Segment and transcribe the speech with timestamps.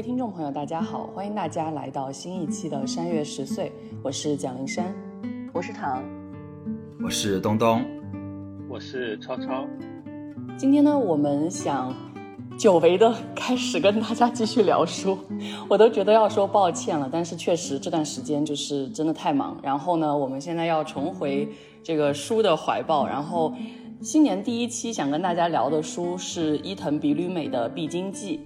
[0.00, 3.66] 位听众朋友，大家好，欢迎大家来到新一期的《山月十岁》，
[4.02, 4.94] 我是蒋林山，
[5.52, 6.02] 我是唐，
[7.04, 7.84] 我是东东，
[8.66, 9.66] 我是超超。
[10.56, 11.94] 今天呢，我们想
[12.56, 15.18] 久违的开始跟大家继续聊书，
[15.68, 19.54] 我都觉得要说抱歉了，但是确实这段时间就是真的太忙。
[19.62, 21.46] 然后呢，我们现在要重回
[21.82, 23.52] 这个书的怀抱，然后
[24.00, 28.38] 新年第一期想跟大家聊的书是伊藤比吕美的《必经记》。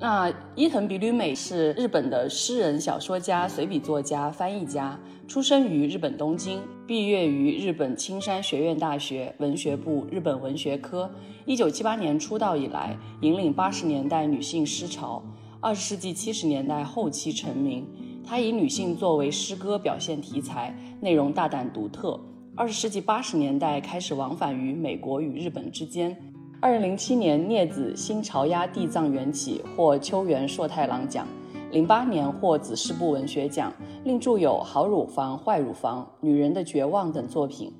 [0.00, 11.10] 那伊藤比吕美是日本的诗人、小说家、随笔作家、翻译家，出生于日本东京，毕业于日本青山学院大学文学部日本文学科。
[11.44, 15.22] 一九七八年出道以来，引领八十年代女性诗潮，
[15.60, 17.86] 二十世纪七十年代后期成名。
[18.24, 22.18] 她以女性作为诗歌表现题材，内容大胆独特。
[22.56, 26.16] 二十世纪八十年代开始往返于美国与日本之间。
[26.62, 31.26] 二零零七年，镊子新潮鸭地藏缘起获秋元硕太郎奖，
[31.70, 33.72] 零八年获子师部文学奖，
[34.04, 37.72] 另著有《好乳房坏乳房》《女人的绝望》等作品。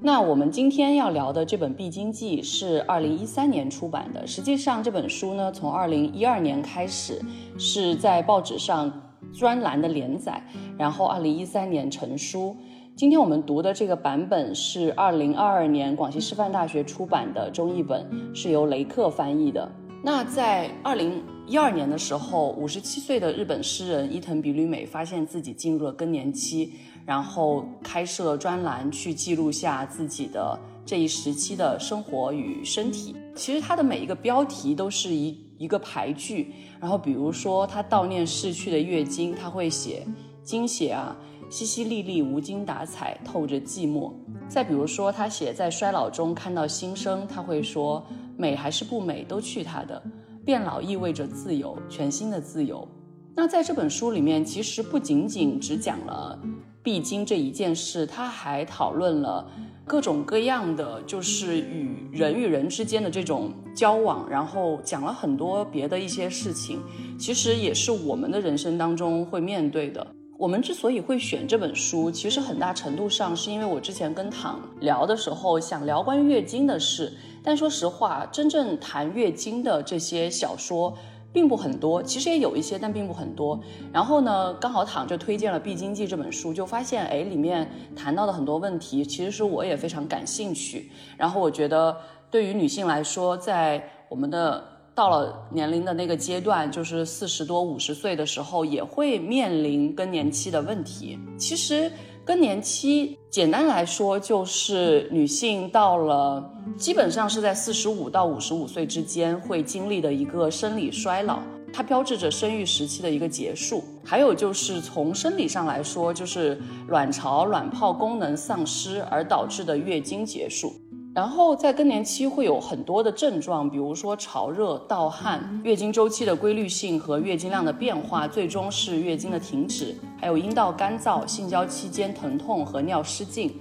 [0.00, 4.26] 那我们今天要聊的这本《必经记》是二零一三年出版的。
[4.26, 7.20] 实际上，这本书呢，从二零一二年开始
[7.58, 8.90] 是在报纸上
[9.34, 10.42] 专栏的连载，
[10.78, 12.56] 然后二零一三年成书。
[12.94, 19.70] 今天我们读的这个版本是二零二二年广西师范大学出版的中译本，是由雷克翻译的。
[20.04, 26.74] 那在二零一二年的时候，五十七岁的日本诗人伊藤比吕美发现自己进入了更年期，
[27.06, 33.16] 然后开设专栏去记录下自己的这一时期的生活与身体。
[33.34, 40.06] 其实他的每一个标题都是一一个排句，然后比如说他悼念逝去的月经，他会写
[40.44, 41.16] 经血啊。
[41.52, 44.10] 淅淅沥沥，无精打采，透着寂寞。
[44.48, 48.02] 再比如说，他写在衰老中看到新生，他会说
[48.38, 50.02] 美还是不美都去他的。
[50.46, 52.88] 变老意味着自由，全新的自由。
[53.36, 56.40] 那在这本书里面，其实不仅仅只讲了
[56.82, 59.46] 必经这一件事，他还讨论了
[59.84, 66.80] 各种各样的，就是与人与人之间的这种交往，然后讲了很多别的一些事情，
[67.18, 70.06] 其实也是我们的人生当中会面对的。
[70.42, 77.12] 我们之所以会选这本书，其实很大程度上是因为我之前跟躺聊的时候，想聊关于月经的事。
[77.44, 80.92] 但说实话，真正谈月经的这些小说
[81.32, 83.60] 并不很多，其实也有一些，但并不很多。
[83.92, 90.90] 然后呢，刚好躺就推荐了《必经记》这本书，就发现，哎，里面谈到的很多问题，其实是我也非常感兴趣。
[91.16, 91.96] 然后我觉得，
[92.32, 94.60] 对于女性来说，在我们的
[94.94, 101.18] 到了年龄的那个阶段，就是四十多、五十岁的时候，也会面临更年期的问题。
[101.38, 101.90] 其实，
[102.24, 111.38] 更年期简单来说，就是女性到了基本上是在四十五到五十五岁之间会经历的一个生理衰老，
[111.72, 113.82] 它标志着生育时期的一个结束。
[114.04, 120.74] 还有就是从生理上来说，就是卵巢、卵泡功能丧失而导致的月经结束。
[121.14, 133.54] 然后在更年期会有很多的症状，比如说潮热、盗汗、月经周期的规律性和月经量的变化，最终是月经的停止，还有阴道干燥、性交期间疼痛和尿失禁、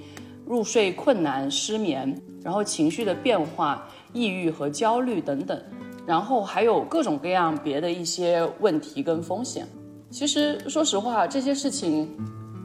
[0.45, 5.61] 入睡困难、失眠，然后情绪的变化、抑郁和焦虑等等，
[6.06, 9.67] 然后还有各种各样别的一些问题跟风险。
[10.09, 12.07] 其实说实话，这些事情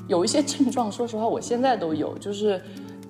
[0.07, 2.63] 有一些症状，说实话我现在都有，就是。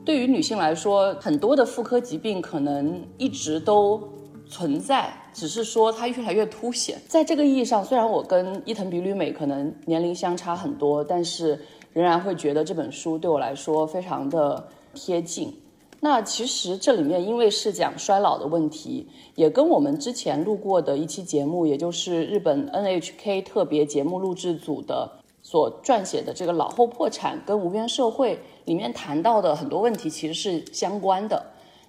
[0.06, 4.00] 对于女性来说，很多的妇科疾病可能一直都
[4.48, 6.96] 存在，只是说它越来越凸显。
[7.08, 11.60] 在这个意义上，虽然我跟伊藤比吕美可能年龄相差很多，但是
[11.92, 15.52] 仍然会觉得这本书对我来说非常的贴近。
[15.98, 25.10] 那其实这里面因为是讲衰老的问题，也跟我们之前录过的一期节目，也就是日本 NHK 特别节目录制组的
[25.42, 28.38] 所撰写的这个老后破产跟无缘社会。
[28.66, 31.42] 里面谈到的很多问题其实是相关的，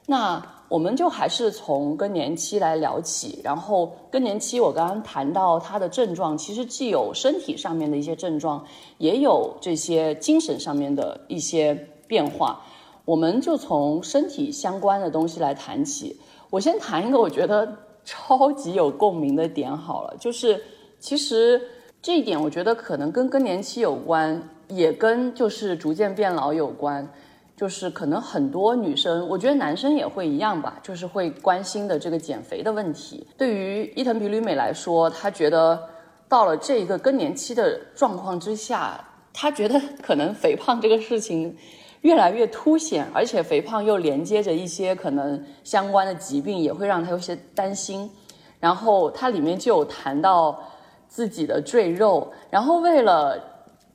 [0.06, 3.42] 那我们就还是从更年期来聊起。
[3.44, 8.64] 然后更年期，我刚刚谈到它的症状，其实既有身体上面的一些症状，
[8.98, 11.74] 也有这些精神上面的一些
[12.08, 12.62] 变化。
[13.06, 16.20] 我们就从身体相关的东西来谈起。
[16.50, 17.76] 我先谈一个我觉得
[18.06, 20.62] 超级有共鸣的点好了，就是
[21.00, 21.62] 其实
[22.02, 24.42] 这一点我觉得可能跟更年期有关。
[24.68, 27.08] 也跟就是逐渐变老有关，
[27.56, 33.26] 就是可能很多女生，我觉得男生也会一样吧，就是会关心的这个减肥的问题。
[33.38, 35.80] 对于伊藤比吕美来说，她觉得
[36.28, 39.00] 到了这一个更年期的状况之下，
[39.34, 41.56] 她觉得可能肥胖这个事情
[42.02, 48.10] 越来越凸显，而且肥胖又连接着一些可能相关的疾病，也会让她有些担心。
[48.60, 50.60] 然后它里面就有谈到。
[51.10, 53.42] 自己的赘肉，然后为了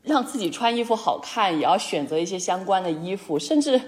[0.03, 3.39] 让自己穿衣服好看，也要选择一些相关的衣服。
[3.39, 3.81] 甚至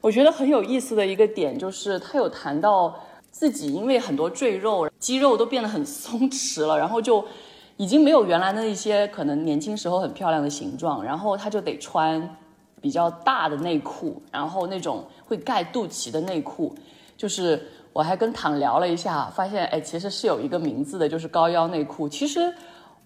[0.00, 2.94] 我觉得很有意思的一个点就是，他有谈到
[3.32, 7.24] 自己因为很多赘肉，肌肉都变得很松弛了，然后就
[7.76, 12.36] 已经没有原来的一些可能年轻时候很漂亮的形状，然后他就得穿
[12.80, 16.72] 比较大的内裤，然后那种会盖肚脐的内裤，
[17.16, 17.60] 就是
[17.92, 22.08] 我还跟唐聊了一下，发现哎，其实是有一个名字的，就是高腰内裤。
[22.08, 22.54] 其实。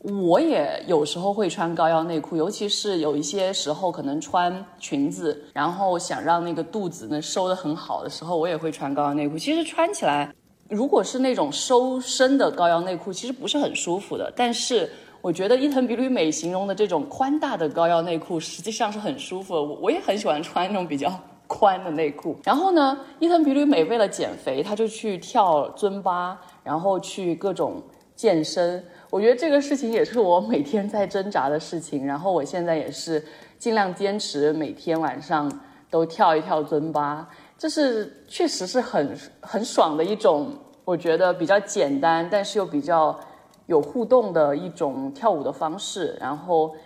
[0.03, 9.37] 我也有时候会穿高腰内裤，尤其是有一些时候可能穿裙子，然后想让那个肚子呢收的很好的时候，我也会穿高腰内裤。
[9.37, 10.35] 其实穿起来，
[10.71, 14.33] 如果是那种收身的高腰内裤，其实不是很舒服的。
[14.35, 19.63] 但是我觉得伊藤比吕美形容的这种宽大的高腰内裤，实际上是很舒服的。
[19.63, 21.13] 我我也很喜欢穿那种比较
[21.47, 22.39] 宽的内裤。
[22.43, 27.83] 然后呢，伊藤比吕美为了减肥，她就去跳尊巴，然后去各种
[28.17, 28.83] 健身。
[29.11, 33.23] 我觉得这个事情也是我每天在挣扎的事情，然后我现在也是
[33.59, 35.51] 尽量坚持每天晚上
[35.91, 37.29] 都跳一跳尊巴，
[37.59, 43.19] 这是确实是很很爽的一种，我觉得比较简单，但是又比较
[43.67, 46.17] 有互动的一种跳舞的方式。
[46.21, 46.77] 然后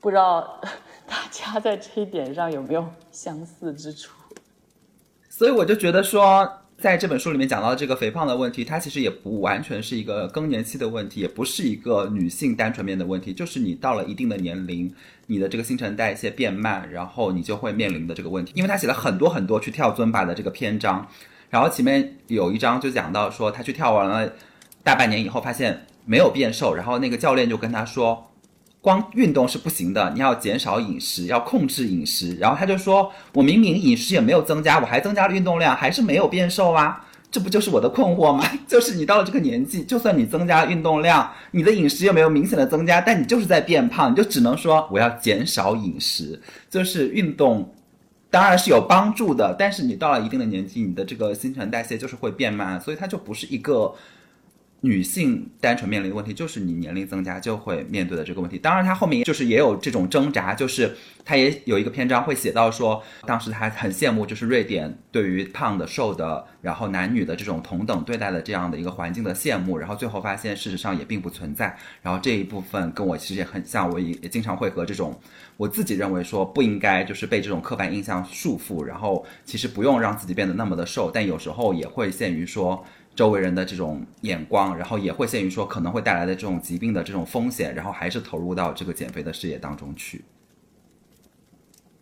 [0.00, 0.58] 不知道
[1.06, 2.82] 大家在这一点上有没有
[3.12, 4.14] 相似之处？
[5.28, 6.50] 所以我就觉得说。
[6.78, 14.92] 在这本书里面讲到的这个肥胖的问题，它其实也不完全是一个更年期的问题，也不是一个女性单纯面的问题，就是你到了一定的年龄，
[15.26, 18.52] 你的这个新陈代谢变慢，然后你就会面临的这个问题。
[18.54, 21.08] 因为他写了很多很多去跳尊巴的这个篇章，
[21.48, 24.32] 然后前面有一章就讲到说，他去跳完了
[24.82, 28.30] 大半年以后，发现没有变瘦，然后那个教练就跟他说。
[28.86, 32.36] 光运动是不行的，你要减少饮食，要控制饮食。
[32.36, 37.04] 然后他就说：“我明明饮食也没有增加，我还增加了运动量，还是没有变瘦啊！
[37.28, 38.48] 这不就是我的困惑吗？
[38.64, 46.40] 就是你到了这个年纪，就算你增加了运动量，你的饮食又没有明显的增加，但你就是在变胖，你就只能说我要减少饮食。
[46.70, 47.74] 就是运动
[48.30, 53.92] 当然是有帮助的，但是你到了一定的年纪，你的这个新陈代谢就是会变慢，所以它就不是一个。”
[54.82, 58.58] 女性单纯面临的问题就是你年龄增加就会面对的这个问题。
[58.58, 60.94] 当然，她后面就是也有这种挣扎，就是
[61.24, 69.78] 她也有一个篇章会写到说，当时她很羡慕，就是瑞典对于胖的、瘦的，然后男女的这种同等对待的这样的一个环境的羡慕。
[69.78, 71.76] 然后最后发现，事实上也并不存在。
[72.02, 75.18] 然后这一部分跟我其实也很像，我也也经常会和这种
[75.56, 82.84] 我自己认为说不应该就是被这种刻板印象束缚，然后其实不用让自己变得那么的瘦，但有时候也会限于说。
[83.16, 90.22] 周围人的这种眼光，然后也会限于说可能会带来的这种疾病的这种风险，然后还是投入到这个减肥的事业当中去。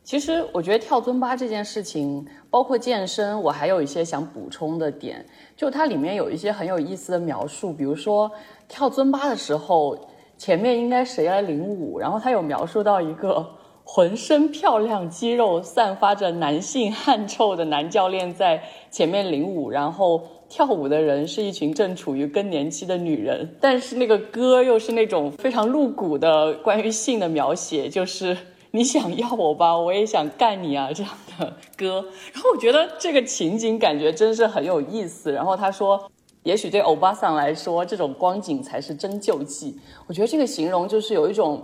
[0.02, 5.24] 其实我觉得跳尊巴这件事情，包括健身，我还有一些想补充的点，
[5.56, 8.28] 就它里面有一些很有意思的描述，比如说
[8.66, 9.96] 跳尊巴的时候，
[10.36, 13.48] 前面应该谁来领舞，然后他有描述到一个
[13.84, 20.24] 浑身漂亮、肌肉散发着男性汗臭的男教练在前面领舞，然后。
[20.48, 28.36] 跳舞的人是一群正处于更年期的女人，但是那个歌又是那种非常露骨的关于性的描写，就是
[28.70, 32.04] 你想要我吧，我也想干你啊这样的歌。
[32.32, 35.32] 然后我觉得这个情景感觉真是很有意思。
[35.32, 36.10] 然后他说，
[36.42, 39.78] 也许对欧巴桑来说，这种光景才是真救济。
[40.06, 41.60] 我觉得这个形容就是有一种。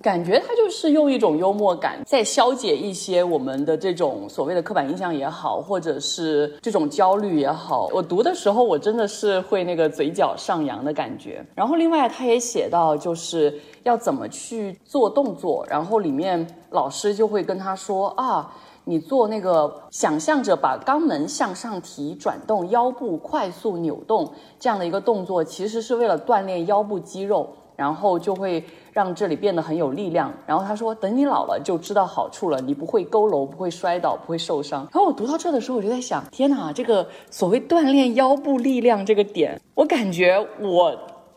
[0.00, 7.88] 感觉他就是用一种幽默感在消解一些我们的这种所谓的刻板印象也好，或者是这种焦虑也好。
[7.92, 11.44] 我读的时候，我真的是会那个嘴角上扬的感觉。
[11.54, 27.48] 然后另外他也写到，就是要怎么去做动作，然后里面老师就会跟他说啊，你做那个想象着把肛门向上提，转动腰部，快速扭动这样的一个动作，其实是为了锻炼腰部肌肉，
[27.78, 28.62] 然后就会。
[28.90, 30.32] 让这里变得很有力量。
[30.44, 40.92] 然后他说：“等你老了就知道好处了，你不会佝偻，不会摔倒，不会受伤。”然后我读到这的时候，我就在想：天哪，这个所谓锻炼腰部力量这个点，我感觉我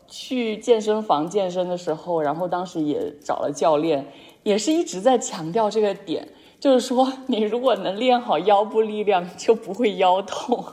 [0.08, 4.04] 去健身房健身的时候，然后当时也找了教练，
[4.42, 6.26] 也是一直在强调这个点，
[6.58, 10.64] 就是说你如果能练好腰部力量，就不会腰痛。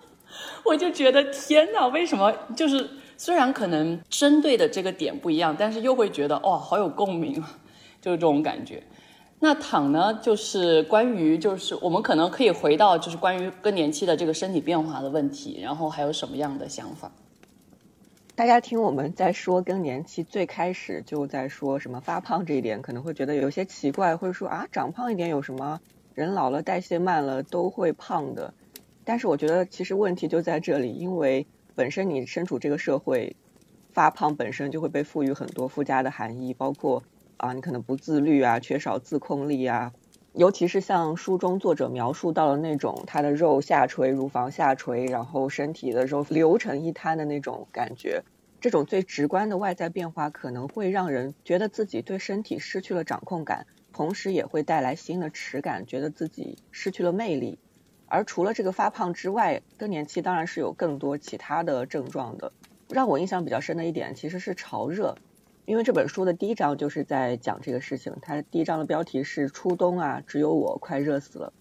[0.66, 2.86] 我就觉得天哪，为什么就是？
[3.18, 7.34] 虽然可能针对的这个点不一样，但是又会觉得哦，好有共鸣，
[8.00, 8.82] 就是这种感觉。
[9.38, 17.10] 那躺呢，就是关于就是我们可能可以回到就是关于更年期的这个身体变化的问题，然后还有什么样的想法？
[18.34, 25.80] 大家听我们在说更年期，最开始就在说什么发胖这一点，可能会觉得有些奇怪，会说啊，长胖一点有什么？
[26.14, 28.54] 人老了代谢慢了都会胖的。
[29.04, 31.46] 但是我觉得其实问题就在这里，因为。
[31.76, 33.36] 本身你身处这个社会，
[33.92, 37.02] 发胖本身就会被赋予很多附加的含义，包括
[37.36, 39.92] 啊，你可能不自律啊，缺少自控力啊，
[40.32, 48.22] 尤其是像书中作者描述到的那种，他的肉下垂，乳房下垂，然后身体的肉流成一滩的那种感觉，
[48.58, 57.58] 这种最直观的外在变化可能会让人觉得自己对身体失去了掌控感，同时也会带来新的耻感，觉得自己失去了魅力。
[58.08, 62.52] 而除了这个发胖之外，更年期当然是有更多其他的症状的。
[62.88, 65.16] 让我印象比较深的一点其实是潮热，
[65.64, 68.16] 因为这本书的第一章就是在讲这个事情。
[68.22, 71.52] 它第一章的标题是“初冬啊，只有我快热死了”。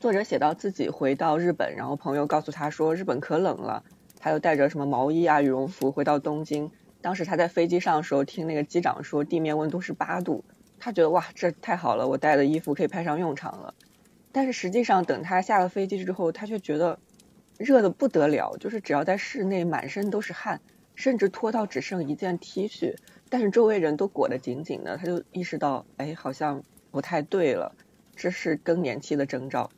[0.00, 3.84] 作者写到自己回到日本，然后朋友告诉他说日本可冷了，
[4.18, 6.70] 他又带着什么毛衣啊、羽绒服回到东京。
[7.02, 10.42] 当时他在飞机上的时候听那个机长说地面温度是八度，
[10.78, 13.74] 他觉得哇，这太好了，我带的衣服可以派上用场了。
[14.32, 16.98] 但是实际上，等他下了飞机之后，他却觉得
[17.58, 20.60] 热的不得了，就是只要在室内，满身都是汗，
[20.94, 22.96] 甚至脱到只剩一件 T 恤，
[23.28, 27.74] 但是周围人都裹得紧紧的，他就意识到，哎，好像不太对了，
[28.14, 29.70] 这是更年期的征兆。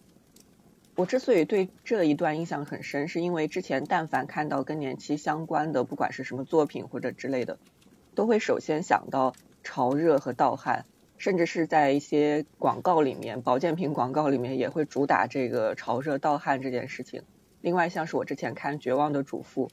[0.95, 7.59] 我之所以对这一段印象很深，是因为之前但凡看到更年期相关的，不管是什么作品或者之类的，
[8.15, 10.85] 都会首先想到潮热和盗汗。
[11.23, 17.23] 甚至是在一些广告里面，保健品广告里面也会主打这个潮热盗汗这件事情。
[17.61, 19.69] 另外，像是我之前看《绝望的主妇》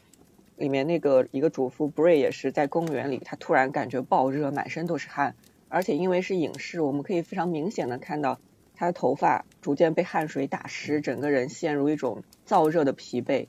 [0.57, 5.33] 里面那个一个主妇 Bray 也是在公园里，她突然感觉暴热，满身都是汗，
[5.69, 8.39] 而且因为是影视，我们可以非常明显的看到
[8.75, 13.47] 她的头发逐渐被汗水打湿，整个人陷入一种燥热的疲惫。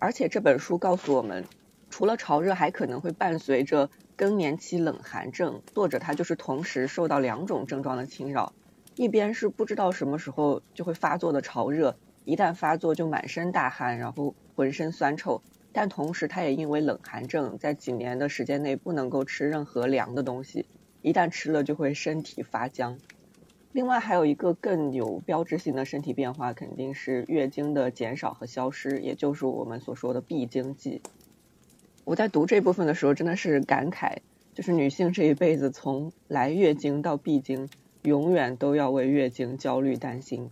[0.00, 1.44] 而且这本书告诉我们，
[1.88, 3.90] 除了潮热，还可能会伴随着。
[4.18, 8.52] 更年期冷寒症，作者他就是同时受到两种症状的侵扰，
[8.96, 15.40] 一边是不知道什么时候就会发作的潮热，一旦发作就满身大汗，然后浑身酸臭，
[15.72, 20.66] 但同时他也因为冷寒症，在几年的时间内不能够吃任何凉的东西，
[21.00, 22.98] 一旦吃了就会身体发僵。
[23.70, 31.02] 另外还有一个更有标志性的身体变化，肯定是月经的减少和消失，也就是我们所说的闭经季。
[32.08, 34.16] 我在读这部分的时候，真的是感慨，
[34.54, 37.68] 就是女性这一辈子从来月经到闭经，
[38.00, 40.50] 永远都要为月经焦虑担心。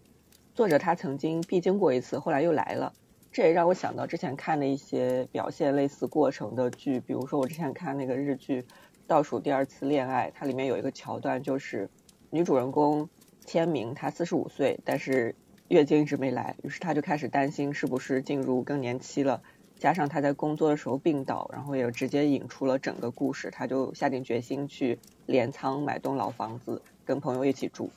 [0.54, 2.92] 作者她曾经闭经过一次，后来又来了，
[3.32, 8.60] 这也让我想到之前看的一些表现类似过程的剧，比如说我之前看那个日剧
[9.06, 11.88] 《倒数第二次恋爱》，它里面有一个桥段，就是
[12.28, 13.08] 女主人公
[13.46, 15.34] 千明，她四十五岁，但是
[15.68, 19.40] 月经一直没来，于是她就开始担心是不是进入更年期了。
[19.78, 27.90] 加上他在工作的时候病倒，然后也直接引出了整个故事，他就下定决心去镰仓买栋老房子，跟朋友一起住。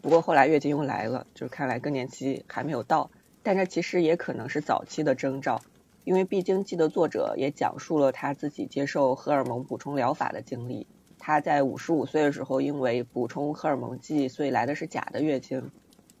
[0.00, 3.10] 不过后来月经又来了，就看来更年期还没有到，
[3.42, 5.62] 但这其实也可能是早期的征兆，
[6.04, 10.86] 因为《必经记》的作者也讲述了他自己接受荷尔蒙补充疗法的经历。
[11.18, 15.70] 他在五十五岁的时候，因为补充荷尔蒙剂，所以来的是假的月经。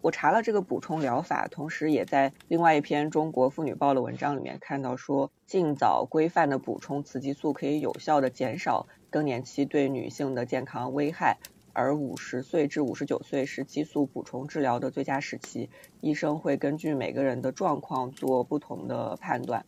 [0.02, 11.38] 我查了这个补充疗法，同时也在另外一篇《中国妇女报》的文章里面看到说，尽早规范的补充雌激素可以有效的减少更年期对女性的健康危害，
[11.72, 19.64] 而五十岁至五十九岁是激素补充治疗的最佳时期，医生会根据每个人的状况做不同的判断。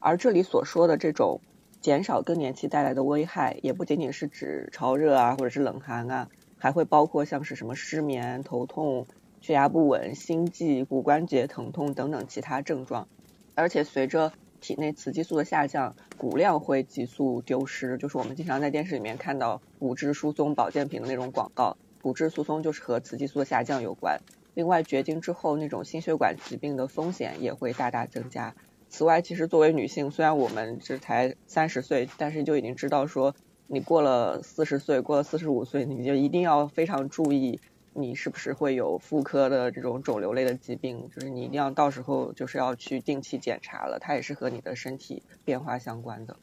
[0.00, 1.40] 而这里所说的这种
[1.80, 9.06] 减少更年期带来的危害，也不仅仅是指潮热啊，或者是冷寒啊，还会包括像是什么失眠、头痛。
[9.44, 13.06] 血压不稳、心悸、骨关节疼痛等等其他症状，
[13.54, 17.98] 而且随着体内雌激素的下降，骨量会急速丢失。
[17.98, 24.18] 就是我们经常在电视里面看到骨质疏松保健品的那种广告，骨质疏松就是和雌激素的下降有关。
[24.54, 28.54] 另外，绝经之后那种心血管疾病的风险也会大大增加。
[28.88, 33.34] 此外，其实作为女性，虽然我们这才三十岁，但是就已经知道说，
[33.66, 37.60] 你过了四十岁，过了四十五岁，你就一定要非常注意。
[37.94, 41.08] 你是不是会有妇科的这种肿瘤类的疾病？
[41.14, 46.36] 就是你一定要到时候就是要去定期检查了，它也是和你的身体变化相关的。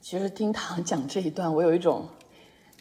[0.00, 2.06] 其实听唐讲这一段，我有一种，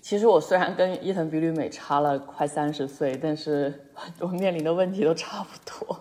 [0.01, 3.87] 其实我虽然跟伊藤比吕美差了快三十岁，但是
[4.19, 5.97] 我面临的问题都差不多。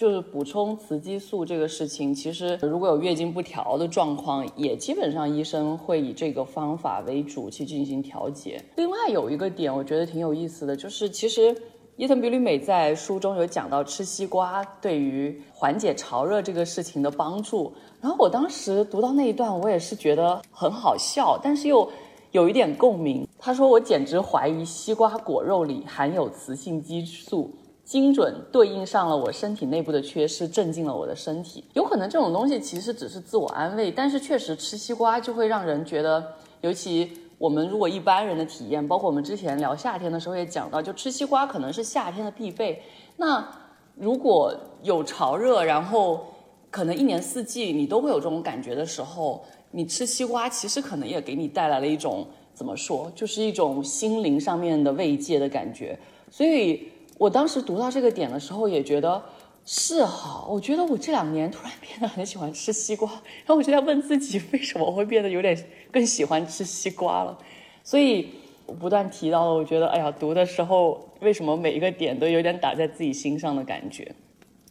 [0.00, 8.58] 就是补充雌激素这个事情，其实如果有月经不调的状况，也基本上医生会以这个方法为主去进行调节。
[8.76, 11.54] 另外有一个点，我觉得挺有意思的，就是其实
[11.96, 17.70] 伊藤比吕美在书中有讲到吃西瓜对于缓解潮热这个事情的帮助。
[18.00, 21.86] 然后我当时读到那一段，我也是觉得很好笑，但是又
[22.30, 23.28] 有一点共鸣。
[23.38, 27.50] 他说：“我简直怀疑西瓜果肉里含有雌性激素。”
[27.90, 31.64] 精准对应上了我身体内部的缺失，镇静了我的身体。
[31.72, 36.24] 有可能这种东西其实只是自我安慰，但是确实吃西瓜就会让人觉得，
[36.60, 42.80] 尤其我们如果一般人的体验，包括我们之前聊夏天的时候也讲到，就吃西瓜可能是夏天的必备。
[43.16, 43.44] 那
[43.96, 44.54] 如果
[44.84, 46.24] 有潮热，然后
[46.70, 55.98] 可能一年四季你都会有这种感觉的时候，你吃西瓜其实可能也给你带来了一种怎么说，就是一种心灵上面的慰藉的感觉。
[56.30, 56.88] 所以
[57.20, 59.22] 我当时读到这个点的时候，也觉得
[59.66, 60.42] 是哈。
[60.48, 65.54] 我觉得我这两年突然变得很喜欢吃西瓜，然后我就在问自己，为什么会变得有点
[65.92, 67.36] 更喜欢吃西瓜了？
[67.84, 68.30] 所以
[68.64, 74.10] 我不断提到了，我觉得哎呀，读的时候为什么每一个点都有点打在自己心上的感觉。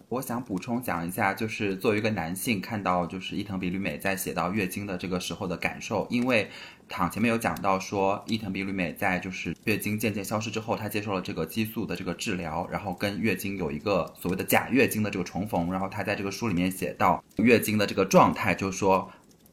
[0.09, 6.49] 我想补充讲一下，就是作为一个男性，看到就是伊藤比吕美在写到月经的这个时候的感受，因为
[6.87, 19.11] 躺前面有讲到说，伊藤比吕美在就是月经渐渐消失之后，她接受了这个激素的这个治疗，然后跟月经有一个所谓的假月经的这个重逢，然后她在这个书里面写到月经的这个状态，就是说。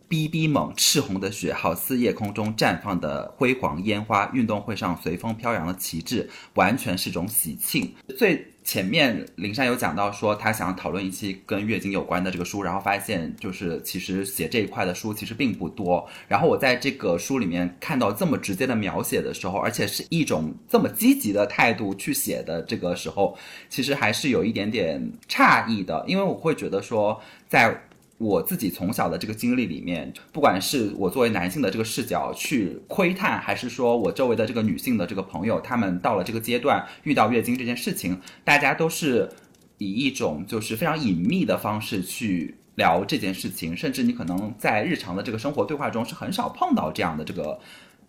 [0.08, 7.92] 逼逼猛，赤红的血好似夜空中绽放的辉煌烟花，运动会上随风飘扬的旗帜，完全是种喜庆。
[8.16, 16.04] 最前面林珊有讲到说，她想讨论一期跟月经有关的这个书，然后发现就是其实写这一块的书其实并不多。
[16.26, 27.80] 然后我在这个书里面看到这么直接的描写的时候，而且是一种这么积极的态度去写的这个时候，其实还是有一点点诧异的，因为我会觉得说在。
[28.18, 39.28] 我自己从小的这个经历里面，不管是我作为男性的这个视角去窥探，还是说我周围的这个女性的这个朋友，她们到了这个阶段遇到月经这件事情，大家都是
[39.78, 47.58] 以一种就是非常隐秘的方式去聊这件事情，甚至你可能在日常的这个生活对话中是很少碰到这样的这个。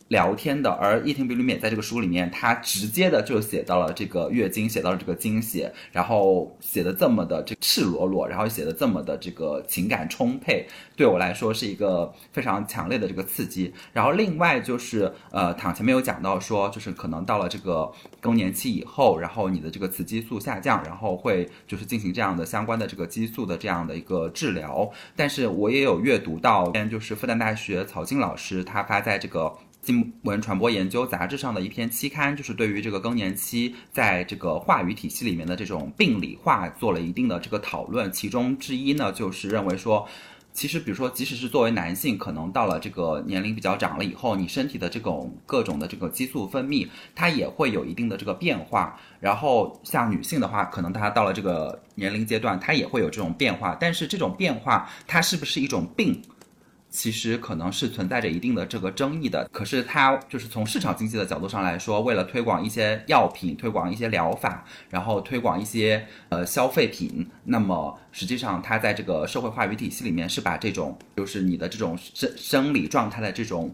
[0.09, 10.65] 聊天的，而伊藤比吕美在这个书里面，他直接的就写到了这个月经，写到了这个经血，然后写的这么的这赤裸裸，然后写的这么的这个情感充沛，
[10.95, 13.73] 对我来说是一个非常强烈的这个刺激。
[13.91, 17.91] 然后另外就是呃，躺前面有讲到说，就是可能到了这个
[18.21, 24.89] 更年期以后，然后你的这个雌激素下降，然后会就是进行这样的相关的这个激素的这样的一个治疗。
[25.17, 29.53] 但是我也有阅读到，就是复旦大学曹静老师他发在这个。
[29.87, 38.11] 新闻传播研究杂志上的一篇期刊，就是对于这个更年期在这个话语体系里面的这种病理化做了一定的这个讨论。
[38.11, 40.05] 其中之一呢，就是认为说，
[40.51, 48.99] 其实比如说，即使是作为男性，可能到了这个年龄比较长了以后，你身体的这种各种的这个激素分泌，它也会有一定的这个变化。
[49.21, 53.73] 然后像女性的话，可能她到了这个年龄阶段，她也会有这种变化。
[53.79, 56.21] 但是这种变化，它是不是一种病？
[56.97, 73.71] 其实可能是存在着一定的这个争议的，可是它就是从市场经济的角度上来说，为了推广一些药品，推广一些疗法，然后推广一些呃消费品，那么实际上它在这个社会话语体系里面是把这种就是你的这种生生理状态的这种。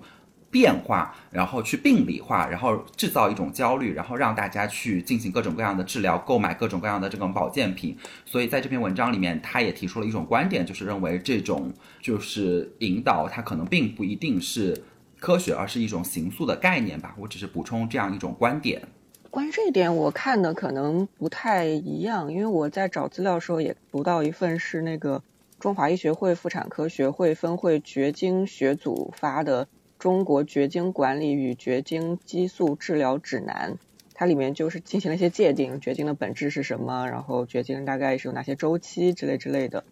[0.54, 7.98] 变化，然后去病理化，然后制造一种焦虑，然后让大家去进行各种各样的治疗，购买各种各样的这种保健品。
[8.24, 14.80] 所以在这篇文章里面，他也提出了一种观点，就是认为这种就是引导，它可能并不一定是
[15.20, 17.16] 科学，而是一种形塑的概念吧。
[17.18, 18.80] 我只是补充这样一种观点。
[19.32, 25.24] 关于这一点，我看的可能不太一样，因为我在找资料的时候也读到一份是那个
[25.60, 29.68] 中华医学会妇产科学会分会绝经学组发的。
[30.04, 33.78] 中国绝经管理与绝经激素治疗指南，
[34.14, 39.86] 它里面就是进行了一些界定，绝经的本质是什么，然后绝经大概是有哪些周期之类之类的。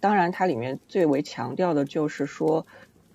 [0.00, 2.66] 当然，它里面最为强调的就是说，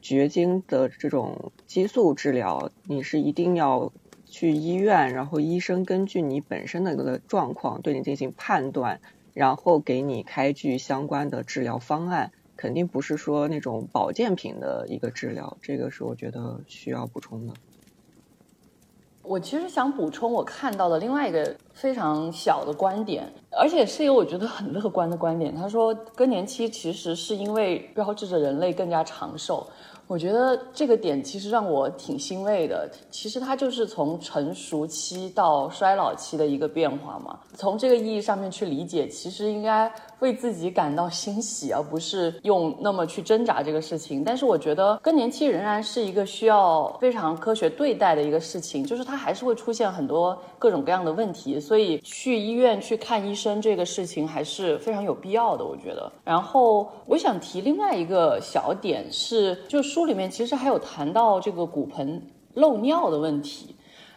[0.01, 3.93] 绝经的这种激素治疗，你是一定要
[4.25, 9.01] 去医院，然后医生根据你本身的那个状况对你进行判断，
[9.35, 12.31] 然后给你开具相关的治疗方案。
[12.59, 17.53] 肯定不是说那种保健品的一个治疗，这个是我觉得需要补充的。
[19.23, 25.55] 我其实想补充我看到的另外一个非常小的观点，而且是一个我觉得很乐观的观点。
[25.55, 29.65] 他说，更年期其实是因为标志着人类更加长寿。
[30.07, 32.89] 我觉得这个点其实让我挺欣慰的。
[33.11, 37.39] 其实它就是从成熟期到衰老期的一个变化嘛。
[37.53, 39.89] 从这个意义上面去理解，其实应该
[40.19, 44.23] 为自己感到欣喜，而不是用那么去挣扎这个事情。
[44.23, 55.63] 但是我觉得更年期仍然是一个需要非常科学对待的一个事情，就是它还是会出现很多各种各样的问题，所以去医院去看医生这个事情还是非常有必要的。
[55.65, 56.11] 我觉得。
[56.23, 62.21] 然后我想提另外一个小点是，就书里面其实还有谈到这个骨盆
[62.55, 63.75] 漏尿的问题。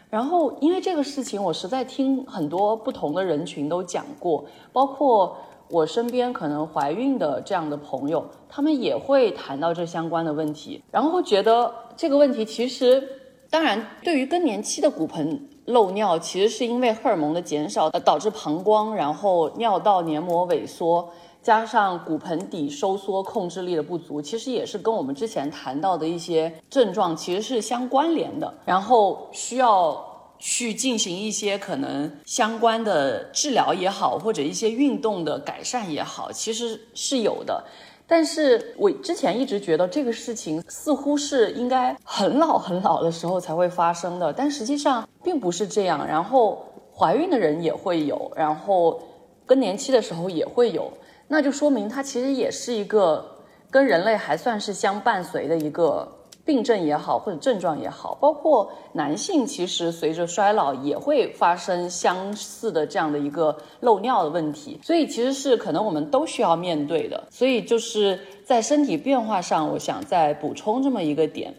[0.09, 5.35] 然后因为这个事情，我实在听很多不同的人群都讲过，包括
[5.69, 13.01] 我身边可能怀孕的这样的朋友，他们也会谈到这相关的问题，然后觉得这个问题其实，
[13.49, 21.09] 当然对于更年期的骨盆漏尿，其实是因为荷尔蒙的减少，导致膀胱然后尿道黏膜萎缩。
[21.41, 28.53] 加上骨盆底收缩控制力的不足，其实也是跟我们之前谈到的一些症状其实是相关联的。
[28.63, 30.01] 然后需要
[30.45, 37.63] 去进行一些可能相关的治疗也好，或者一些运动的改善也好，其实是有的。
[38.05, 46.05] 但是我之前一直觉得这个事情似乎是应该很老很老的时候才会发生的，但实际上并不是这样。
[46.05, 49.01] 然后怀孕的人也会有，然后
[49.45, 50.91] 更年期的时候也会有。
[51.29, 53.25] 那就说明它其实也是一个
[53.71, 56.05] 跟人类还算是相伴随的一个
[56.45, 58.15] 病症也好，或者症状也好。
[58.15, 67.27] 包括男性其实随着衰老也会发生相似的这样的一个漏尿的问题，所以其实是可能我们都需要面对的。
[67.29, 71.53] 所以就是在身体变化上，我想再补充这么一个点。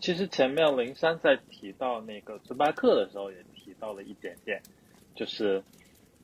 [0.00, 4.60] 其实前面林珊在提到那个尊巴克的时候，也提到了一点点，
[5.14, 5.62] 就是。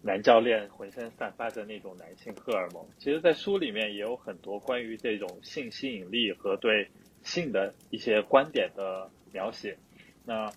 [0.02, 6.88] 男教练浑身散发着那种男性荷尔蒙，其实，在书里面也有很多关于这种性吸引力和对
[7.22, 9.76] 性的一些观点的描写。
[10.24, 10.52] 那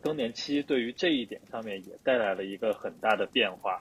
[0.00, 3.80] 更年期对于这一点上面也带来了一个很大的变化。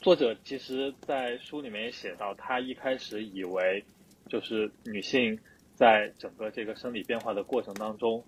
[0.00, 3.84] 作者其实，在书里面也写到，他一开始以为
[4.28, 5.38] 就是女性
[5.74, 8.24] 在整个这个生理变化的过程当中，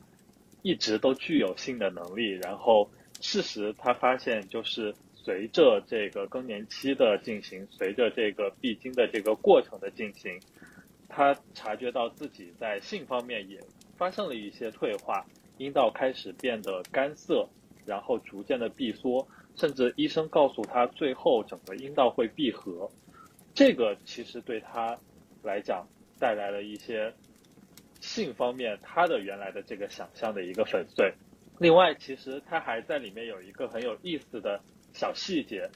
[0.63, 4.95] 一直都具有性的能力，然后事实他发现就是。
[5.27, 10.39] 随着这个更年期的进行，随着这个闭经的这个过程的进行，
[11.09, 13.61] 他察觉到自己在性方面也
[13.97, 15.25] 发生了一些退化，
[15.59, 17.49] 阴道开始变得干涩，
[17.87, 22.91] 然后逐渐的闭缩，甚至医生告诉他，最后整个阴道会闭合。
[23.55, 24.99] 这个其实对他
[25.43, 25.87] 来讲
[26.19, 27.13] 带来了一些
[28.01, 31.13] 性方面他的原来的这个想象的一个粉碎。
[31.59, 34.61] 另外，其实他还在里面有一个很有意思的。
[34.97, 35.69] 小细节，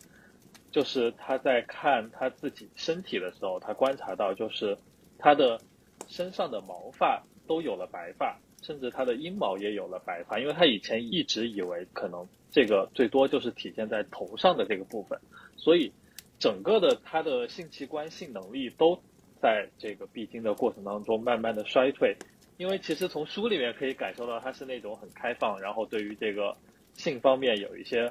[0.70, 4.78] 就是他在看他自己身体的时候，他观察到，就是
[5.18, 5.60] 他的
[6.06, 10.38] 身上的毛发都有了白发，甚至他的阴毛也有了白发。
[10.38, 15.18] 因为他以前一直以为可能这个最多就是体现在头上的这个部分，
[15.56, 15.92] 所以
[16.38, 18.98] 整个的他的性器官、性能力都
[19.42, 22.16] 在这个必经的过程当中慢慢的衰退。
[22.56, 26.56] 因为其实从书里面可以感受到，他是那种很开放，然后对于这个
[26.94, 28.10] 性方面有一些。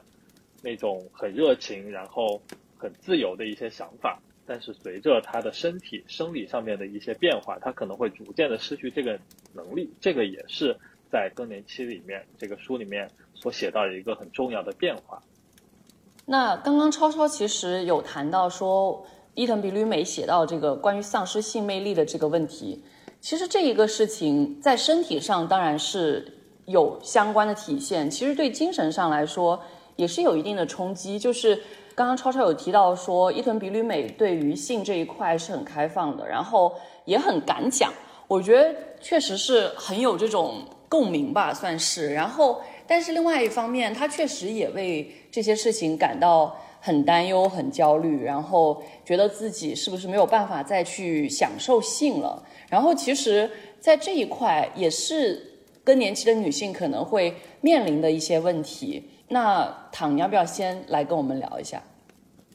[0.64, 2.42] 那种很热情，然后
[2.80, 9.20] 很自由的一些想法，但是随着他的身体生理上面的一些变化，他可能会逐渐的失去这个
[9.54, 9.92] 能力。
[10.00, 10.76] 这个也是
[11.12, 15.22] 在更年期里面这个书里面所写到的一个很重要的变化。
[16.26, 19.06] 那刚刚超超其实有谈到说，
[19.36, 22.82] 伊藤比吕美写到这个关于丧失性魅力的这个问题，
[23.20, 29.62] 其实这一个事情在身体上当然是有相关的体现，其实对精神上来说。
[29.98, 31.60] 也是有一定的冲击，就是
[31.98, 36.72] 刚刚超超有提到说，伊藤比吕美对于性这一块是很开放的，然后
[37.06, 37.92] 也很敢讲，
[38.28, 42.14] 我觉得确实是很有这种共鸣吧，算是。
[42.14, 52.44] 然后，但是另外一方面，他确实也为这些事情感到很担忧、很焦虑，然后觉得自己是不是没有办法再去享受性了。
[52.70, 55.44] 然后，其实，在这一块也是
[55.84, 59.04] 更年期的女性可能会面临的一些问题。
[59.30, 61.84] 那唐，你要不要先来跟我们聊一下？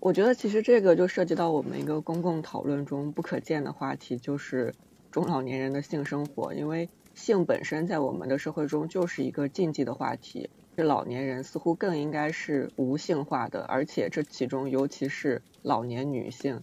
[0.00, 4.74] 我觉得其实这个就涉及到我们一个公共讨论中不可见的话题，就是
[5.10, 6.54] 中老年人的性生活。
[6.54, 16.58] 因为性本身在我们的社会中就是一个禁忌的话题，是老年人似乎更应该是无性化的，而且这其中尤其是老年女性。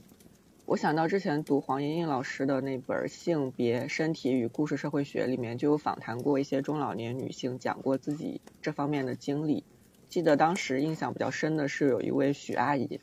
[0.65, 9.63] 我想到之前读黄莹莹老师的那本《性别、身体与故事社会学》里面就有访谈过一些中老年女性，讲过自己这方面的经历。
[10.09, 12.99] 记得当时印象比较深的是有一位许阿姨，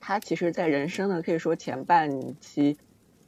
[0.00, 2.76] 她其实，在人生的可以说前半期，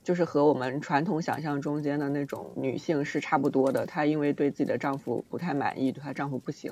[0.02, 3.86] 就是和我们传统想象中间的那种女性是差不多的。
[3.86, 6.70] 她因为对自己的丈夫不太满意，对她丈夫不行，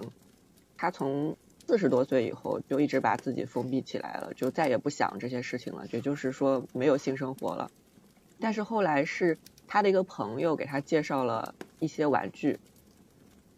[0.77, 1.35] 她从
[1.67, 7.71] 四十多岁以后就一直把自己封闭起来了，就再也不想这些事情了，也就是说没有性生活了。
[8.39, 12.59] 但是后来是她的一个朋友给她介绍了一些玩具。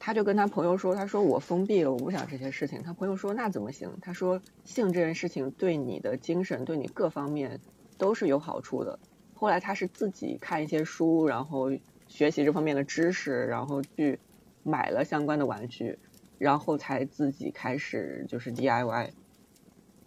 [0.05, 7.59] 他就跟他朋友说：“他说我封闭了，我不想这些事情。”他朋友说：“那怎么行？”他说：“性这件事情对你的精神、对你各方面
[7.97, 8.99] 都是有好处的。”
[9.33, 11.73] 后来他是自己看一些书，然后
[12.07, 14.21] 学习这方面的知识，然后去
[14.63, 15.99] 买了相关的玩具。
[16.37, 19.09] 然后才自己开始就是 DIY。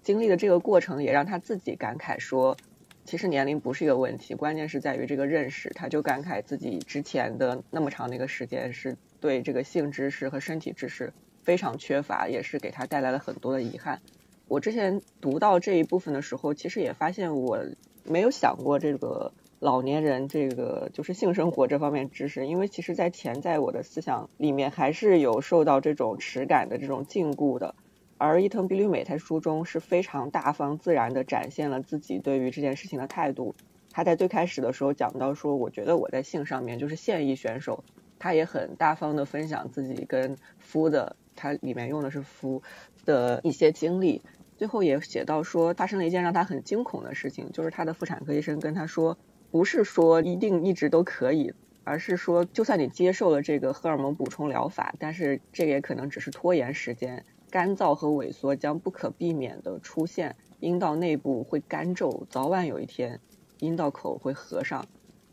[0.04, 2.56] 经历的这个过程也让他自己感慨说，
[3.04, 5.72] 其实年龄不是一个问题，关键是在于这个认识。
[5.72, 14.02] 他就感慨自己之前的那么长的一个时间是对这个性知识和身体知识非常缺乏，也是给他带来了很多的遗憾。
[14.48, 17.60] 我之前读到这一部分的时候，其实也发现我
[18.04, 27.76] 没有想过这个老年人这个就是性生活这方面知识，因为其实在潜在我的思想里面还是有受到这种耻感的这种禁锢的。
[28.20, 33.54] 而伊藤比吕美在书中是非常大方自然的展现了自己对于这件事情的态度。
[33.92, 37.84] 他在最开始的时候讲到说，我觉得我在性上面就是现役选手。
[38.20, 42.62] 他也很大方的分享自己跟夫的，他里面用的是夫
[43.06, 44.22] 的一些经历。
[44.58, 49.18] 最后也写到说，发生了一件让他很惊恐的事情，就是他的妇产科医生跟他说，
[49.52, 51.54] 不是说一定一直都可以，
[51.84, 57.24] 而是说就算你接受了这个荷尔蒙补充疗法，但是这也可能只是拖延时间。
[57.50, 63.22] 干燥和萎缩将不可避免的出现，阴道内部会干皱，早晚有一天，
[63.60, 64.86] 阴道口会合上。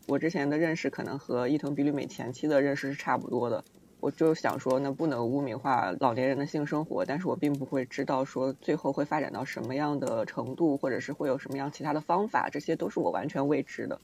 [0.07, 3.63] 我之前的认识可能和伊藤比吕美前期的认识是差不多的。
[3.99, 13.99] 我就想说，那不能污名化老年人的性生活，但是我并不会知道说最后会发展到什么样的程度，或者是会有什么样其他的方法，这些都是我完全未知的。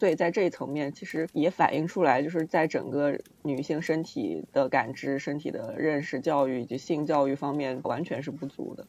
[0.00, 8.86] 所以在这一层面，其实也反映出来，就是在整个女性身体的感知、身体的认识、教育以及性教育方面，完全是不足的。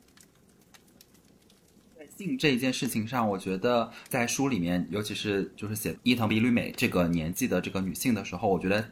[2.17, 8.83] 性这一件事情上，我觉得在书里面，尤其是就是写伊藤比吕美这个年纪的这个女性的时候，我觉得。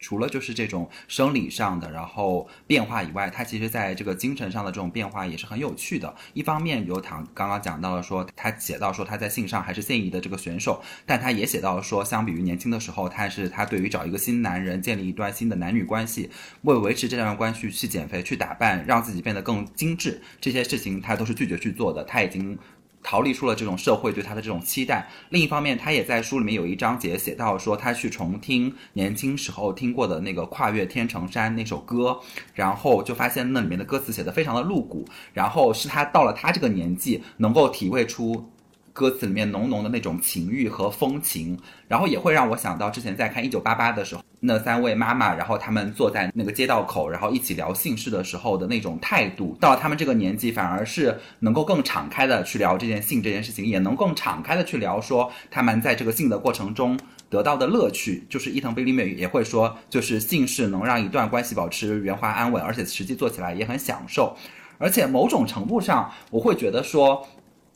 [0.00, 6.14] 除了就是这种生理上的然后变化以外，它其实在这个精神上的这种变化也是很有趣的。
[6.32, 16.30] 一方面，有唐刚刚讲到了说，他写到说他在性上还是现役的这个选手，但他也写到说，相比于年轻的时候，他是他对于找一个新男人建立一段新的男女关系，
[16.62, 22.02] 为维持这段关系去减肥、去打扮，让自己变得更精致，这些事情他都是拒绝去做的。
[22.04, 22.58] 他已经。
[23.02, 25.08] 逃离出了这种社会对他的这种期待。
[25.30, 32.20] 另一方面，他也在书里面有一章节写到说，他去重听年轻时候听过的那个《跨越天成山》那首歌，
[32.54, 35.04] 然后就发现那里面的歌词写的非常的露骨。
[35.32, 38.50] 然后是他到了他这个年纪，能够体会出。
[38.92, 49.56] 歌词里面浓浓的那种情欲和风情，然后也会让我想到之前在看《一九八八》的时候，那三位妈妈，然后他们坐在那个街道口，然后一起聊性事的时候的那种态度。
[49.60, 56.98] 到他们这个年纪，反而是能够更敞开的去聊这件性这件事情，也能更敞开的去聊说他们在这个性的过程中
[57.28, 58.26] 得到的乐趣。
[58.28, 64.36] 就是伊藤贝利美也会说，就是性是能让一段关系保持圆滑安稳，而且实际做起来也很享受。
[64.78, 67.26] 而且某种程度上，我会觉得说。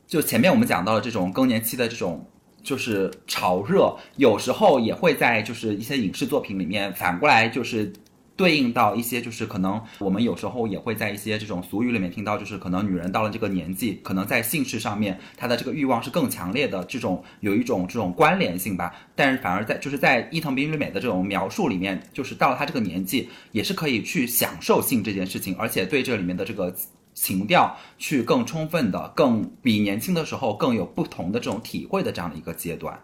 [0.07, 2.25] 就前面我们讲到的这种更年期的这种
[2.63, 7.93] 就是潮热，有时候也会在就是一些影视作品里面反过来就是
[8.37, 18.95] 对应到一些就是可能我们有时候也会在一些这种俗语里面听到，就是可能女人到了这个年纪，可能在性事上面她的这个欲望是更强烈的，这种有一种这种关联性吧。
[19.15, 26.75] 但是反而在就是在伊藤比吕美的这种描述里面，就是到了她这个年纪也是可以去享受性这件事情，而且对这里面的这个。
[27.15, 32.99] 情调去更充分的、更比年轻的时候更有不同的这种体会的这样的一个阶段。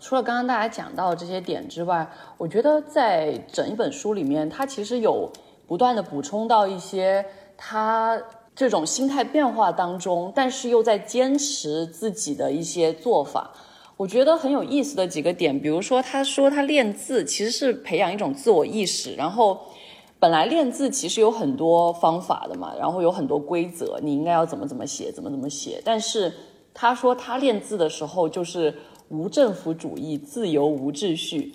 [0.00, 5.32] 除了刚刚大家讲到这些点之外，我觉得在整一本书里面，它其实有
[5.66, 7.24] 不断的补充到一些
[7.56, 8.20] 他
[8.54, 13.52] 这种心态变化当中，但是又在坚持自己的一些做法。
[13.96, 19.68] 我觉得很有意思的几个点，比如说他说他练字其实是培养一种自我意识，然后。
[20.24, 25.82] 本来练字其实有很多方法的嘛，然后有很多规则，你应该要怎么怎么写，怎么怎么写。
[25.84, 26.32] 但是
[26.72, 28.74] 他说他练字的时候就是
[29.10, 31.52] 无政府主义，自由无秩序，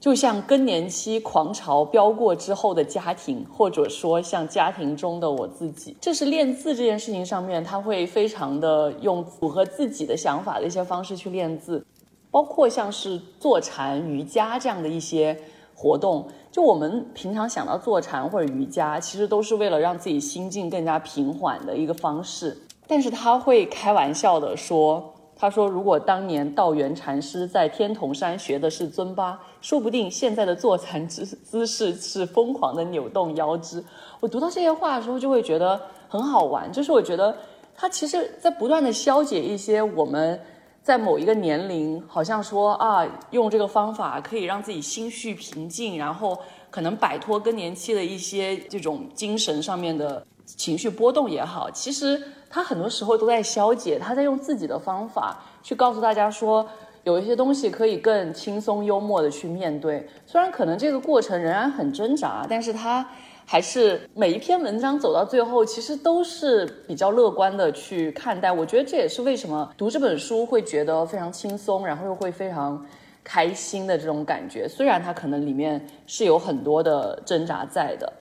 [0.00, 5.94] 就像更年期狂潮飙过之后的家庭，或者说像家庭中的我自己。
[6.00, 11.84] 这是练字这件事情上面，他会非常的用符合自己的想法的一些方式去练字，
[12.30, 15.38] 包括像是坐禅、瑜伽这样的一些
[15.74, 16.26] 活动。
[16.50, 22.56] 就我们平常想到坐禅或者瑜伽，其实都是为了让自己心境更加平缓的一个方式。
[22.86, 33.84] 但是他会开玩笑的说：“他说，如果当年道元禅师在天童山学的是尊巴，说不定现在的坐禅姿姿势是疯狂的扭动腰肢。”
[34.20, 36.72] 我读到这些话的时候，就会觉得很好玩。
[36.72, 37.36] 就是我觉得
[37.76, 40.40] 他其实在不断的消解一些我们。
[40.88, 46.38] 在某一个年龄，好像说啊，用这个方法可以让自己心绪平静，然后
[46.70, 51.70] 可能摆脱更年期的一些这种精神上面的情绪波动也好。
[51.70, 56.66] 其实他很多时候都在消解，他在用自己的方法去告诉大家说，
[57.04, 60.08] 有一些东西可以更轻松幽默的去面对。
[60.24, 63.06] 虽然可能这个过程仍然很挣扎，但是他
[63.50, 68.52] 还是每一篇文章走到最后，其实都是比较乐观的去看待。
[68.52, 72.84] 我觉得这也是为什么读这本书会觉得非常轻松，然后又会非常
[73.24, 74.68] 开心的这种感觉。
[74.68, 78.12] 虽然它可能里面是有很多的挣扎在的。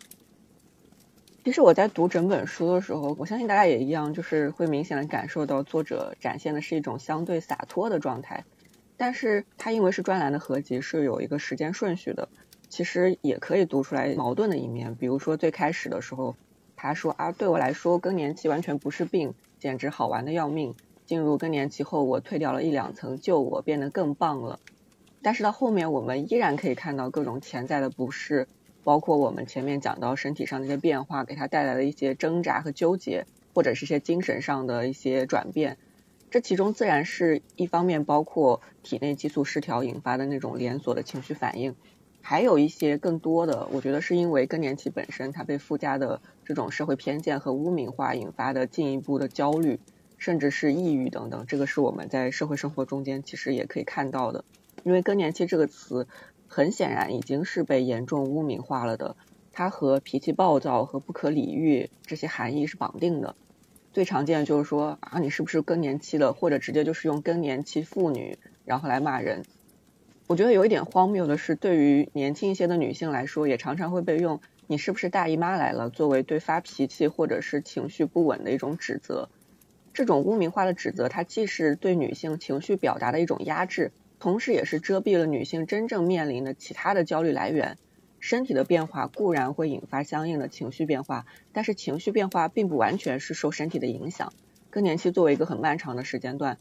[1.43, 8.45] 其实我在读整本书的时候，我相信大家也一样，就是会明显的感受到作者展现的是一种相对洒脱的状态。
[8.95, 12.29] 但是它因为是专栏的合集，是有一个时间顺序的，
[12.69, 14.95] 其实也可以读出来矛盾的一面。
[14.95, 16.35] 比如说最开始的时候，
[16.75, 20.75] 他说啊，对我来说更年期完全不是病，简直好玩的要命。
[21.05, 24.59] 进入更年期后，我退掉了一两层旧我，变得更棒了。
[25.21, 28.47] 但是到后面，我们依然可以看到各种潜在的不适。
[28.83, 35.77] 包括我们前面讲到身体上的一些变化，给他带来的一些挣扎和纠结，或者是一些精神上的一些转变。
[36.29, 41.75] 这其中自然是一方面，包括体内激素失调引发的那种连锁的情绪反应，
[42.29, 49.79] 还有一些更多的，我觉得是因为更年期本身它被附加的这种社会偏见和污名化引发的进一步的焦虑，
[50.17, 51.45] 甚至是抑郁等等。
[51.47, 54.43] 这个是我们在社会生活中间其实也可以看到的，
[54.83, 56.05] 因为更年期这个词。
[56.49, 59.15] 很显然已经是被严重污名化了的，
[59.53, 63.35] 它和脾气暴躁和不可理喻这些含义是绑定的。
[63.93, 66.33] 最常见的就是说啊，你是不是更年期了？
[66.33, 69.43] 或者直接就是用更年期妇女然后来骂人。
[70.27, 79.29] 我觉得有一点荒谬的是，对于年轻一些的女性来说，也常常会被用你是不是大姨妈来了作为对发脾气或者是情绪不稳的一种指责。
[79.93, 83.93] 这种污名化的指责，它既是对女性情绪表达的一种压制。
[84.19, 87.77] 同时，也是遮蔽了女性真正面临的其他的焦虑来源。
[88.19, 94.33] 身体的变化固然会引发相应的情绪变化，但是情绪变化并不完全是受身体的影响。
[94.69, 96.57] 更年期作为一个很漫长的时间段，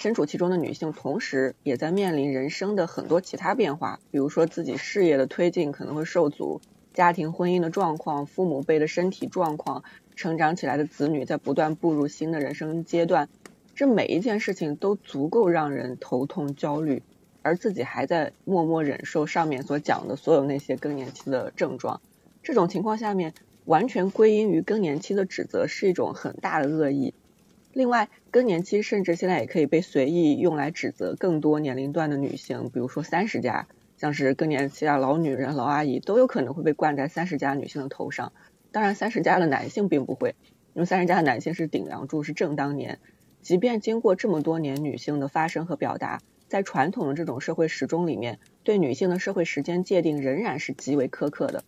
[0.00, 6.62] 身处其中的女性，同时也在面临人生的很多其他变化，比如说自己事业的推进可能会受阻，
[6.94, 9.84] 家庭婚姻的状况，父母辈的身体状况，
[10.16, 13.28] 成长起来的子女在不断步入新的人生阶段。
[13.74, 17.02] 这每一件事情都足够让人头痛焦虑，
[17.42, 22.00] 而自己还在默默忍受上面所讲的所有那些更年期的症状。
[22.42, 23.34] 这种情况下面，
[23.66, 27.12] 完全归因于更年期的指责是一种很大的恶意。
[27.72, 38.32] 另外，更年期甚至现在也可以被随意用来指责更多年龄段的女性，比如说三十加，像是更年期啊、老女人、老阿姨都有可能会被冠在三十加女性的头上。
[38.72, 40.34] 当然，三十加的男性并不会，
[40.74, 42.98] 因为三十加的男性是顶梁柱，是正当年。
[43.40, 51.64] 即便经过这么多年女性的发声和表达，在传统的这种社会时钟里面，对女性的社会时间界定仍然是极为苛刻的。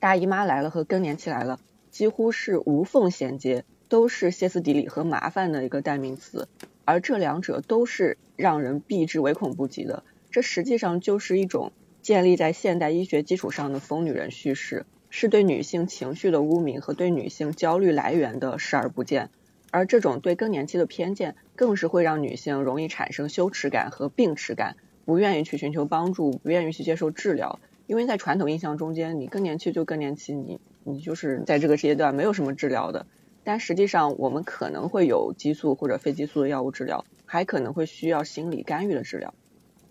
[0.00, 6.48] 大姨妈来了和更年期来了几乎是无缝衔接，都是歇斯底里和麻烦的一个代名词，
[6.86, 10.02] 而这两者都是让人避之唯恐不及的。
[10.30, 19.28] 这实际上就是一种建立在现代医学基础上的疯女人叙事，是对女性情绪的污名和对女性焦虑来源的视而不见。
[19.70, 27.60] 而这种对更年期的偏见，更是会让女性容易产生羞耻感和病耻感，不愿意去寻求帮助，不愿意去接受治疗。
[27.86, 33.04] 因为在传统印象中间，你更年期就更年期，你你就是在这个阶段没有什么治疗的。
[33.44, 39.34] 但实际上，我们可能会有激素或者非激素的药物治疗，还可能会需要心理干预的治疗。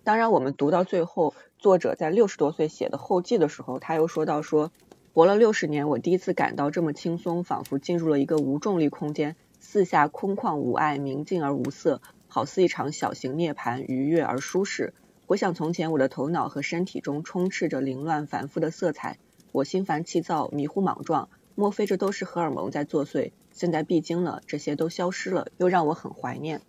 [0.03, 4.71] 当然，我们读到最后，作者在六十多岁写的后记的时候，他又说到说，
[5.13, 9.35] 活了六十年，我第一次感到这么轻松，仿佛进入了一个无重力空间。
[9.59, 14.93] 四下空旷无碍，明净而无色，好似一场小型涅槃，愉悦而舒适。
[15.27, 19.19] 回想从前，我的头脑和身体中充斥着凌乱繁复的色彩，
[19.51, 21.29] 我心烦气躁，迷糊莽撞。
[21.53, 23.31] 莫非这都是荷尔蒙在作祟？
[23.51, 26.61] 现在闭经了，这些都消失了，又让我很怀念。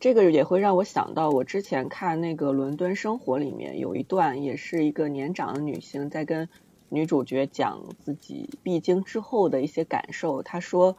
[0.00, 6.48] 这个也会让我想到，我之前看那个《伦敦生活》里面有一段，也是一个年长的女性在跟
[6.88, 10.42] 女主角讲自己闭经之后的一些感受。
[10.42, 10.96] 她说。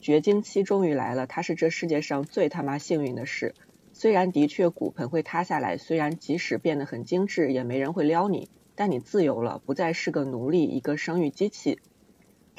[0.00, 3.56] 绝经期终于来了，它是这世界上最他妈幸运的事。
[3.92, 11.80] 虽然的确骨盆会塌下来，虽然即使变得很精致，也没人会撩你，但你自由了，不再是个奴隶，一个生育机器。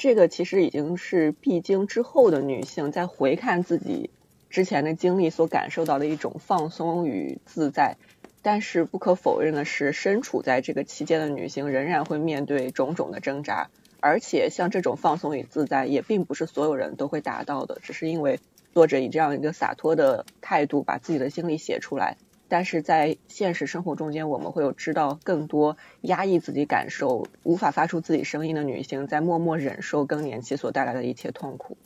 [0.00, 4.08] 这个其实已经是闭经之后的女性在回看自己
[4.48, 7.96] 之前的经历所感受到的一种放松与自在。
[8.40, 13.68] 但是不可否认的是，身处在这个期间的女性仍然会面对种种的挣扎。
[14.00, 17.78] 而且像这种放松与自在，也并不是所有人都会达到的。
[17.82, 18.40] 只是因为
[18.72, 22.16] 作者以这样一个洒脱的态度把自己的经历写出来，
[22.50, 31.78] 但是在现实生活中间，我们会有知道更多压抑自己感受、无法发出自己声音的女性，在默默忍受更年期所带来的一切痛苦。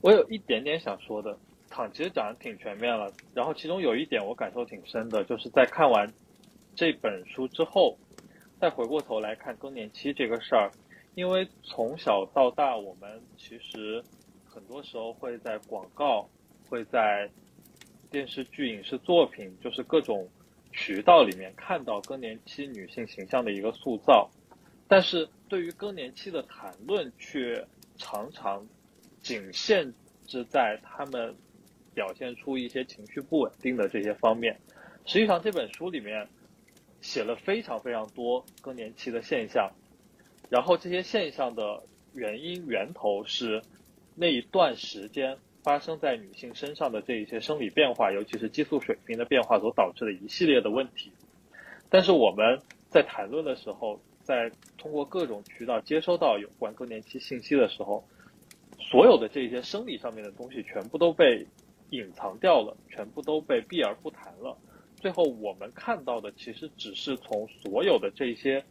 [0.00, 1.36] 我有一点点想说的，
[1.68, 3.12] 躺其实讲的挺全面了。
[3.34, 6.12] 然后其中有一点我感受挺深的，就是在看完
[6.76, 7.96] 这本书之后。
[8.60, 10.70] 再回过头来看更年期这个事儿，
[11.16, 14.02] 因为从小到大，我们其实
[14.46, 16.26] 很多时候会在广告、
[16.70, 17.28] 会在
[18.14, 20.28] 电视剧、影视作品，就是各种
[20.70, 24.30] 渠道里面看到更年期女性形象的一个塑造，
[24.86, 28.64] 但是对于更年期的谈论，却常常
[29.20, 29.92] 仅限
[30.28, 31.34] 制在他们
[31.92, 34.60] 表现出一些情绪不稳定的这些方面。
[35.06, 36.28] 实际上，这本书里面
[37.00, 39.72] 写了非常非常多更年期的现象，
[40.48, 43.60] 然后这些现象的原因源头是
[44.14, 51.10] 那一段时间发生在女性身上的这一些生理变化，尤其是激素水平的变化所导致的一系列的问题。
[51.88, 52.60] 但是我们
[52.90, 58.04] 在谈论的时候，在通过各种渠道接收到有关更年期信息的时候，
[58.78, 61.46] 所有的这些生理上面的东西全部都被
[61.90, 64.56] 隐藏掉了，全部都被避而不谈了。
[65.00, 68.62] 最后我们看到的其实只是从所有的这些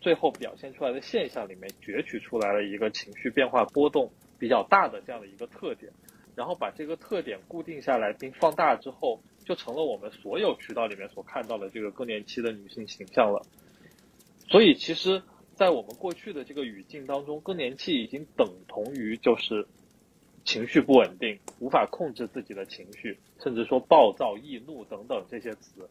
[0.00, 5.92] 最后表现出来的现象里面攫取出来了一个情绪变化波动比较大的这样的一个特点，
[6.34, 13.42] 然后把这个特点固定下来并放大之后，就成了我们所有渠道里面所看到的这个更年期的女性形象了。
[14.48, 15.22] 所以其实，
[15.54, 19.66] 在我们过去的这个语境当中，更年期已经等同于就是
[20.44, 25.88] 情绪不稳定，无法控制自己的情绪，甚至说暴躁、易怒等等这些词，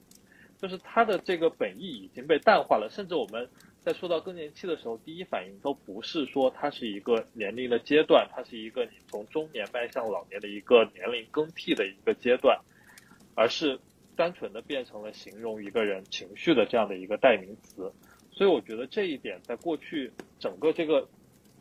[0.57, 2.89] 就是它的这个本意已经被淡化了。
[2.89, 3.47] 甚至我们
[3.81, 12.59] 在说到更年期的时候，第一反应都不是说它是一个年龄的阶段，它是一个你从中年迈向老年的一个年龄更替的一个阶段，
[13.35, 13.79] 而是
[14.15, 17.91] 单纯的变成了形容一个人情绪的这样的一个代名词。
[18.31, 21.07] 所以我觉得这一点在过去整个这个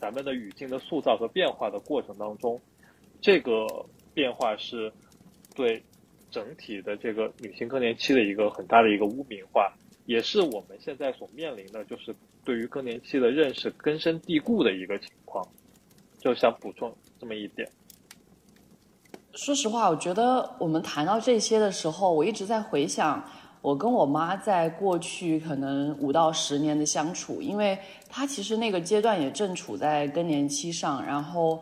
[0.01, 2.61] 咱们的语境的塑造和变化的过程当中，
[3.21, 3.67] 这个
[4.13, 4.93] 变化是
[5.55, 5.83] 对
[6.31, 9.73] 整体的这个女性更年期的一个很大的一个污名化，
[10.09, 15.47] 也是我们现在所面临的就是对于更年期的认识根深蒂固的一个情况。
[16.19, 17.71] 就想补充这么一点。
[19.35, 23.23] 说实话，我觉得我们谈到这些的时候，我一直在回想。
[23.61, 27.77] 我跟我妈在过去可能五到十年的相处，因为
[28.09, 31.61] 她其实那个阶段也正处在更年期上，然后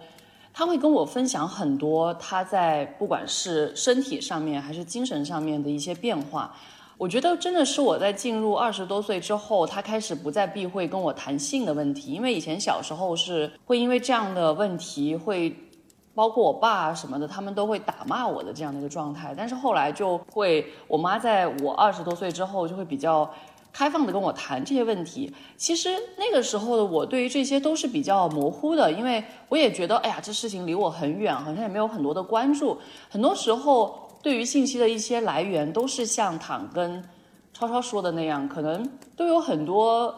[0.52, 6.54] 她会跟我分享很多她在不管是身体上面还是精神上面的一些变化。
[6.98, 15.54] 我觉得真的是我在进入二十多岁之后，她开始不再避讳跟我谈性的问题，因为以前小时候是会因为这样的问题会。
[16.16, 19.34] 包括我爸什么的，他们都会打骂我的这样的一个状态。
[19.36, 23.30] 但是后来就会，我妈在我二十多岁之后就会比较
[23.70, 25.30] 开放的跟我谈这些问题。
[25.58, 32.78] 其实那个时候的我对于这些都是比较模糊的，因为我也觉得，哎呀，这事情离我很远，好像也没有很多的关注。
[33.10, 37.00] 很多时候对于信息的一些来源都是像躺跟
[37.54, 40.12] 超超说的那样，可能都有很多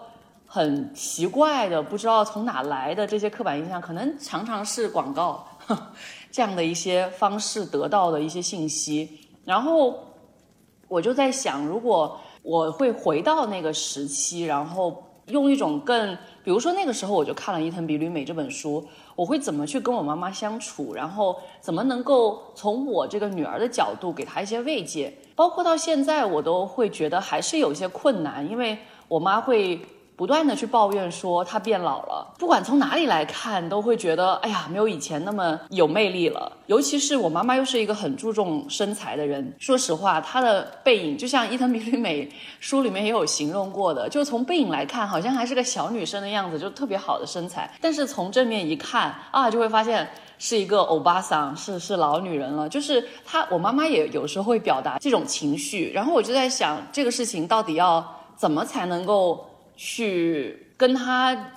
[0.47, 5.47] 很奇怪的，不知道从哪来的这些刻板印象，可能常常是广告。
[6.33, 10.03] 这样的一些方式得到的一些信息，然后
[10.89, 18.83] 我就在想，如果我会回到那个时期，然后用一种更，比如说那个时候我就看了伊藤比吕美这本书，
[19.19, 29.81] 我会怎么去跟我妈妈相处，然后怎么能够从我这个女儿的角度给她一些慰藉，包括到现在我都会觉得还是有一些困难，因为我妈会。
[30.19, 36.51] 不断的去抱怨说她变老了，不管从哪里来看，都会觉得哎呀，没有以前那么有魅力了。
[36.67, 47.71] 尤其是我妈妈又是一个很注重身材的人，说实话，她的背影就像伊藤美吕美书里面也有形容过的，就从背影来看，好像还是个小女生的样子，就特别好的身材。
[47.81, 52.69] 但是从正面一看啊，就会发现是一个欧巴桑，是是老女人了。
[52.69, 58.05] 就是她，我妈妈也有时候会表达这种情绪，然后我就在想，这个事情到底要
[58.35, 59.45] 怎么才能够。
[59.81, 61.53] 去跟他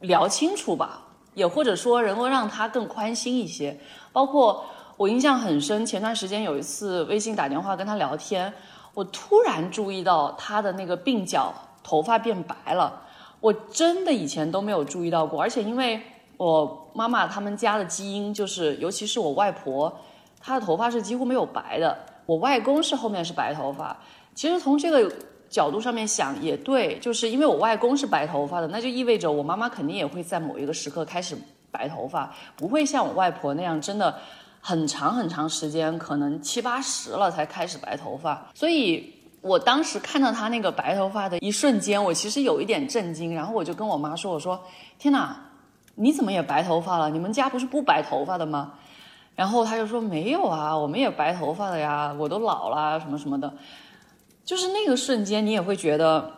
[0.00, 3.74] 聊清楚吧，也或者说能够让他更宽心一些。
[4.12, 4.62] 包括
[4.98, 8.52] 我印象很深，前段时间有一次微信打电话跟他聊天，
[8.92, 11.50] 我突然注意到他的那个鬓角
[11.82, 13.02] 头发变白了，
[13.40, 15.40] 我真的以前都没有注意到过。
[15.40, 15.98] 而且因为
[16.36, 19.90] 我妈妈他们家的基因就是，尤其是我外婆，
[20.38, 21.96] 她的头发是几乎没有白的。
[22.26, 23.96] 我外公是后面是白头发。
[24.34, 25.10] 其实从这个。
[25.52, 31.36] 角度上面想也对，就是因为我外公是白头发的，那就意味着我妈妈肯定也会在某一个时刻开始
[31.70, 34.16] 白头发，不会像我外婆那样真的
[34.62, 38.48] 很长很长时间，可能七八十了才开始白头发。
[38.54, 44.58] 所以我当时看到她那个白头发的一瞬间，我其实有一点震惊，然后我就跟我妈说：“我说
[44.98, 45.36] 天哪，
[45.96, 47.10] 你怎么也白头发了？
[47.10, 48.72] 你们家不是不白头发的吗？”
[49.36, 53.52] 然后她就说：“没有啊，我们也白头发的呀，我都老了什么什么的。”
[54.44, 56.30] 就是那个瞬间，你也会觉得，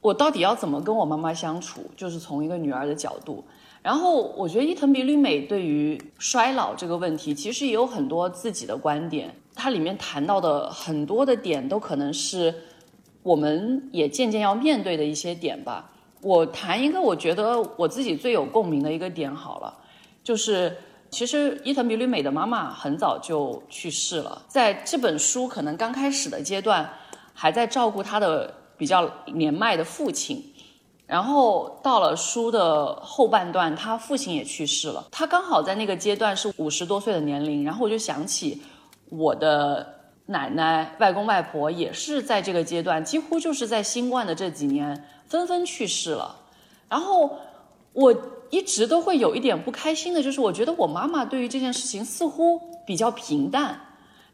[0.00, 3.44] 我到底要怎么跟我妈妈相处，就是从一个女儿的角度。
[3.82, 9.34] 然后我觉得伊藤比吕美对于衰老这个问题，其实也有很多自己的观点。
[9.54, 12.54] 它里面谈到的很多的点，都可能是
[13.22, 15.90] 我们也渐渐要面对的一些点吧。
[16.22, 19.74] 我谈一个我觉得我自己最有共鸣的一个点好了，
[20.22, 20.74] 就是
[21.10, 26.90] 其实伊藤比吕美的妈妈很早就去世了，在这本书可能刚开始的阶段，
[27.34, 30.42] 还在照顾他的比较年迈的父亲。
[31.06, 35.06] 然后到了书的后半段，他父亲也去世了。
[35.10, 37.62] 他刚好在那个阶段是五十多岁的年龄。
[37.62, 38.62] 然后我就想起
[39.10, 39.86] 我的
[40.24, 46.34] 奶奶、外公外婆也是在这个阶段，几乎就是在新冠的这几年纷纷去世了。
[46.88, 47.38] 然后
[47.92, 48.14] 我
[48.48, 53.78] 一直都会有一点不开心的，就是我觉得我妈妈对于这件事情似乎比较平淡，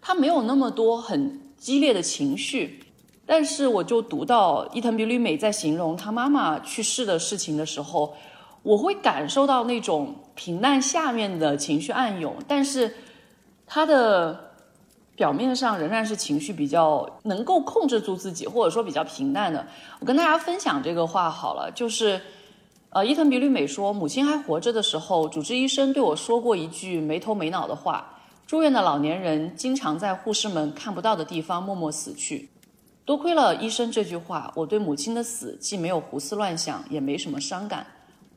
[0.01, 2.85] 她没有那么多很激烈的情绪。
[3.31, 8.13] 但是我就读到伊藤比吕美在形容她妈妈去世的事情的时候，
[8.65, 12.93] 我会感受到那种平淡下面的情绪暗涌，但是
[13.65, 14.51] 她的
[15.15, 19.65] 表面上仍然是情绪比较能够控制住自己，或者说比较平淡的。
[20.01, 22.21] 我跟大家分享这个话好了，就是
[22.89, 32.50] 呃，伊藤比吕美说，母亲还活着的时候，主治医生对我说过一句没头没脑的话：住院的老年人经常在护士们看不到的地方默默死去。
[33.11, 37.85] 多亏了医生这句话，我对母亲的死既没有胡思乱想，也没什么伤感，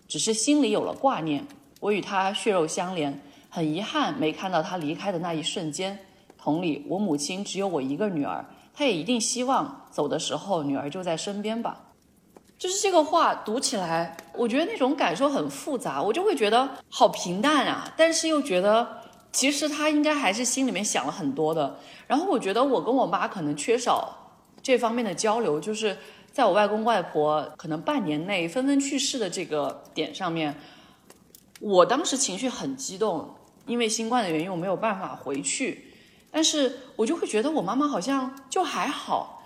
[0.08, 1.46] 只是心里有了挂念。
[1.80, 3.22] 我与她血肉相连，
[3.52, 6.00] 很遗憾没看到她离开的那一瞬间。
[6.40, 8.44] 同理，我母亲只有我一个女儿，
[8.74, 11.80] 她也一定希望走的时候女儿就在身边吧。
[12.58, 18.88] 就是这个话读起来，我觉得那种感受很复杂，我就会觉得好平淡啊，但是又觉得
[19.32, 21.78] 其实她应该还是心里面想了很多的。
[22.08, 24.18] 然后我觉得我跟我妈可能缺少。
[24.64, 25.98] 这方面的交流，就是
[26.32, 30.56] 在我外公外婆可能半年内纷纷去世的这个点上面，
[31.60, 33.36] 我当时情绪很激动，
[33.68, 35.94] 因为新冠的原因我没有办法回去，
[36.32, 39.44] 但是我就会觉得我妈妈好像就还好，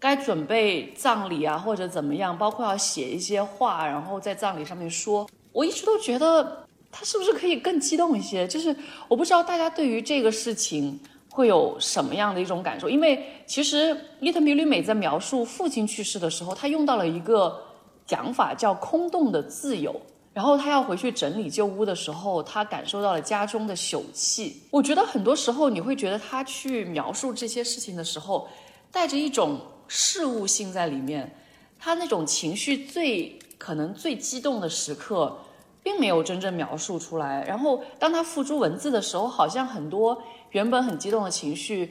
[0.00, 8.48] 该准备葬礼啊或者怎么样，包括要写一些话，然后在葬礼上面说，我一直都觉得她是不是可以更激动一些？
[8.48, 8.74] 就是
[9.06, 10.98] 我不知道大家对于这个事情。
[11.36, 12.88] 会有什么样的一种感受？
[12.88, 17.62] 因为其实伊藤比吕美在描述父亲去世的时候，他用到了一个
[18.06, 19.94] 讲法叫“空洞的自由”。
[20.32, 24.62] 然后他要回去整理旧屋的时候，他感受到了家中的朽气。
[24.70, 28.48] 我觉得很多时候你会觉得他去描述这些事情的时候，
[28.90, 31.30] 带着一种事物性在里面。
[31.78, 35.36] 他那种情绪最可能最激动的时刻，
[35.82, 37.44] 并没有真正描述出来。
[37.46, 40.16] 然后当他付诸文字的时候，好像很多。
[40.56, 41.90] 原本很激动的情绪，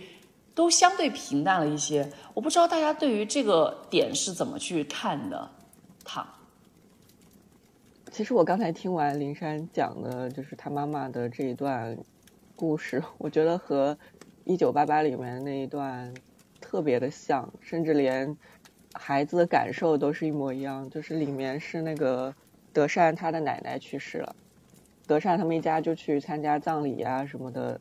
[0.55, 2.11] 都相对平淡了一些。
[2.33, 5.51] 我不知道大家对于这个点是怎么去看的。
[6.03, 6.27] 他，
[8.11, 11.95] 其实我刚才听完林珊讲的，就是他妈妈的这一段
[12.55, 13.93] 故事，我觉得和
[14.45, 16.11] 《一九八八》里面那一段
[16.59, 18.35] 特别的像，甚至连
[18.93, 20.89] 孩子的感受都是一模一样。
[20.89, 22.33] 就是里面是那个
[22.73, 24.35] 德善他的奶奶去世了，
[25.05, 27.79] 德善他们一家就去参加葬礼啊什么的。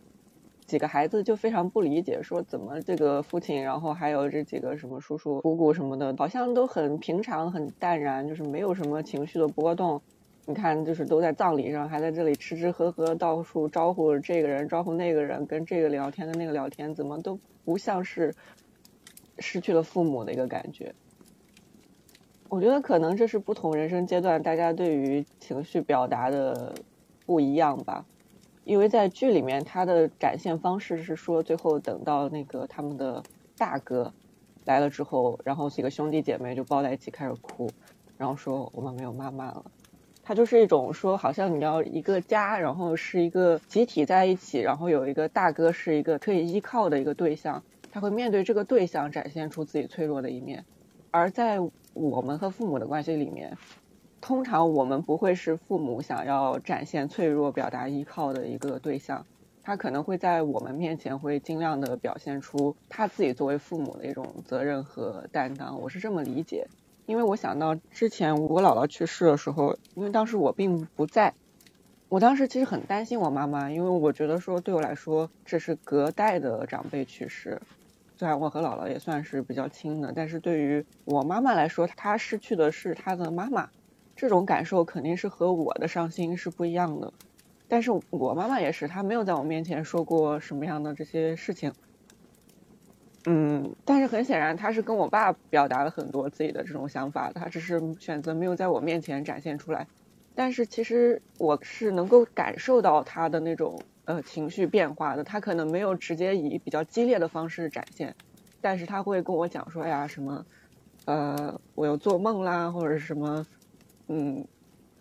[0.66, 10.00] 几个孩子就非常不理解，说怎么这个父亲，然后还有这几个什么叔叔、姑姑什么的，好像都很平常、很淡然，就是没有什么情绪的波动。
[10.46, 18.34] 你看，就是都在葬礼上，还在这里吃吃喝喝，到处招呼这个人、招呼那个人，跟这个聊天、跟那个聊天，怎么都不像是
[19.38, 20.94] 失去了父母的一个感觉。
[22.50, 26.74] 我觉得可能这是不同人生阶段大家对于情绪表达的
[27.24, 28.04] 不一样吧。
[28.64, 33.22] 因为在剧里面，他的展现方式是说，最后等到那个他们的
[33.58, 34.12] 大哥
[34.64, 37.70] 来了之后，然后几个兄弟姐妹就抱在一起开始哭，
[38.16, 39.64] 然后说我们没有妈妈了。
[40.22, 47.62] 他就是一种说，好像你要一个家，然后是一个集体在一起，然后有一个大哥是一个可以依靠的一个对象，
[47.92, 50.64] 他会面对这个对象展现出自己脆弱的一面。
[51.10, 51.60] 而在
[51.92, 53.58] 我们和父母的关系里面。
[54.24, 59.26] 通常我们不会是父母想要展现脆弱、表达依靠的一个对象，
[59.62, 65.78] 他可能会在我们面前会尽量的表现出他自己作为父母的一种责任和担当。
[65.78, 66.66] 我是这么理解，
[67.04, 71.34] 因为我想到之前我姥姥去世的时候，因为当时我并不在，
[72.08, 77.60] 我当时其实很担心我妈妈，因为我觉得说对我来说这是隔代的长辈去世，
[78.16, 83.68] 虽然我和姥姥也算是比较亲的，但是对于我妈妈来说，她失去的是她的妈妈。
[84.16, 87.12] 这种感受肯定是和我的伤心是不一样的，
[87.68, 91.72] 但是我妈妈也是，她没有在我面前说过什么样的这些事情。
[93.26, 99.86] 嗯，但是很显然，她是跟我爸表达了很多自己的这种想法，她只是选择没有在我面前展现出来。
[100.34, 108.14] 但是其实我是能够感受到她的那种呃情绪变化的，她可能没有直接以比较激烈的方式展现，
[108.60, 110.44] 但是她会跟我讲说，哎呀什么，
[111.06, 113.46] 呃，我又做梦啦，或者是什么，
[114.08, 114.46] 嗯，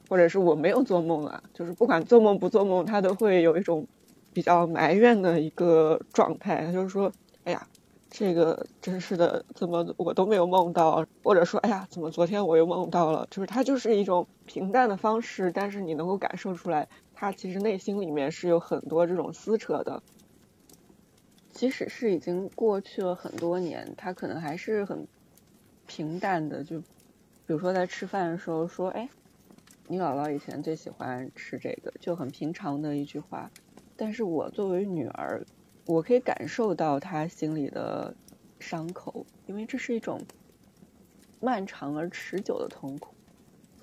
[0.10, 3.88] 或者是我没有做梦啊，就是不管做梦不做梦，他都会有一种
[4.34, 7.12] 比较埋怨的一个状态，他就是说，
[7.44, 7.68] 哎呀。
[8.16, 11.04] 这个真是的，怎么我都没有梦到？
[11.24, 13.28] 或者说，哎呀，怎么昨天我又梦到了？
[13.32, 20.04] 就是他就是一种平淡的方式，但是你能够感受出来，他其实内心里面是有很多这种撕扯的。
[21.52, 25.08] 即使是已经过去了很多年，他可能还是很
[25.88, 26.64] 平淡的。
[26.64, 26.84] 就
[27.46, 29.10] 比如说在吃饭的时候说：“哎，
[29.88, 33.52] 你姥姥以前最喜欢吃这个”，就很平常的一句话。
[33.96, 35.46] 但是我作为女儿。
[35.86, 38.16] 我可以感受到她心里的
[38.58, 40.22] 伤口，因为这是一种
[41.42, 43.14] 漫长而持久的痛苦。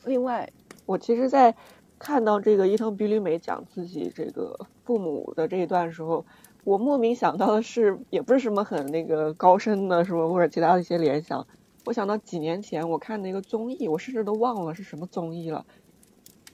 [0.07, 0.51] 另外，
[0.87, 1.55] 我其实，在
[1.99, 6.25] 看到这个伊藤比吕美讲自己这个父母的这一段时候，
[6.65, 11.47] 我莫名想到的是，也不是什么很那个高深的什么或者其他的一些联想。
[11.85, 15.65] 我想到几年前我看那个综艺，我甚至都忘了是什么综艺了，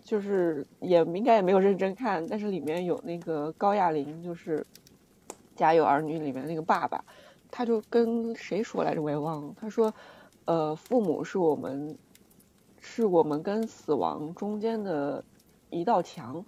[0.04, 4.66] 就是也应该也没有认真看，但是里面有那个高亚麟，就是。
[5.58, 7.02] 《家有儿女》里面那个爸爸，
[7.50, 9.00] 他就跟谁说来着？
[9.00, 9.54] 我也忘了。
[9.58, 9.94] 他说
[10.44, 11.96] ：“呃，父母是我们，
[12.78, 15.24] 是我们跟死亡中间的
[15.70, 16.44] 一道墙。”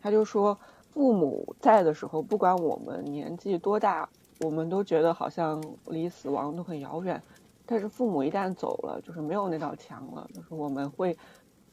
[0.00, 0.58] 他就说
[0.94, 4.08] ：“父母在的时候，不管我们年纪多大，
[4.40, 7.22] 我们都觉得好像离死亡都很遥远。
[7.70, 11.14] 但是父母一旦走了，就是没有那道墙了，就是我们会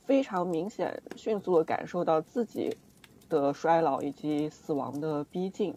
[0.04, 2.76] 非常明显、迅速的感受到自己
[3.30, 5.74] 的衰老以及死亡的逼近。”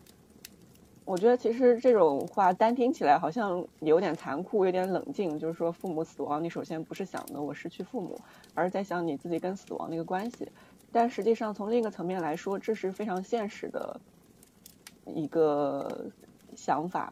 [1.06, 5.38] 我觉得其实这种话单听起来好像有点残酷，有点冷静。
[5.38, 8.20] 就是说，父母死亡，你首先不是想的我失去父母，
[8.54, 10.50] 而是在想你自己跟死亡那个关系。
[10.92, 13.98] 但实际上，从另一个层面来说，这是非常现实的
[15.06, 16.10] 一个
[16.54, 17.10] 想法。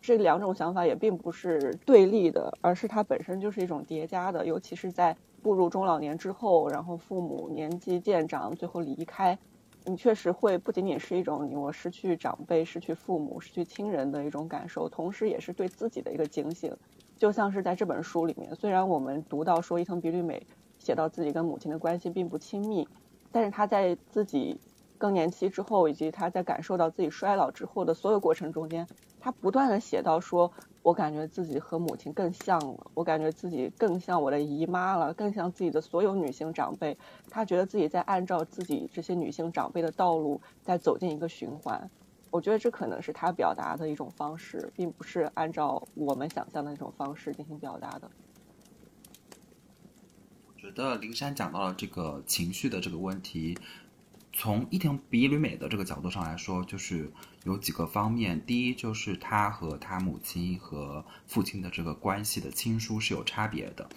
[0.00, 4.44] 这两种想法也并不是对立的，而是它本身就是一种叠加的。
[4.46, 9.38] 尤其是在步入中老年之后，然后父母年纪渐长，最后离开。
[9.86, 16.76] 你确实会不仅仅是一种你我失去长辈、失去父母、失去亲人的一种感受，同时也是对自己的一个警醒。
[17.16, 20.46] 就像是在这本书里面，虽然我们读到说伊藤比吕美
[20.78, 22.86] 写到自己跟母亲的关系并不亲密，
[23.32, 24.58] 但是他在自己
[24.98, 28.86] 更年期之后，以及他在感受到自己衰老之后的所有过程中间，
[29.20, 30.50] 他不断的写到说。
[30.82, 36.96] 我感觉自己和母亲更像了，我感觉自己更像我的姨妈了，更像自己的所有女性长辈。
[37.28, 41.90] 他觉得自己在按照自己这些女性长辈的道路在走进一个循环。
[42.30, 48.10] 我觉得这可能是他表达的一种方式，并不是按照我们想象的那种方式进行表达的。
[50.48, 53.58] 我觉得灵山讲到了这个情绪的这个问题。
[54.32, 57.12] 从伊藤比吕美的这个角度上来说，就是
[57.44, 58.40] 有几个方面。
[58.46, 63.88] 第一，就是他和他母亲和父亲的这个关系的亲疏是有差别的。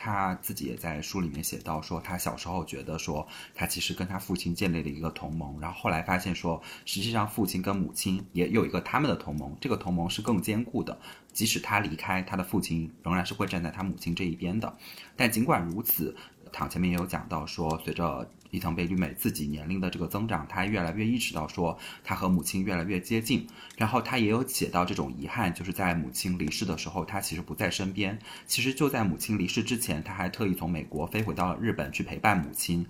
[0.00, 11.00] 他自己也在书里面写到，说他小时候觉得说他其实跟他父亲建立了一个同盟，然后后来发现说，实际上父亲跟母亲也有一个他们的同盟，这个同盟是更坚固的。
[11.32, 14.76] 即使他离开，他的父亲仍然是会站在他母亲这一边的。
[15.16, 16.14] 但尽管如此。
[16.52, 23.46] 躺前面也有讲到说，随着伊藤贝吕美自己年龄的这个增长，他越来越意识到说，他和母亲越来越接近。
[23.76, 28.18] 然后他也有写到这种遗憾，就是在母亲离世的时候，他其实不在身边。
[28.46, 32.86] 其实就在母亲离世之前，他还特意从美国飞回到了日本去陪伴母亲。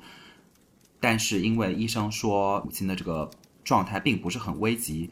[1.01, 3.31] 但是因为医生说母亲的这个
[3.65, 5.11] 状态并不是很危急。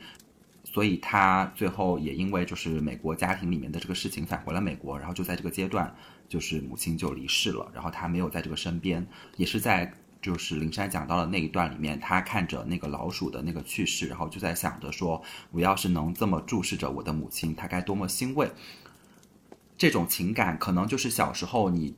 [0.64, 5.94] 所以他最后也因为就是美国家庭里面的这个事情返回了美国，然后就在这个阶段，
[6.28, 9.06] 就是母亲就离世了，然后他没有在这个身边，
[9.36, 18.50] 也是在就是灵山讲到的那一段里面，他看着那个老鼠的那个去世，然后就在想着说，我要是能这么注视着我的母亲，他该多么欣慰。
[19.76, 21.94] 这种情感可能就是小时候你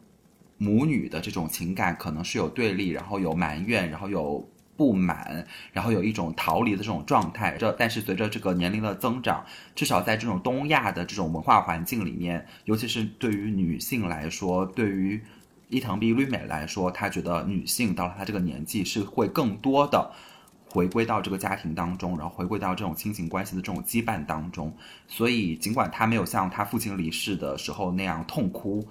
[0.59, 4.49] 母女的这种情感，可能是有对立，然后有埋怨，然后有。
[4.79, 7.57] 不满，然后有一种逃离的这种状态。
[7.59, 15.21] 这但是随着这个年龄的增长，至少在这种东亚的这种文化环境里面，尤其是对于女性来说，对于
[15.69, 20.13] 伊藤比吕美来说，她觉得女性到了她这个年纪是会更多的
[20.71, 24.73] 回归到这个家庭当中，然后回归到这种亲情关系的这种羁绊当中。
[25.09, 28.87] 所以尽管她没有像她父亲离世的时候那样痛哭，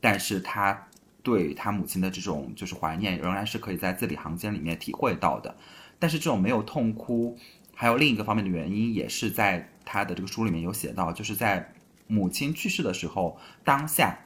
[0.00, 0.87] 但是她。
[1.28, 5.54] 对他母亲的这种就是怀念，仍然是可以在字里行间里面体会到的。
[5.98, 7.36] 但是这种没有痛哭，
[7.74, 11.70] 还有另一个方面的原因，也是在他的这个书里面有写到，就是在
[12.06, 14.18] 母亲去世的时候，当下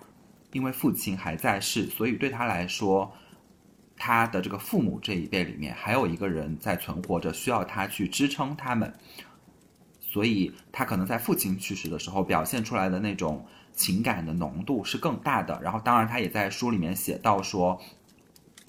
[0.52, 3.12] 因为父亲还在世，所以对他来说，
[3.96, 8.94] 他的这个父母这一辈里面还有一个人在存活着，需要他去支撑他们，
[10.00, 13.44] 所以他可能在父亲去世的时候表现出来的那种
[13.74, 15.60] 情感的浓度是更大的。
[15.62, 17.80] 然后，当然他也在书里面写到说。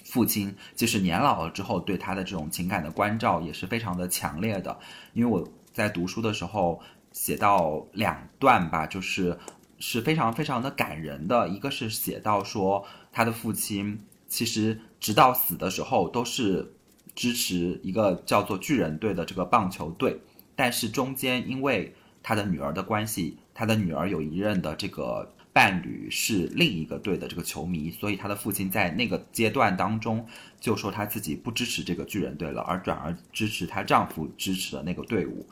[0.06, 4.78] 父亲即使年老了之后，对他的这种情感的关照也是非常的强烈的。
[5.14, 6.80] 因为我在读书的时候
[7.12, 9.40] 写到两段吧，就是
[9.80, 11.48] 是非常非常的感人的。
[11.48, 16.76] 一个是写到说，他的父亲其实直到死的时候都是
[17.16, 20.20] 支持一个叫做巨人队的这个棒球队，
[20.56, 25.32] 但是中间因为他的女儿的关系，他的女儿有一任的这个。
[25.56, 30.26] 伴侣是另一个队的这个球迷，所以他的父亲在那个阶段当中
[30.60, 35.46] 就说他自己不支持这个巨人队了，而转而支持她丈夫支持的那个队伍。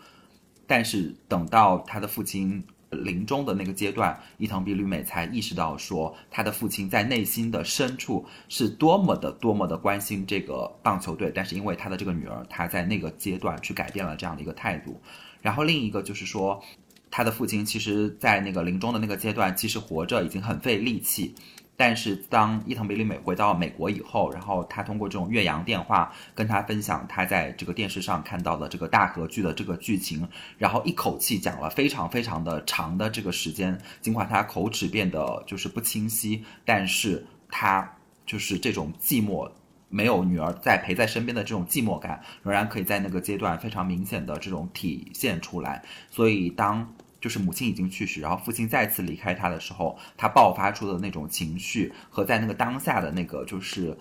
[0.65, 14.99] 但是等到他的父亲临终的那个阶段，伊藤比吕美才意识到说，他的父亲在内心的深处是多么的多么的关心这个棒球队，但是因为他的这个女儿，他在那个阶段去改变了这样的一个态度。
[15.43, 16.59] 然后另一个就是说。
[17.11, 21.35] 他的父亲其实，在那个临终的那个阶段，其实活着已经很费力气，
[21.75, 30.25] 但是当伊藤比里美回到美国以后，然后他通过这种岳阳电话跟他分享他在这个电视上看到的这个大河剧的这个剧情，
[30.57, 39.51] 然后一口气讲了非常非常的长的这个时间，尽管他口齿变得就是不清晰，但是他就是这种寂寞。
[39.93, 45.83] 没有女儿在陪在身边的这种寂寞感，仍然可以在那个阶段非常明显的这种体现出来。
[46.09, 53.97] 所以，当就是母亲已经去世，然后父亲再次离开他的时候，他爆发出的那种情绪和在那个当下的那个就是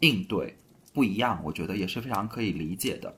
[0.00, 0.56] 应对
[0.92, 3.12] 不一样，我觉得也是非常可以理解的。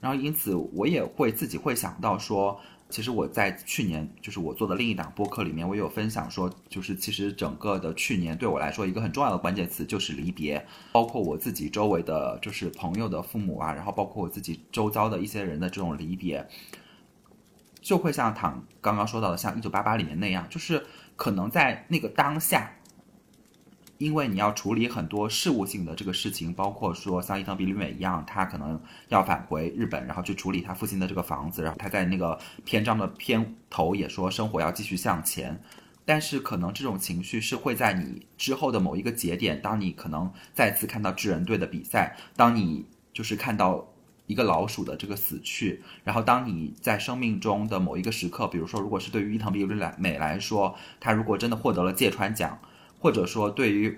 [0.00, 2.60] 然后，因此我也会自己会想到说。
[2.88, 16.46] 其实我在去年，就是我做的另一档播客里面，我有分享说，就是其实整个的去年对我来说，一个很重要的关键词就是离别，包括我自己周围的，就是朋友的父母啊，然后包括我自己周遭的一些人的这种离别，
[17.86, 20.84] 就会像唐刚刚说到的，像一九八八里面那样，就是
[21.14, 22.72] 可能在那个当下。
[23.98, 31.62] 因为你要处理很多事务性的这个事情，包括说像伊藤比吕美一样，他可能要返回日本，然后去处理他父亲的这个房子。
[31.62, 35.62] 然后他在那个篇章的片头也说，生活要继续向前。
[36.04, 43.86] 但是可能这种情绪是会在你之后的某一个节点，当你可能再次看到智人队的比赛，当你就是看到
[44.26, 52.58] 一个老鼠的这个死去，然后当你在生命中的某一个时刻，比如说，如果是对于伊藤比吕美来说，他如果真的获得了芥川奖。
[52.98, 53.96] 或者说，对于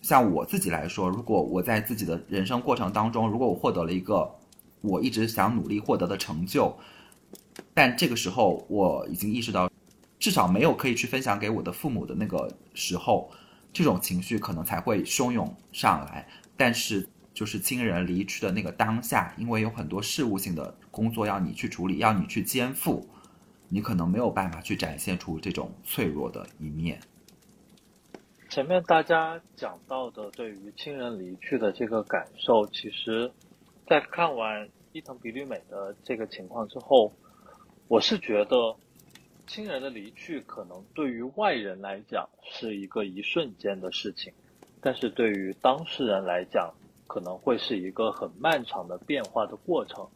[0.00, 4.32] 像我自己来说，如果我在自己的人生过程当中，如果我获得了一个
[4.80, 6.74] 我一直想努力获得的成就，
[7.74, 9.68] 但这个时候我已经意识到，
[10.20, 13.30] 至少没有可以去分享给我的父母的那个时候，
[13.72, 16.26] 这种情绪可能才会汹涌上来。
[16.56, 17.06] 但是，
[17.36, 23.06] 就是亲人离去的那个当下，因为有很多事务性的工作要你去处理，要你去肩负，
[23.68, 26.98] 你可能没有办法去展现出这种脆弱的一面。
[28.48, 33.30] 前面大家讲到的对于亲人离去的这个感受，其实，
[33.86, 37.12] 在看完伊藤比吕美的这个情况之后，
[37.86, 38.74] 我是觉得，
[39.46, 44.32] 亲人的离去可能对于外人来讲是一个一瞬间的事情，
[44.80, 46.72] 但是对于当事人来讲，
[47.06, 50.06] 可能会是一个很漫长的变化的过程。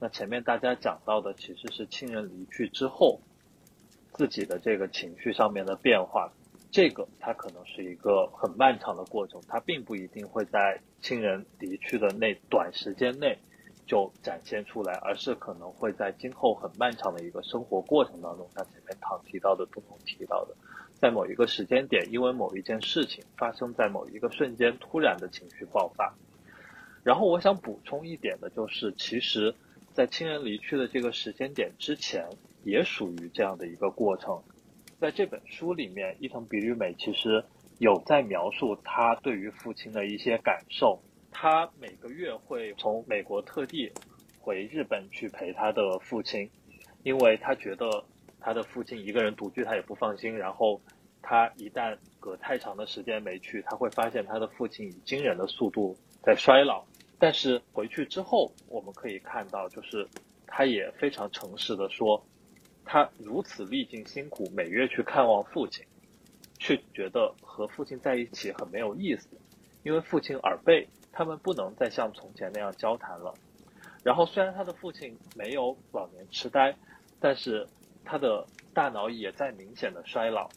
[0.00, 3.20] 那前面大家讲到的其实是亲人离去之后，
[4.12, 6.32] 自己的这个情绪上面的变化。
[6.70, 13.36] 这个它可能是一个很漫长的过程，它并不一定会在亲人离去的那短时间内
[13.86, 20.56] 就展现出来，而是可能会在今后很漫长的一个生活过程当中，像前面唐提到的、东东提到的，
[21.02, 26.14] 在某一个时间点，因为某一件事情发生在某一个瞬间，突然的情绪爆发。
[27.02, 29.52] 然后我想补充一点的就是，其实，
[29.92, 32.28] 在亲人离去的这个时间点之前，
[32.62, 34.40] 也属于这样的一个过程。
[35.00, 37.44] 在这本书里面，伊藤比吕美其实
[37.80, 41.02] 有在描述他对于父亲的一些感受。
[41.32, 43.90] 他每个月会从美国特地
[44.38, 46.48] 回日本去陪他的父亲，
[47.02, 48.04] 因为他觉得
[48.42, 50.36] 他的父亲一个人独居他也不放心。
[50.36, 50.80] 然后
[51.22, 56.84] 他一旦隔太长的时间没去，他会发现他的父亲以惊人的速度在衰老。
[57.18, 60.08] 但是回去之后，我们可以看到，就是
[60.46, 62.22] 他也非常诚实的说。
[62.84, 65.86] 他如此历尽辛苦，每月去看望父亲，
[66.58, 69.28] 却觉得和父亲在一起很没有意思，
[69.84, 73.32] 因为父亲耳背，他们不能再像从前那样交谈了。
[74.02, 76.74] 然后虽然他的父亲没有老年痴呆，
[77.20, 77.64] 但是
[78.04, 80.48] 他的大脑也在明显的衰老，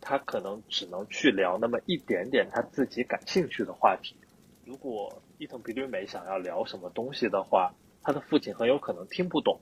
[0.00, 4.16] 他可能只能去聊那么一点点他自己感兴趣的话题。
[4.64, 9.60] 如果伊藤比吕美想要聊什么东西的话，他的父亲很有可能听不懂。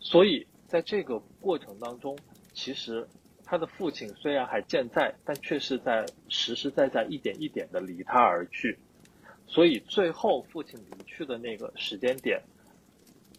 [0.00, 2.18] 所以在这个过程当中，
[2.52, 3.08] 其实
[3.44, 8.78] 他的父亲虽然还健在，但却是在实实在在一点一点的离他而去。
[9.46, 12.42] 所以最后父亲离去的那个时间点。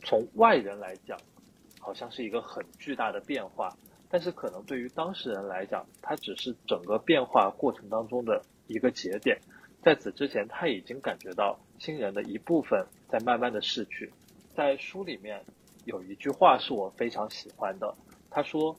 [0.04, 1.20] 从外人来讲，
[1.88, 3.74] 好像是一个很巨大的变化，
[4.10, 9.40] 但是可能对于当事人来讲，它只是整个变化过程当中的一个节点。
[9.82, 14.12] 在此之前，他已经感觉到亲人的一部分在慢慢的逝去。
[14.54, 15.42] 在书里面
[15.86, 17.96] 有一句话是我非常喜欢的，
[18.30, 18.78] 他说：“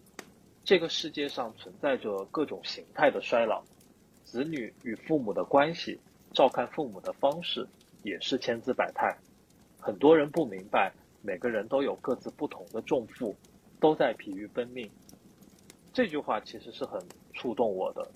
[0.63, 3.65] 这个世界上存在着各种形态的衰老，
[4.23, 5.99] 子女与父母的关系，
[6.35, 7.67] 照看父母的方式
[8.03, 9.17] 也是千姿百态。
[9.81, 10.93] 很多人不明白。”
[11.23, 13.35] 每个人都有各自不同的重负，
[13.81, 14.91] 都在疲于奔命。
[15.93, 17.01] 这句话其实是很
[17.35, 18.09] 触动我的。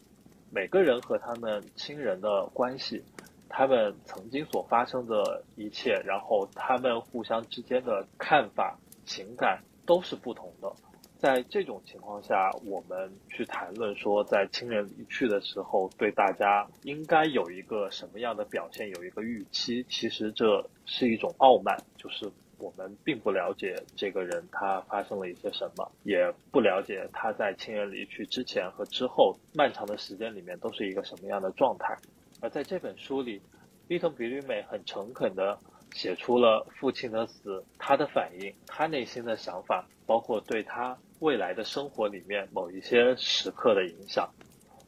[0.51, 3.03] 每个人和他们亲人的关系，
[3.49, 10.73] 他们曾经所发生的一切，然后他们互相之间的看法、情感都是不同的。
[11.19, 22.31] 在这种情况下，我们去谈论说，在亲人离去的时候，对大家应该有一个什么样的表现，有一个预期，其实这是一种傲慢，就是。
[22.63, 31.93] 我们并不了解这个人他发生了一些什么，也不了解他在亲人离去之前和之后漫长的时间里面都是一个什么样的状态。
[32.41, 33.43] 而在这本书里，
[33.89, 35.59] 伊藤比吕美很诚恳地
[35.93, 44.33] 写出了父亲的死，他的反应，他内心的想法，包括对他未来的生活里面某一些时刻的影响。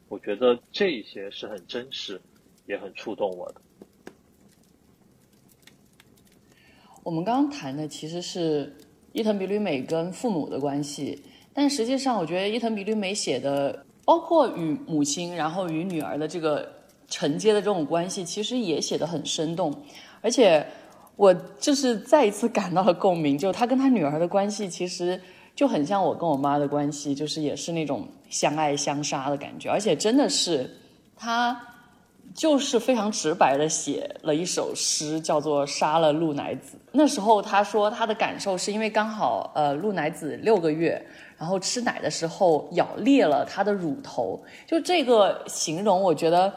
[0.07, 2.21] 我觉得这一些是很真实，
[2.67, 3.61] 也很触动我的。
[7.05, 8.75] 我们刚刚谈的其实是
[9.13, 11.21] 伊藤比吕美跟父母的关系，
[11.53, 16.67] 但实际上我觉得伊藤比吕美写的，包括与母亲，然后与女儿的这个
[17.07, 19.71] 承接的这种关系，其实也写得很生动。
[20.19, 20.65] 而且
[21.15, 25.21] 我就是再一次感到了共鸣，就他跟他女儿的关系，其实
[25.55, 29.69] 就很像我跟我妈的关系，就是也是那种相爱相杀的感觉。
[29.69, 30.67] 而且真的是
[31.15, 31.55] 他。
[32.35, 36.75] 就是非常直白的写了一首诗，叫做《杀了鹿乃子》。
[36.91, 41.01] 那时候他说他的感受是因为刚好呃鹿乃子六个月，
[41.37, 46.53] 然后吃奶的时候咬裂了他的乳头，就这个形容我觉得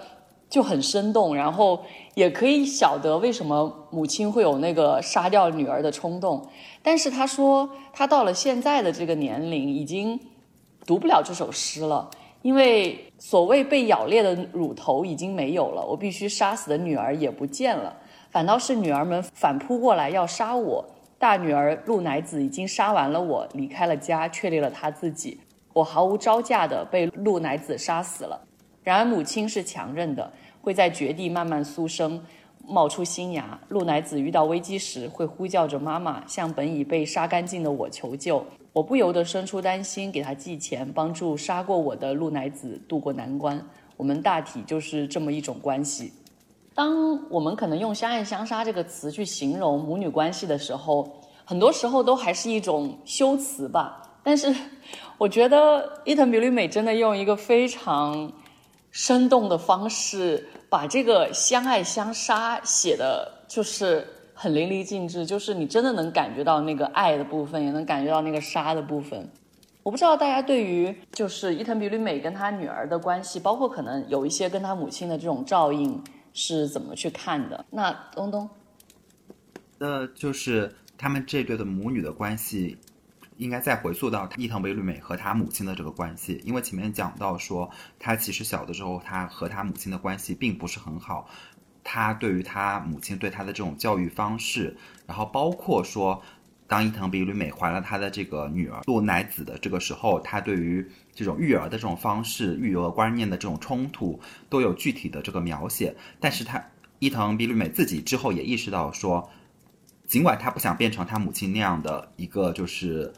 [0.51, 1.81] 就很生动，然后
[2.15, 6.45] 也可以晓得为什么母亲会有那个杀掉女儿的冲动。
[6.83, 10.19] 但是他说他到了现在的这个年龄，已经
[10.85, 12.11] 读不了这首诗了。
[12.43, 17.97] 因为所谓被咬裂的乳头已经没有了，我必须杀死的女儿也不见了，
[18.31, 20.85] 反倒是女儿们反扑过来要杀我。
[21.19, 25.41] 大女儿鹿乃子已经杀完了我，离开了家，确立了她自己。
[25.73, 28.41] 我毫无招架的被鹿乃子杀死了。
[28.85, 32.25] 然而母亲是强韧的，会在绝地慢慢苏生，
[32.65, 33.59] 冒出新芽。
[33.69, 38.47] 鹿乃子遇到危机时，会呼叫着妈妈，向本已被杀干净的我求救。
[38.79, 43.61] 我不由得生出担心，给他寄钱，帮助杀过我的鹿乃子渡过难关。
[43.97, 46.13] 我们大体就是这么一种关系。
[46.77, 51.13] 当我们可能用“相爱相杀”这个词去形容母女关系的时候，
[51.45, 54.01] 很多时候都还是一种修辞吧。
[54.23, 54.55] 但是，
[55.19, 58.33] 我觉得伊藤比吕美真的用一个非常
[58.93, 64.07] 生动的方式，把这个“相爱相杀”写的就是。
[64.41, 69.29] 很淋漓尽致，就是你真的能感觉到那个爱的部分，也能感觉到那个杀的部分。
[69.83, 76.01] 我不知道大家对于就是伊藤比吕美跟他女儿的关系，包括可能有一些跟他母亲的这种照应，
[76.33, 77.67] 是怎么去看的？
[77.69, 78.49] 那东东，
[79.77, 82.79] 那就是他们这对的母女的关系，
[83.39, 87.69] 应该再回溯到伊藤比吕美和他母亲的这个关系，因为前面讲到说，
[87.99, 91.29] 他其实小的时候，他和他母亲的关系并不是很好。
[91.91, 94.77] 他对于他母亲对他的这种教育方式，
[95.07, 96.23] 然后包括说，
[96.67, 104.21] 当伊藤比吕美怀了他的这个女儿鹿乃子的这个时候，他对于这种育儿的这种方式、育儿观念的这种冲突，
[104.51, 105.97] 都有具体的这个描写。
[106.21, 106.63] 但是他
[106.99, 109.31] 伊藤比吕美自己之后也意识到说，
[110.07, 113.11] 尽管他不想变成他母亲那样的一个就是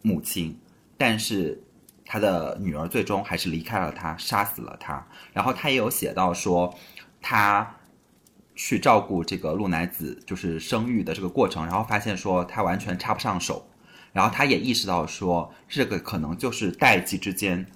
[0.00, 0.56] 母亲，
[0.96, 1.60] 但是
[2.04, 5.04] 他的女儿最终还是离开了他，杀死了他。
[5.32, 6.72] 然后他也有写到说，
[7.20, 7.78] 他。
[8.64, 13.66] 去照顾这个鹿乃子，就是生育的这个过程，然后发现说他完全插不上手，
[14.12, 17.66] 然后他也意识到说这个可能就是代际之间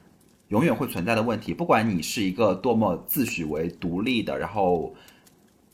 [0.46, 1.52] 永远会存在的问题。
[1.52, 4.94] 不管你是一个多么自诩为独立的，然后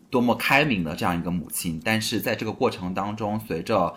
[0.09, 3.95] 多么开明的这样一个母亲，但是在这个过程当中，随着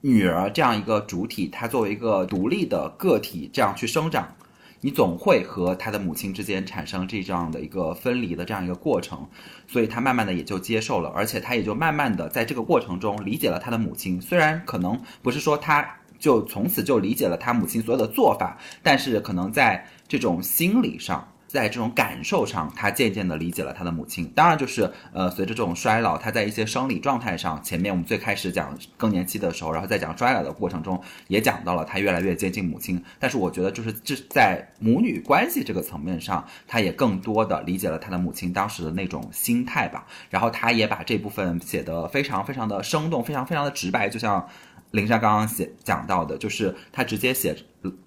[0.00, 4.34] 女儿这样一个主体，她作为一个独立的个体这样去生长，
[4.82, 9.28] 你总会和他的母亲之间产生这样的一个分离的这样一个过程，
[9.66, 15.86] 所以他慢慢的也就接受了，而且他也就慢慢的在这个过程中理解了他的母亲，虽然可能不是说他
[16.18, 21.26] 就从此就理解了他母亲所有的做法，但是可能在这种心理上。
[21.50, 24.30] 在这种感受上，他渐渐地理解了他的母亲。
[24.36, 33.02] 当然，就是呃，随着这种衰老，他在一些生理状态上，前面我们最开始讲更年期的时候，然后在讲衰老的过程中，也讲到了他越来越接近母亲。
[33.18, 40.06] 但是，我觉得就是这在母女关系这个层面上，他也更多的理解了他的母亲当时的那种心态吧。
[40.28, 44.48] 然后，他也把这部分写得非常非常的生动，非常非常的直白，就像。
[44.92, 47.54] 林珊刚刚写讲到的，就是他直接写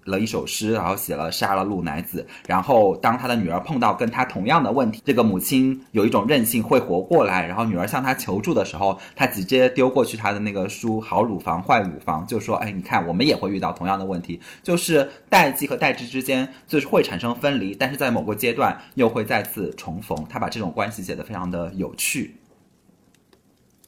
[0.04, 22.34] 了一首诗，然后写了杀了鹿乃子，然后当他的女儿碰到跟他同样的问题，这个母亲有一种韧性会活过来，然后女儿向他求助的时候，他直接丢过去他的那个书《好乳房坏乳房》，就说：“哎，你看，我们也会遇到同样的问题，就是代际和代际之间就是会产生分离，但是在某个阶段又会再次重逢。”他把这种关系写得非常的有趣。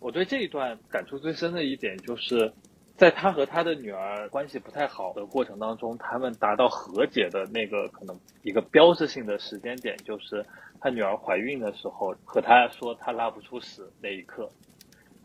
[0.00, 2.52] 我对这一段感触最深的一点就是。
[2.96, 10.44] 在他和他的女儿关系不太好的过程当中，他们达到和解的那个可能一个标志性的时间点，就是
[10.80, 14.50] 他女儿怀孕的时候和他说他拉不出屎那一刻。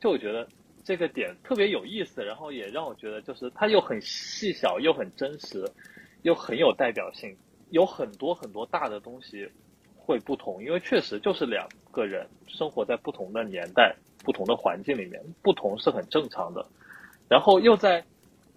[0.02, 0.46] 就我觉得
[0.84, 5.66] 这个点特别有意思，然后也让我觉得就是他又很细小，又很真实，
[6.24, 7.38] 又很有代表性。
[7.70, 9.50] 有很多很多大的东西
[9.96, 13.96] 会不同，因为确实就是两个人生活在不同的年代、
[14.26, 16.66] 不同的环境里面，不同是很正常的。
[17.32, 18.04] 然后又在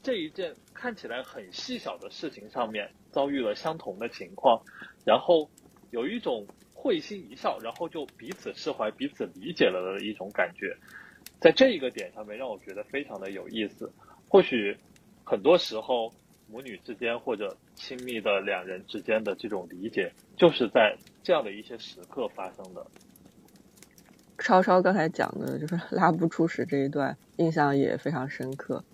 [0.03, 4.61] 这一件看起来很细小的事情上面遭遇了相同的情况，
[5.07, 5.49] 然后
[5.93, 6.45] 有一种
[6.75, 10.77] 会心一笑，然后就彼此释怀、彼此理解了的一种感觉，
[11.39, 13.89] 在这一个点上面让我觉得非常的有意思。
[14.29, 14.77] 或许
[15.22, 16.12] 很多时候
[16.51, 22.85] 母女之间或者亲密的两人之间的这种理解，就是在这样的一些时刻发生的。
[24.39, 28.85] 超超刚才讲的就是 拉不出屎这一段，印象也非常深刻，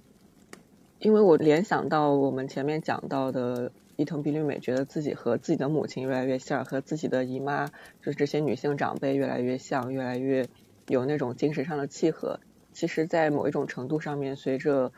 [0.98, 7.66] 因为我联想到我们前面讲到的伊藤比吕美，觉得自己和自己的母亲越来越像，和自己的姨妈，
[8.02, 10.46] 就是这些女性长辈越来越像，越来越
[10.88, 12.40] 有那种精神上的契合。
[12.72, 14.92] 其实，在某一种程度上面，随着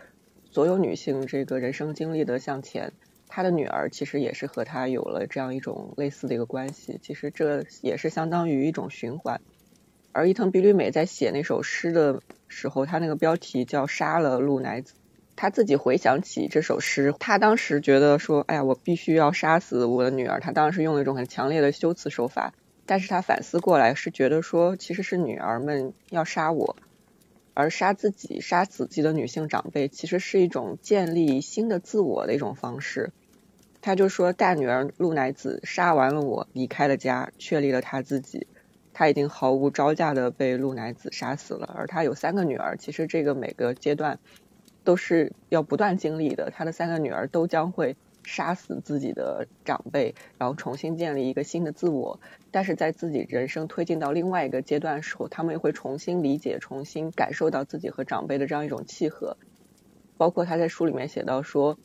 [0.44, 2.92] 所有女性这个人生经历的向前，
[3.26, 6.98] 她的女儿其实也是和她有了这样一种类似的一个关系。
[7.02, 9.40] 其实这也是相当于一种循环。
[10.12, 14.94] 而伊藤比吕美在写那首诗的时候，他那个标题叫“杀了鹿乃子”。
[15.34, 22.52] 他自己回想起这首诗，他当时觉得说：“哎呀，我必须要杀死我的女儿。”他当时用了一种很强烈的修辞手法。
[22.84, 26.76] 但是他反思过来，是觉得说，其实是女儿们要杀我，
[27.54, 33.12] 而杀自己、杀死自己的女性长辈，其实是一种建立新的自我的一种方式。
[33.80, 38.46] 他就说：“大女儿鹿乃子杀完了我，离开了家，确立了他自己。”
[38.92, 42.76] 他已经毫无招架的被鹿乃子杀死了，而他有三个女儿。
[42.76, 44.18] 其实这个每个阶段
[44.84, 46.50] 都是要不断经历的。
[46.50, 52.20] 他的三个女儿都将会杀死自己的长辈，然后重新建立一个新的自我。
[52.50, 59.36] 但是在自己人生推进到另外一个阶段的时候，他们又会重新理解、重新感受到自己和长辈的这样一种契合。
[60.18, 61.78] 包括他在书里面写到说，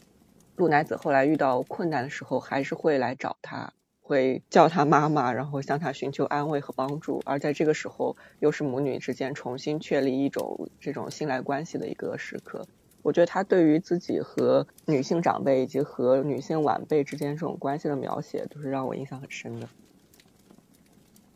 [0.56, 3.74] 鹿乃子后来遇到困难的时候，还是会来找他。
[4.08, 12.66] 会叫他妈妈，然后向他寻求安慰和帮助，而在这个时候，又是母女之间重新确立一种这种信赖关系的一个时刻。
[13.02, 19.68] 我觉得他对于自己和女性长辈以及和女性晚辈之间这种关系的描写，都是让我印象很深的。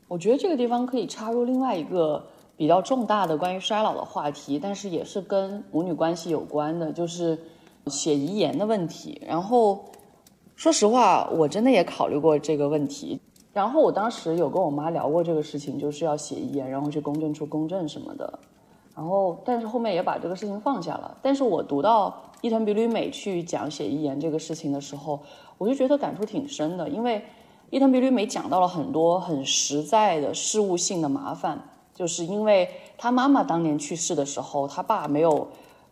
[0.08, 7.38] 我觉得这个地方可以插入另外一个比较重大的关于衰老的话题，但是也是跟母女关系有关的，就是
[7.88, 9.22] 写遗言的问题。
[9.28, 9.84] 然后。
[10.62, 13.20] 说实话，我真的也考虑过这个问题。
[13.52, 18.32] 然后我当时有跟我妈聊过这个事情，就是要写遗言，然后去公证处公证什么的。
[18.96, 21.18] 然后，但是后面也把这个事情放下了。
[21.20, 25.20] 但是我读到伊藤比吕美去讲写遗言这个事情的时候，
[25.58, 27.26] 我就觉得感触挺深的，因为
[27.72, 31.60] 伊藤比吕美讲到了很多很实在的事务性的麻烦，
[31.96, 35.48] 就是因为他妈妈当年去世的时候，他爸没有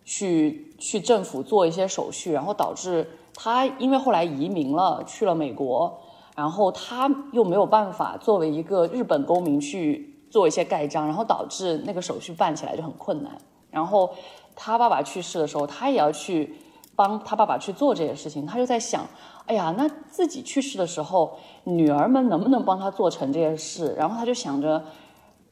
[0.06, 3.08] 去去政府做一些手续，然后导致。
[3.42, 5.98] 他因为后来移民了，去了美国，
[6.36, 13.32] 然后他又没有办法作为一个日本公民去做一些盖章，然后导致那个手续办起来就很困难。
[13.72, 14.10] 然后
[14.58, 16.54] 他爸爸去世的时候，他也要去
[16.98, 18.46] 帮他爸爸去做这些事情。
[18.46, 19.06] 他就在想，
[19.46, 23.96] 哎呀，那自己去世的时候，女儿们能不能帮他做成这件事？
[23.98, 24.84] 然后他就想着，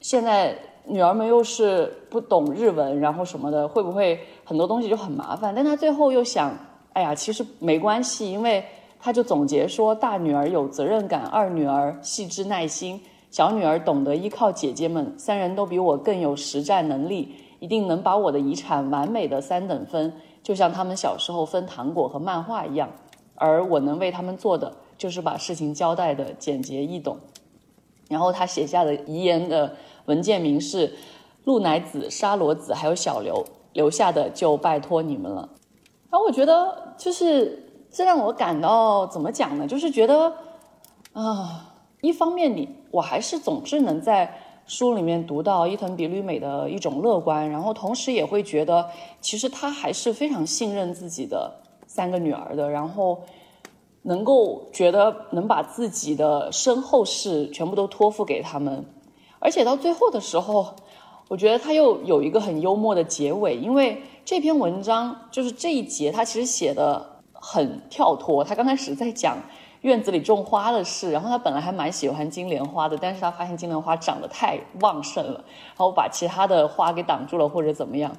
[0.00, 5.54] 现在女儿们又是不懂日文，然后什么的，会不会很多东西就很麻烦？
[5.54, 6.52] 但他最后又想，
[6.92, 8.64] 哎呀，其实没关系，因为
[8.98, 20.12] 他就总结说，大女儿有责任感，二女儿细致耐心，小女儿懂得依靠姐姐们，三人都比我更有实战能力，一定能把我的遗产完美的三等分，
[20.42, 22.90] 就像他们小时候分糖果和漫画一样。
[23.36, 27.16] 而我能为他们做的，就是把事情交代的简洁易懂。
[28.08, 29.76] 然后他写下的遗言的
[30.06, 30.92] 文件名是：
[31.44, 35.48] 鹿乃子、沙罗子还有小刘留下的，就拜托你们了。
[36.10, 39.66] 然后我觉得，就是这让我感到怎么讲呢？
[39.66, 40.32] 就是觉得
[41.12, 44.32] 啊，一方面你我还是总是能在
[44.66, 48.88] 书里面读到伊藤比吕美的一种乐观，然后同时也会觉得，
[49.20, 53.18] 其实他还是非常信任自己的三个女儿的，然后。
[54.02, 58.86] 能够觉得能把自己的身后事全部都托付给他们，
[59.38, 60.76] 而且到最后的时候，
[61.28, 67.02] 我觉得他又有一个很幽默的结尾，因为这篇文章就是这一节，他其实写的
[67.32, 68.44] 很跳脱。
[68.44, 69.38] 他刚开始在讲
[69.80, 78.14] 院子里种花的事，然后他本来还蛮喜欢金莲花的，但是他发现金莲花长得太旺盛了，然后把其他的花给挡住了或者怎么样，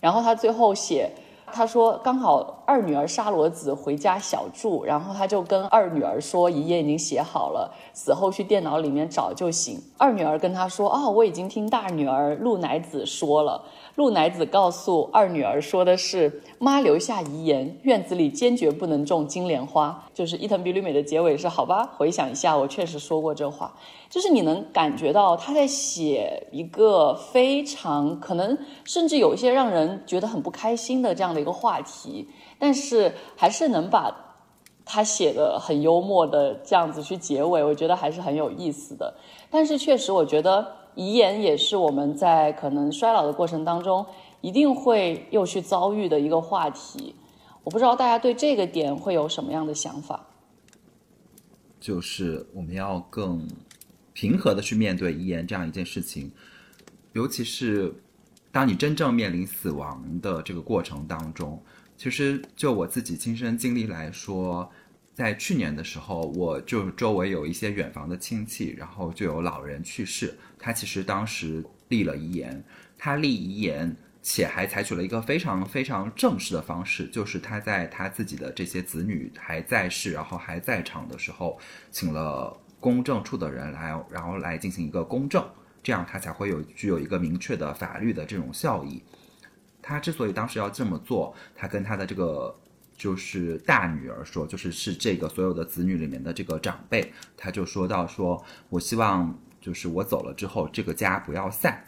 [0.00, 1.10] 然后他最后写。
[1.52, 13.62] 他说：“刚好二女儿沙罗子回家小住，然后他就跟二女儿说遗言已经写好了，死后去电脑里面找就行。”二女儿跟他说：“哦，我已经听大女儿陆乃子说了。”
[13.96, 23.74] 陆乃子告诉二女儿说的是：“妈留下遗言，院子里坚决不能种金莲花。”就是伊藤比吕美的结尾是：“好吧，回想一下，我确实说过这话。”
[24.10, 34.14] 就是你能感觉到他在写一个非常可能，甚至有一些让人觉得很不开心的这样的一个话题，但是还是能把
[34.84, 39.14] 他写的很幽默的这样子去结尾，我觉得还是很有意思的。
[39.48, 40.76] 但是确实，我觉得。
[40.96, 44.04] 遗言也是我们在可能衰老的过程当中
[44.40, 47.14] 一定会又去遭遇的一个话题。
[47.64, 50.26] 我不知道大家对这个点会有什么样的想法？
[51.78, 53.48] 就是我们要更
[54.12, 56.30] 平和的去面对遗言这样一件事情，
[57.12, 57.94] 尤其是
[58.50, 61.62] 当你真正面临死亡的这个过程当中。
[61.96, 64.70] 其实就我自己亲身经历来说。
[65.12, 70.34] 在去年的时候，我就周围有一些远房的亲戚，然后就有老人去世。
[70.58, 72.64] 他其实当时立了遗言，
[72.96, 81.58] 他立遗言，且还采取了一个非常非常正式的方式，就是他在他自己的这些子女还在世，然后还在场的时候，
[81.90, 85.44] 请了公证处的人来，然后来进行一个公证，
[85.82, 89.02] 这样他才会有具有一个明确的法律的这种效益。
[89.82, 92.56] 他之所以当时要这么做，他跟他的这个。
[93.00, 101.82] 就是大女儿说，就是是这个所有的子女里面的这个长辈，他就说到说，我希望就是我走了之后，这个家不要散，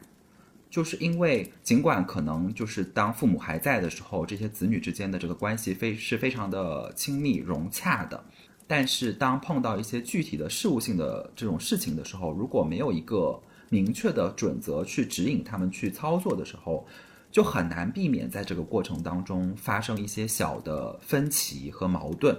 [0.72, 8.24] 就是因为尽管可能就是当父母还在的时候，这些子女之间的这个关系非是非常的亲密融洽的，
[8.66, 16.84] 但是当碰到一些具体的事务性的这种事情的时候，如果没有一个明确的准则去指引他们去操作的时候。
[17.32, 22.38] 就很难避免在这个过程当中发生一些小的分歧和矛盾。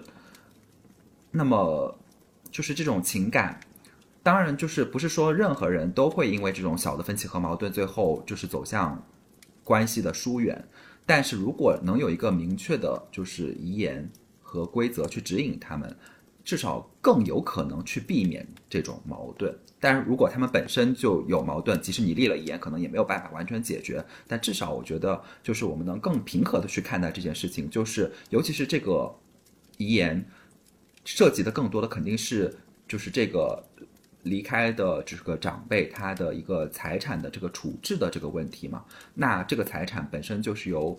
[1.31, 1.97] 那么，
[2.51, 3.59] 就是这种情感，
[4.23, 9.05] 当然就是不是说任何人都会因为这种小的分歧和矛盾，最后就是走向
[9.63, 10.65] 关系的疏远。
[11.05, 14.09] 但是如果能有一个明确的，就是遗言
[14.41, 15.93] 和规则去指引他们，
[16.45, 19.53] 至少更有可能去避免这种矛盾。
[19.81, 24.01] 但是如果他们本身就有矛盾，即使你立了遗言，可能也没有办法完全解决。
[24.25, 27.69] 但至少我觉得，就是我们能更平和的去看待这件事情。
[27.69, 29.13] 就是尤其是这个
[29.75, 30.25] 遗言
[31.03, 32.55] 涉及的更多的肯定是
[32.87, 33.61] 就是这个
[34.23, 38.83] 离开的这个长辈他的一个财产的这个处置的这个问题嘛。
[39.13, 40.97] 那这个财产本身就是由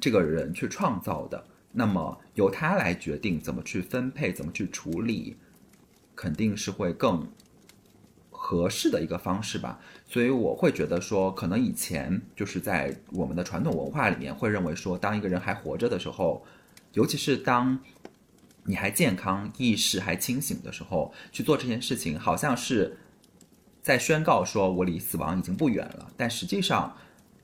[0.00, 5.36] 这个人去创造的，那么由他来决定怎么去分配、怎么去处理，
[6.14, 7.28] 肯定是会更。
[8.38, 16.46] 合适的一个方式吧，所以我会觉得说，可能以前就是在我们的传统文化里面会认为说，当一个人还活着的时候，
[16.92, 17.76] 尤其是当
[18.66, 22.98] 你还健康、意识还清醒的时候，去做这件事情，好像是
[23.82, 26.10] 在宣告说我离死亡已经不远了。
[26.16, 26.96] 但实际上，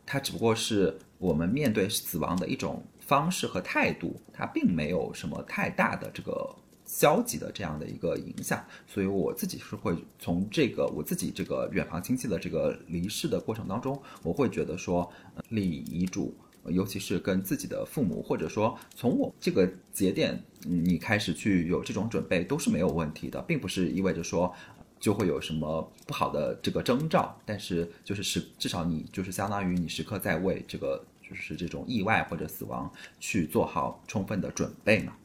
[0.04, 6.56] 它只不过是我们面对死亡的一种方式和态度，它并没有什么太大的这个。
[6.84, 15.10] 消极的这样的一个影响，所以我自己是会从这个我自己这个远房亲戚的这个离世的过程当中，我会觉得说
[15.48, 16.36] 立遗嘱，
[16.66, 24.52] 尤其是跟自己的父母，或者说从我这个节点你开始去有这种准备，都是没有问题的，并不是意味着说
[25.00, 35.16] 就会有什么不好的这个征兆，但是就是时至少你就是相当于你时刻在为这个就是这种意外或者死亡去做好充分的准备嘛。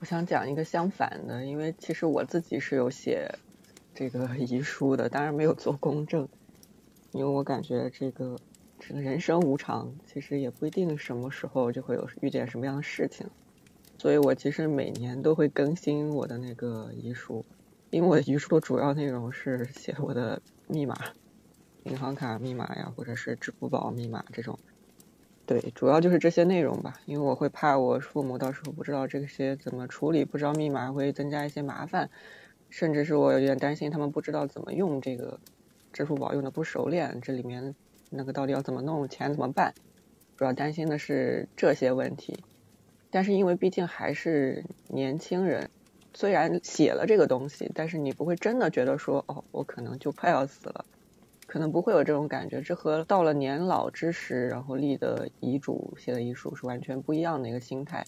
[0.00, 3.28] 我想讲一个相反的，因为其实我自己是有写
[3.94, 6.28] 这个遗书的，当然没有做公证，
[7.10, 8.38] 因为我感觉这个
[8.78, 13.26] 这个人生无常，其实也不一定什么时候就会有遇见什么样的事情，
[13.98, 17.44] 所以我其实每年都会更新我的那个遗书，
[17.90, 20.96] 因为我遗书的主要内容是写我的密码、
[21.84, 24.58] 银行卡密码呀，或者是支付宝密码这种。
[25.44, 32.10] 对，主要就是这些内容吧，因为我会怕我父母到时候不知道这些怎么处理，不知道密码会增加一些麻烦，
[32.68, 35.40] 甚至是我有点担心他们不知道怎么用这个
[35.90, 37.74] 支付宝，用的不熟练，这里面
[38.10, 39.74] 那个到底要怎么弄，钱怎么办？
[40.36, 42.44] 主要担心的是这些问题。
[43.10, 45.70] 但是因为毕竟还是年轻人，
[46.14, 50.84] 虽然写了这个东西，但是你不会真的觉得说，哦，我可能就快要死了。
[51.46, 58.04] 可能不会有这种感觉，这和到了年老之时，然后立的遗嘱、写的遗书是完全不一样的一个心态。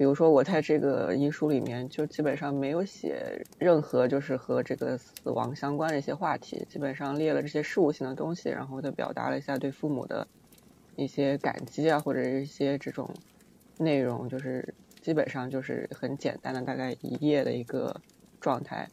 [0.00, 10.26] 比如说，我在这个遗书里面就基本上没有写任何就是和这个死亡相关的一些话题，基本上列了这些事务性的东西，然后再表达了一下对父母的
[10.96, 13.10] 一些感激啊，或者一些这种
[13.76, 14.72] 内容，就是
[15.02, 17.94] 基本上就是很简单的，大概一页的一个
[18.40, 18.88] 状态。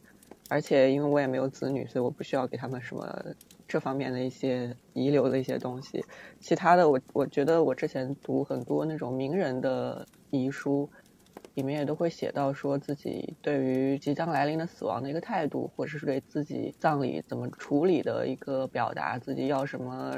[0.50, 3.24] 而且因为我也没有子女，所以我不需要给他们什么。
[3.66, 6.02] 这方面的一些遗留的一些东西，
[6.40, 10.88] 其他的我我觉得我之前读很多那种名人的遗书，
[11.54, 20.14] 里面也都会写到说自己对于即将来临的死亡的一个态度，或者是对自己葬礼怎么处理的一个表达，自己要什么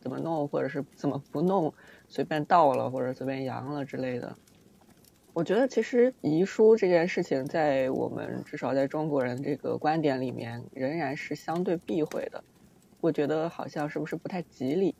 [0.00, 1.72] 怎么弄，或者是怎么不弄，
[2.08, 4.36] 随便倒了或者随便扬了之类的。
[5.34, 12.42] 我觉得其实遗书这件事情，在我们至少在中国人这个观点里面，仍然是相对避讳的。
[13.00, 14.96] 我觉得好像是不是不太吉利，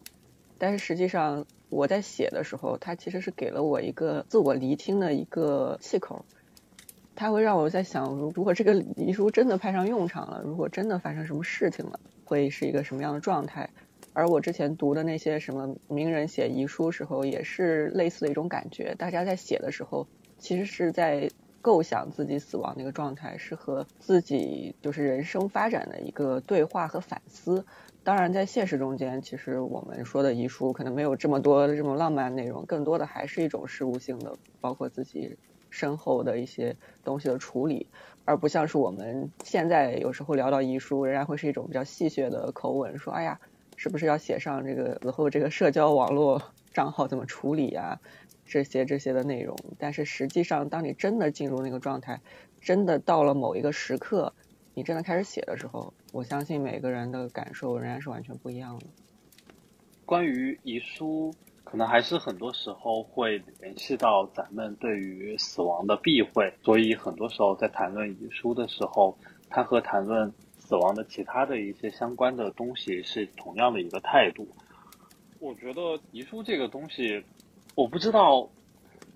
[0.57, 6.24] 但是实际上我在写的时候，它其实是给了我一个自我厘清的一个气口，
[7.15, 13.70] 它会让我在想，如果这个遗书真的派上用场了，如果真的发生什么事情了，会是一个什么样的状态？
[14.12, 20.07] 而我之前读的那些什么名人写遗书时候，也是类似的一种感觉，大家在写的时候，
[20.39, 21.31] 其实是在。
[21.61, 27.66] 构想自己死亡那个状态，是和自己就是人生发展的一个对话和反思。
[28.09, 35.37] 当然，在现实中间，其实我们说的遗书可能没有这么多的这种浪漫内容，更多的还是一种事务性的，包括自己
[35.69, 36.75] 身后的一些
[37.05, 37.87] 东西的处理，
[38.25, 43.39] 而不像是我们现在有时候聊到遗书，仍然会是一种比较戏谑的口吻，说：“哎呀，
[43.77, 46.41] 是不是要写上这个死后这个社交网络
[46.73, 48.01] 账号怎么处理呀？”
[48.49, 52.23] 这些这些的内容，但是实际上，当你真的进入那个状态，
[52.63, 54.33] 真的到了某一个时刻，
[54.79, 58.87] 你真的开始写的时候，我相信每个人的感受仍然是完全不一样的。
[60.07, 61.35] 关于遗书，
[61.65, 69.19] 可能还是很多时候会联系到咱们对于死亡的避讳，所以很多时候在谈论遗书的时候，
[69.51, 74.47] 它和谈论死亡的其他的一些相关的东西是同样的一个态度。
[75.41, 77.21] 我觉得遗书这个东西。
[77.75, 78.49] 我不知道，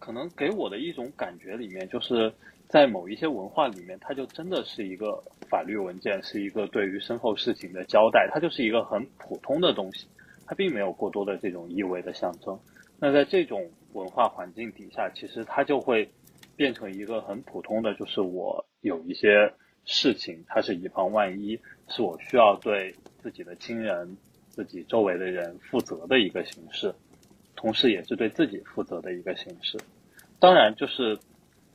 [0.00, 2.34] 可能给我的一种感觉里面，就是
[2.72, 10.06] 在某一些文化里面，它就真的是一个法律文件，是一个对于身后事情的交代，它就是一个很普通的东西，
[10.46, 12.58] 它并没有过多的这种意味的象征。
[12.98, 16.08] 那在这种文化环境底下，其实它就会
[16.56, 19.52] 变成一个很普通的，就是我有一些
[19.84, 24.16] 事情，它是以防万一，是我需要对自己的亲人、
[24.48, 26.94] 自己周围的人负责的一个形式。
[27.54, 29.78] 同时，也是对自己负责的一个形式。
[30.40, 31.18] 当然，就是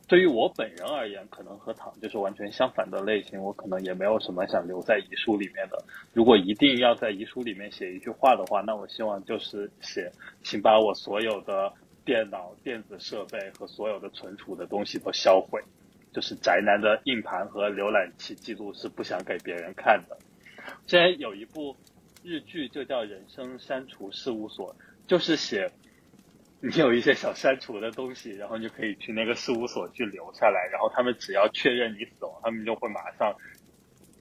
[0.07, 3.41] 对于我本人而言，可能和唐就是完全相反的类型。
[3.41, 5.84] 我可能也没有什么想留在遗书里面的。
[6.13, 10.09] 如果一定要在遗书里面写一句话的话，那我希望就是写，
[10.43, 11.73] 请把我所有的
[12.05, 15.61] 电脑、电子设备和所有的存储的东西都销毁。
[16.13, 20.17] 就是宅男的硬盘和浏览器记录是不想给别人看的。
[20.85, 21.75] 之前有一部
[22.23, 24.73] 日剧，就叫《人生删除事务所》。
[25.05, 25.71] 就是写
[26.59, 33.35] 你有一些想删除的东西，然后你就可以去那个事务所去留下来，然后他们只要确认你死亡，他们就会马上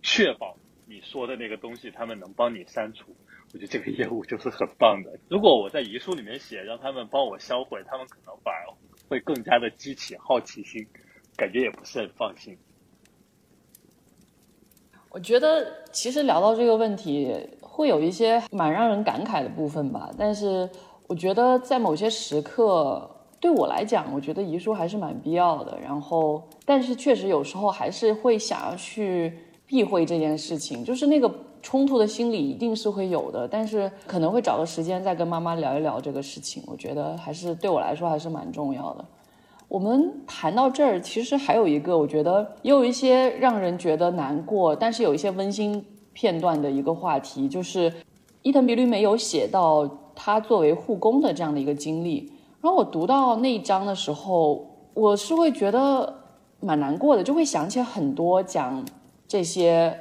[0.02, 0.54] 确保
[0.86, 3.16] 你说的那个东西，他们能帮你删除。
[3.54, 5.18] 我觉得这个业务就是很棒的。
[5.30, 8.66] 如果我在遗书里面写让他们帮我销毁，他们可能反而
[9.08, 10.86] 会更加的激起好奇心，
[11.36, 12.58] 感觉也不是很放心。
[15.08, 17.34] 我觉得其实聊到这个问题。
[17.76, 20.66] 会有一些蛮让人感慨的部分吧，但是
[21.08, 23.08] 我觉得在某些时刻，
[23.38, 25.78] 对我来讲，我觉得遗书还是蛮必要的。
[25.80, 29.32] 然后，但是确实有时候还是会想要去
[29.66, 36.62] 避讳这件事情，就是那个冲突的心理一定是会有的，但是可能会找个时间再跟妈妈聊一聊这个事情。
[36.66, 39.04] 我觉得还是对我来说还是蛮重要的。
[39.68, 47.92] 我们谈到这儿，其实还有一个，我觉得也有一些让人觉得难过，但是有一些温馨片段的一个话题，就是
[48.42, 52.32] 伊藤比吕美有写到他作为护工的这样的一个经历。
[52.60, 56.12] 然后我读到那一章的时候，我是会觉得
[56.59, 58.84] 蛮难过的，就会想起很多讲
[59.28, 59.97] 这些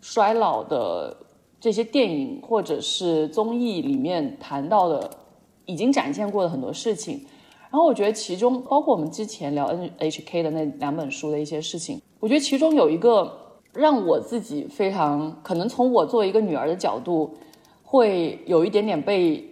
[0.00, 1.14] 衰老的
[1.60, 5.10] 这些电影或者是综艺里面谈到的，
[5.66, 7.20] 已经展现过的很多事情。
[7.70, 13.30] 然后我觉得其中包括我们之前聊 NHK 的那两本书的一些事情，我觉得其中有一个
[13.74, 17.34] 让我自己非常可能从我作为一个女儿的角度，
[17.84, 19.47] 会有一点点被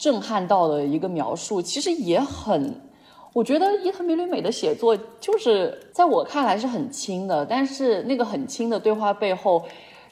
[0.00, 2.74] 震撼到的一个描述，其实也很，
[3.34, 9.62] 我觉得伊藤美吕美的写作就是在我看来是很轻的，但是那个很轻的对话背后，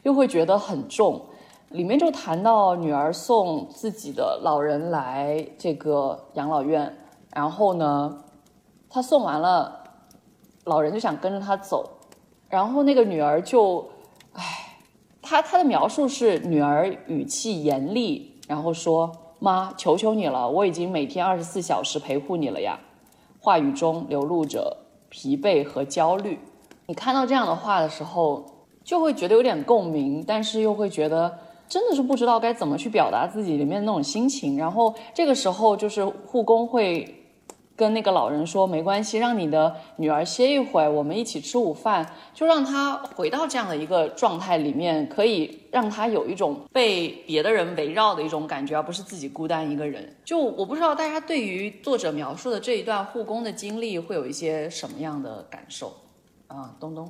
[0.02, 1.18] 又会觉得很重，
[1.70, 6.94] 里面就谈到女儿送自己的老人来这个养老院。
[7.34, 8.24] 然后呢，
[8.90, 9.84] 他送完了，
[10.64, 11.88] 老人就想跟着他走，
[12.50, 13.88] 然后那个女儿就，
[14.34, 14.42] 唉，
[15.22, 22.78] 他他的描述是女儿语气严厉，然后说：“妈，求求你了，我已经每天二十四小时陪护你了呀。”
[23.40, 24.76] 话语中流露着
[25.08, 26.38] 疲惫和焦虑。
[26.86, 28.44] 你看到这样的话的时候，
[28.84, 31.38] 就会觉得有点共鸣，但是又会觉得
[31.68, 34.56] 真的是不知道该怎么去表达自己里面那种心情。
[34.56, 37.14] 然后这个时候就是护工会。
[37.78, 50.12] 跟那个老人说没关系，让你的女儿歇一会儿，我们一起吃午饭，就让她回到这样的一个状态里面，可以让她有一种被别的人围绕的一种感觉，而不是自己孤单一个人。
[50.24, 55.94] 就我不知道大家对于作者描述的这一段护工的经历会有一些什么样的感受
[56.48, 56.74] 啊？
[56.80, 57.08] 东东，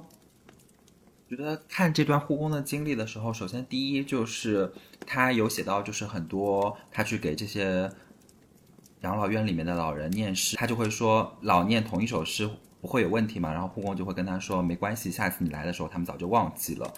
[1.30, 4.70] 觉得看这段护工的经历的时候，首先第一就是
[5.06, 7.90] 他有写到，就是很多他去给这些。
[9.02, 12.50] 养老院里面的老人念诗，他就会说老念同一首诗
[12.80, 13.52] 不会有问题嘛？
[13.52, 16.92] 然后护工就会跟他说没关系，下次你来的时候他们早就忘记了。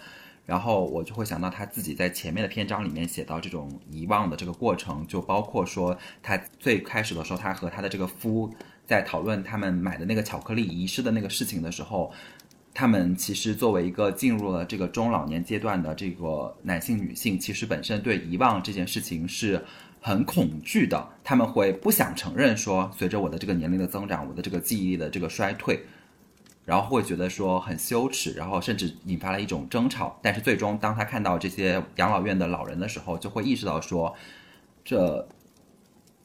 [0.45, 8.51] 然后我就会想到他自己在前面的篇章里面写到这种遗忘的这个过程，就包括说他最开始的时候，他和他的这个夫
[8.85, 12.11] 在讨论他们买的那个巧克力遗失的那个事情的时候，
[12.73, 19.63] 他们其实作为一个进入了这个中老年阶段的这个男性女性，其实本身对遗忘这件事情是。
[20.03, 25.85] 很恐惧的，他们会不想承认说，随着我的这个年龄的增长，我的这个记忆力的这个衰退，
[26.65, 30.17] 然后会觉得说很羞耻，然后甚至引发了一种争吵。
[30.23, 34.15] 但是最终，当他看到这些养老院的老人的时候，就会意识到说，
[34.83, 35.27] 这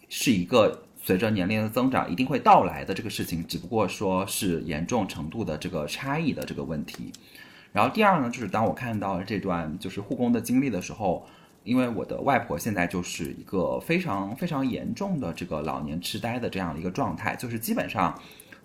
[0.09, 7.13] 是一个随着年龄的增长一定会到来的这个事情，只不过说是严重程度的这个差异的这个问题。
[7.73, 11.27] 然后第二呢，就是当我看到这段就是护工的经历的时候。
[11.67, 18.17] 因为我的外婆现在就是一个非常非常严重的这个老年痴呆的这样的一个状态，就是基本上，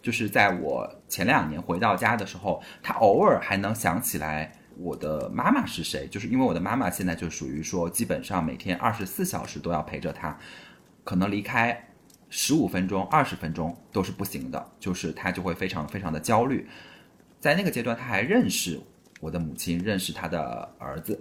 [0.04, 10.38] 就是在我前两年回到家的时候，她偶尔还能想起来我的妈妈是谁，就是因为我的妈妈现在就属于说，基本上每天二十四小时都要陪着她，
[11.04, 11.88] 可能离开
[12.30, 16.68] 十五分钟、二十分钟都是不行的，就是她就会非常非常的焦虑。
[17.40, 18.80] 在那个阶段，她还认识
[19.20, 21.20] 我的母亲，认识她的儿子。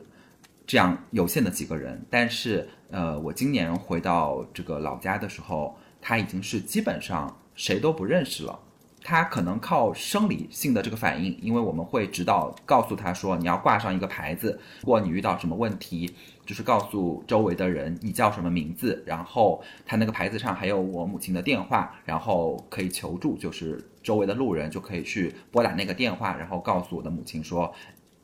[0.71, 8.57] 这样有限的几个人，但是呃，我今年回到这个老家的时候，他已经是基本上谁都不认识了。
[9.03, 16.15] 他可能靠生理性的这个反应，因为我们会指导告诉他说，你要挂上一个牌子，如果你遇到什么问题，
[16.47, 27.75] 就是告诉周围的人你叫什么名字，然后他那个牌子上还有我母亲的电话，然后可以求助，就是周围的路人就可以去拨打那个电话，然后告诉我的母亲说。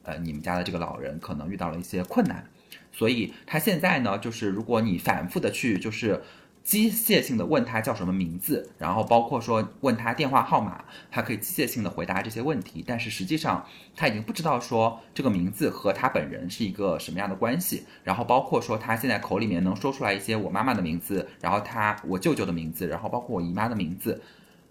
[0.06, 2.48] 呃，你们家的这个老人可能遇到了一些困难，
[2.92, 6.22] 所以他现在呢，就是如果你反复的去，就是
[6.62, 13.64] 机械性的问他叫什么名字，然后包括说问他电话号码，他可以机械性的回答这些问题，但是实际上
[13.96, 24.20] 他已经不知道说这个名字和他本人是一个什么样的关系，然后包括说他现在口里面能说出来一些我妈妈的名字，然后他我舅舅的名字，然后包括我姨妈的名字，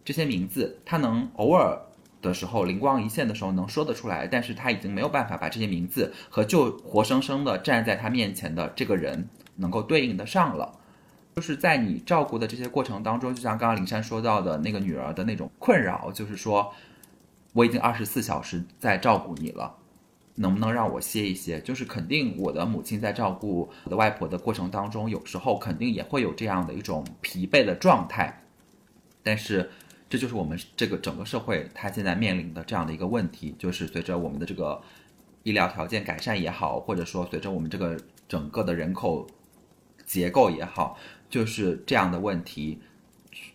[0.04, 1.78] 这些名字他能偶尔。
[2.26, 10.70] 的时候灵光一现的时候能说得出来，但是他已经没有办法把这些名字和就活生生的站在他面前的这个人能够对应得上了。
[11.36, 16.74] 就是在你照顾的这些过程当中，就像刚刚林珊说到的那个女儿的那种困扰，就是说
[17.54, 19.76] 我已经二十四小时在照顾你了，
[20.36, 21.62] 能不能让我歇一歇？
[21.62, 28.42] 就是肯定我的母亲在照顾我的外婆的过程当中，有时候肯定也会有这样的一种疲惫的状态，
[29.24, 29.70] 但是。
[30.16, 34.82] 这就是我们这个整个社会它现在面临的这样的一个问题，就是随着我们的这个
[35.44, 39.28] 医疗条件改善也好，或者说随着我们这个整个的人口
[40.06, 40.98] 结构也好，
[41.30, 42.80] 就是这样的问题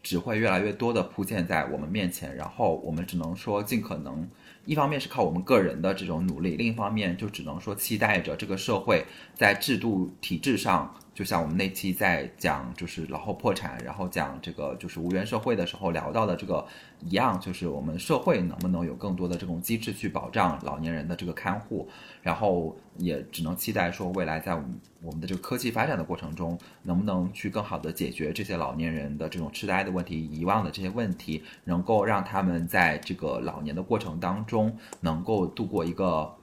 [0.02, 4.28] 只会越来越多的铺现在我们面前，然后我们只能说尽可能。
[4.66, 10.94] 一方面是靠我们个人的这种努力，另一方面就只能说期待着这个社会在制度体制上。
[11.20, 16.66] 就像我们那期在讲就是老后破产，然后讲这个就是无缘社会的时候聊到的这个
[17.00, 21.86] 一样，就是我们社会能不能有更多的这种机制去保障老年人的这个看护，
[22.22, 36.34] 然后也只能期待说未来在我们我们的这个科技发展的过程中，能不能去更好的解决这些老年人的这种痴呆的问题、遗忘的这些问题，能够让他们在这个老年的过程当中能够度过一个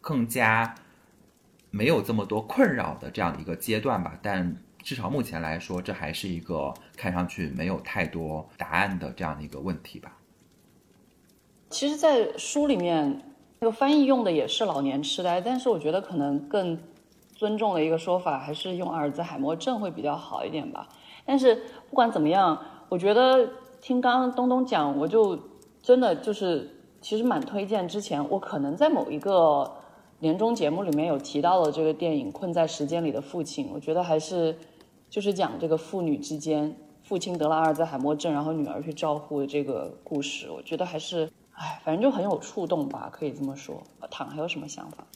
[0.00, 0.74] 更加。
[1.70, 10.16] 没有这么多困扰的这样的一个阶段吧，但至少目前来说，这还是一个看上去没有太多答案的这样的一个问题吧。
[11.68, 13.22] 其实，在书里面，
[13.60, 16.76] 那个翻译用的也是老年痴呆，但是我觉得可能更
[17.34, 20.88] 尊重的一个说法还是用阿尔兹海默症会比较好一点吧。
[21.24, 21.54] 但是
[21.88, 23.48] 不管怎么样，我觉得
[23.80, 25.38] 听刚刚东东讲，我就
[25.80, 26.68] 真的就是
[27.00, 27.86] 其实蛮推荐。
[27.86, 29.70] 之前我可能在某一个。
[30.20, 34.54] 年终节目里面有提到了这个电影《困在时间里的父亲》，我觉得还是
[35.08, 40.50] 就是讲这个父女之间，父亲得了阿尔兹海默症，然后女儿去照顾的这个故事。
[40.50, 43.82] 我觉得还是，哎，反正就很有触动吧，可以这么说。
[44.10, 45.06] 躺还有什么想法？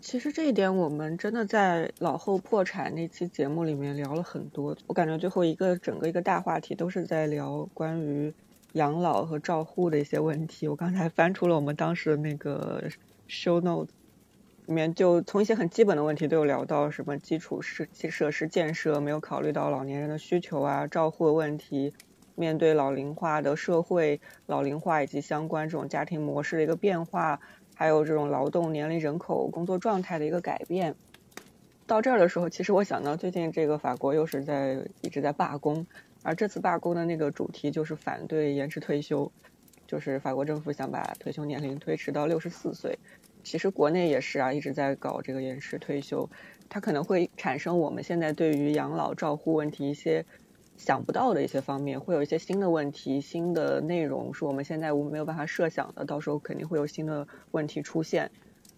[0.00, 4.74] 其实这一点我们真的在老后破产那期节目里面聊了很多。
[4.86, 8.32] 我感觉最后一个整个一个大话题都是在聊关于
[8.72, 10.66] 养老和照护的一些问题。
[10.66, 12.84] 我刚才翻出了我们当时的那个
[13.28, 13.90] show note。
[14.68, 21.94] 里面就从一些很基本的问题都有聊到，什么基础设设施建设没有考虑到老年人的需求啊，照护问题，
[22.34, 27.40] 面对老龄化的社会，老龄化以及相关这种家庭模式的一个变化，
[27.74, 30.94] 还有这种劳动年龄人口工作状态的一个改变。
[31.86, 35.86] 到这儿的时候，其实我想到最近这个法国又是在一直在罢工，
[36.22, 39.32] 而这次罢工的那个主题就是反对延迟退休，
[39.86, 42.98] 就是法国政府想把退休年龄推迟到六十四岁。
[43.44, 46.28] 其实国内也是啊，一直在搞这个延迟退休，
[46.68, 50.24] 它可能会产生我们现在对于养老照护问题一些
[50.76, 58.30] 想不到的一些方面，会有一些新的问题、新的内容是我们现在我们没有办法设想的，到时候肯定会有新的问题出现。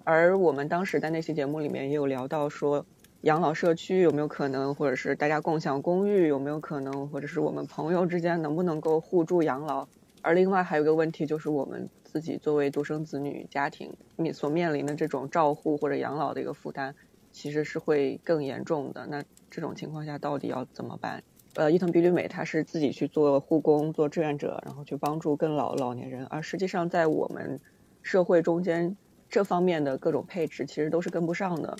[0.05, 2.87] 而我们当时在那期节目里面也有聊到说，
[3.23, 9.89] 养老社区有没有可能，或者是大家共享公寓有没有可能，或者是我们朋友之间能不能够互助养老？
[10.23, 11.89] 而另外还有一个问题就是我们。
[12.11, 16.93] 自己作为独生子女家庭面所面临的这种照护或者养老的一个负担，
[17.31, 19.07] 其实是会更严重的。
[19.07, 21.23] 那这种情况下到底要怎么办？
[21.55, 26.27] 呃，伊藤比吕美她是自己去做护工、做志愿者，然后去帮助更老老年人。
[26.27, 27.61] 而实际上在我们
[28.03, 28.97] 社会中间，
[29.29, 31.77] 这方面的各种配置其实都是跟不上的。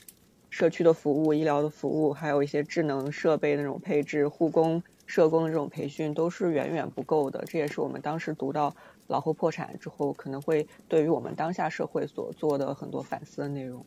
[0.49, 7.45] 社区的服务、医疗的服务，还有一些智能设备那种配置、护工、社工的这种培训，都是远远不够的。
[7.47, 8.75] 这也是我们当时读到。
[9.11, 13.85] 老后破产之后，可能会对于我们当下社会所做的很多反思的内容。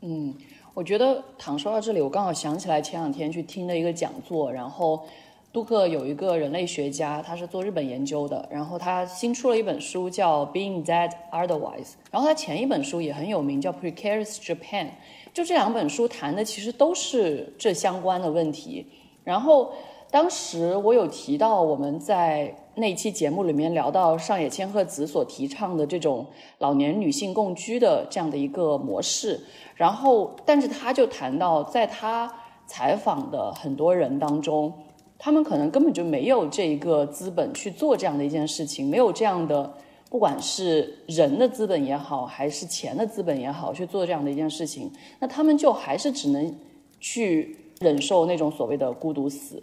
[0.00, 0.34] 嗯，
[0.74, 5.04] 我觉得唐说到这里，我刚好想起来前两天去听的一个讲座，然后
[5.52, 14.86] 杜克有一个人类学家，他是做日本研究的，然后他新出了一本书叫《Being Dead Otherwise》，然后他前一本书也很有名，叫《Precarious Japan》，
[15.32, 18.84] 就这两本书谈的其实都是这相关的问题。
[19.22, 19.72] 然后
[20.10, 22.52] 当时我有提到我们在。
[22.74, 26.26] 那一期节目里面聊到上野千鹤子所提倡的这种
[26.58, 29.38] 老年女性共居的这样的一个模式，
[29.74, 32.32] 然后，但是他就谈到，在他
[32.66, 34.72] 采访的很多人当中，
[35.18, 39.70] 他们可能根本就没有这一个资本去做这样的一件事情，没有这样的，
[40.08, 46.54] 不管是人的资本也好，还是钱的资本也好，去做这样的一件事情，那他们就还是只能
[46.98, 49.62] 去忍受那种所谓的孤独死。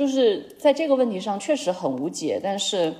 [0.00, 2.94] 就是在这个问题上确实很无解，但是，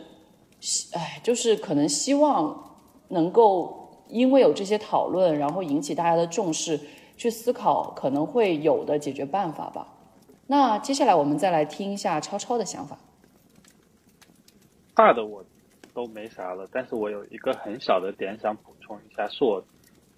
[0.93, 2.77] 哎，就是可能希望
[3.09, 6.79] 能够因为有这些讨论，然后引起大家的重视，
[7.17, 9.89] 去思考可能会有的解决办法吧。
[10.47, 12.99] 那接下来我们再来听一下超超的想法。
[14.95, 15.43] 大的我
[15.95, 19.65] 都没啥了，但是我有一个很小的点想补充一下，是我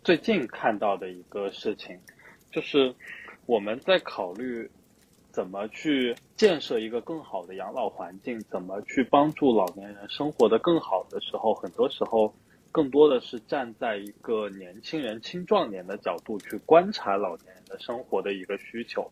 [0.02, 1.96] 最近看到的一个事情，
[2.50, 2.92] 就是
[3.46, 4.68] 我们在考虑。
[5.32, 8.38] 怎么去建设一个更好的养老环境？
[8.42, 12.32] 怎么去帮助老年人生活的更好的时候，很多时候
[12.70, 19.10] 更多的是站在一个年轻人、青壮年的角度去观察老年人的生活的一个需求。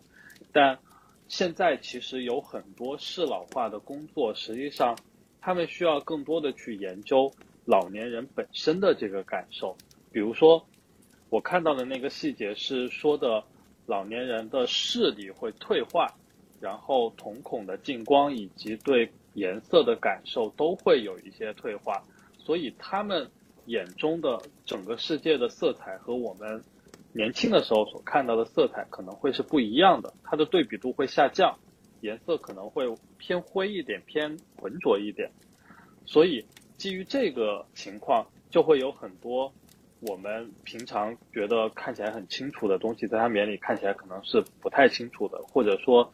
[0.52, 0.78] 但
[1.26, 4.96] 现在其实有很多适老化的工作，实际上
[5.40, 7.32] 他们需要更多的去研究
[7.64, 9.76] 老年人本身的这个感受。
[10.12, 10.66] 比如说，
[11.30, 13.44] 我看到的那个细节是说的，
[13.90, 16.06] 老年人的视力会退化，
[16.60, 22.00] 然后瞳孔的进光以及对颜色的感受都会有一些退化，
[22.38, 23.28] 所以他们
[23.66, 26.62] 眼中的整个世界的色彩和我们
[27.12, 31.58] 年轻的时候所看到的色彩可能会是不一样的，它的对比度会下降，
[32.00, 32.86] 颜色可能会
[33.18, 35.28] 偏灰一点，偏浑浊一点，
[36.06, 36.46] 所以
[36.76, 39.52] 基于这个情况，就会有很多。
[40.00, 46.10] 我们平常觉得看起来很清楚的东西，在他们眼里看起来可能是不太清楚的，或者说，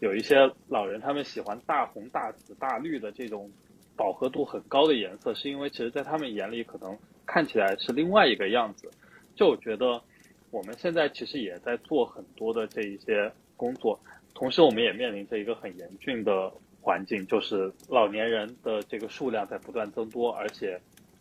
[0.00, 0.36] 有一些
[0.68, 3.50] 老人他们喜欢大红大紫大绿的这种
[3.96, 6.94] 饱和度很高的颜色，是因为其实在他们眼里可能
[7.24, 8.90] 看起来是另外一个样子。
[9.34, 10.02] 就我觉得
[10.50, 13.98] 我们现在其实也在做很多的这一些工作，
[14.34, 16.52] 同时我们也面临着一个很严峻的
[16.82, 20.78] 环境，就是老年人的这个数量在不断增多，而且。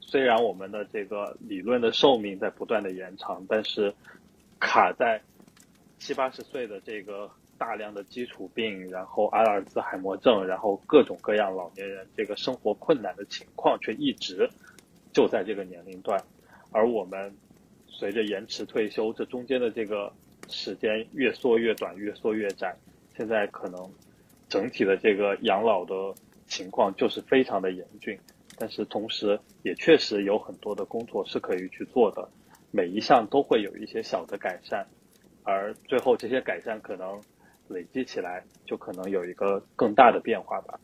[0.10, 3.94] 虽然我们的这个理论的寿命在不断的延长，但是
[4.60, 5.22] 卡在
[6.00, 7.30] 七八十岁的这个
[7.60, 14.50] 大量的基础病，然后阿尔兹海默症，然后各种各样老年人这个生活困难的情况，却一直
[15.14, 16.20] 就在这个年龄段。
[16.72, 17.32] 而我们
[17.88, 20.12] 随着延迟退休，这中间的这个
[20.48, 22.76] 时间越缩越短，越缩越窄。
[23.16, 23.88] 现在可能
[24.48, 25.94] 整体的这个养老的
[26.48, 28.18] 情况就是非常的严峻。
[28.60, 32.28] 但是同时，也确实有很多的工作是可以去做的，
[32.72, 34.86] 每一项都会有一些小的改善，
[35.44, 37.22] 而最后这些改善可能
[37.70, 40.78] 累积起来，就可能有一个更大的变化吧。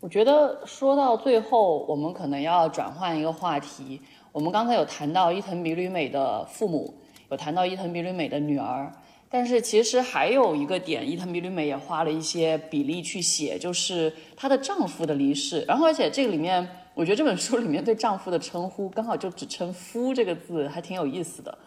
[0.00, 4.02] 我觉得说到最后，我们可能要转换一个话题。
[4.32, 6.94] 我们刚才有谈到伊藤比吕美的父母，
[7.30, 8.92] 有谈到伊藤比吕美的女儿。
[9.28, 15.64] 但是其实还有一个点，伊藤比吕美也花了一些比例去写，就是她的丈夫的离世。
[15.66, 21.58] 然后，而且这个里面，我觉得这本书里面对丈夫的称呼刚好就只称“夫”这个字，还挺有意思的。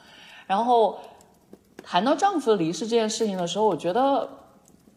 [0.47, 0.99] 然后
[1.83, 4.27] 谈到丈夫的离世这件事情的时候，我觉得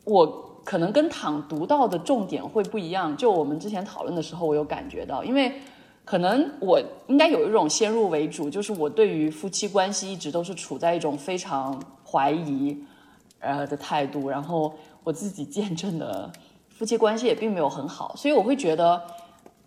[0.05, 3.15] 我可能跟躺读到的重点会不一样。
[3.17, 5.53] 就我们之前讨论的时候，我有感觉到，因为
[6.05, 11.83] 可能我应该有一种先入为主，就是我对于夫妻关系一直都是处在一种非常。
[12.13, 12.77] 怀疑，
[13.41, 14.71] 呃的态度，然后
[15.03, 16.31] 我自己见证的
[16.69, 19.03] 夫妻关系也并没有很好，所以我会觉得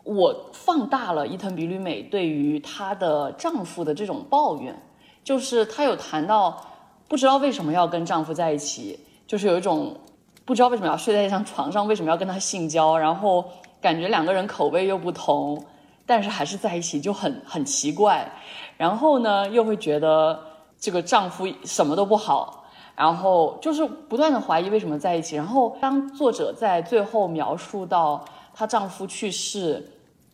[0.03, 4.79] 我放大了伊藤比吕美对于她的丈夫的这种抱怨，
[5.23, 6.63] 就是她有谈到
[7.07, 9.99] 不知道为什么要跟丈夫在一起，就是有一种
[10.45, 13.43] 不知道为什么要睡在一张床上，为什么要跟他性交，然后
[13.81, 15.65] 感觉两个人口味又不同，
[16.05, 18.31] 但是还是在一起就很很奇怪，
[18.77, 20.39] 然后呢又会觉得。
[20.77, 22.65] 这个丈夫什么都不好，
[22.95, 25.35] 然后就是不断的怀疑为什么在一起。
[25.35, 28.23] 然后当作者在最后描述到
[28.53, 29.83] 她丈夫去世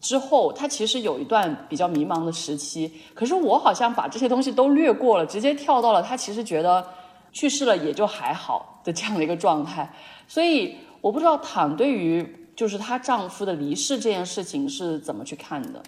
[0.01, 2.91] 之后，她其实有一段比较迷茫的时期。
[3.13, 6.85] 可是我好像把这些东西都略过了，直接跳到了她其实觉得
[7.31, 9.89] 去世了也就还好的这样的一个状态。
[10.27, 15.81] 所以我不知道躺对于就是她丈夫的离世这件事情是怎么去看的。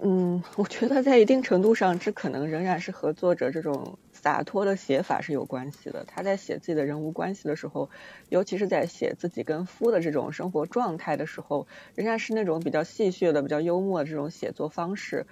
[0.00, 6.02] 嗯，我觉得在一定程度上，这可能仍然是和作者这种洒脱的写法是有关系的。
[6.06, 7.90] 他在写自己的人物关系的时候，
[8.30, 15.26] 尤其是在写自己跟夫的这种生活状态的时候，仍然是那种比较戏谑的、比较幽默的这种写作方式。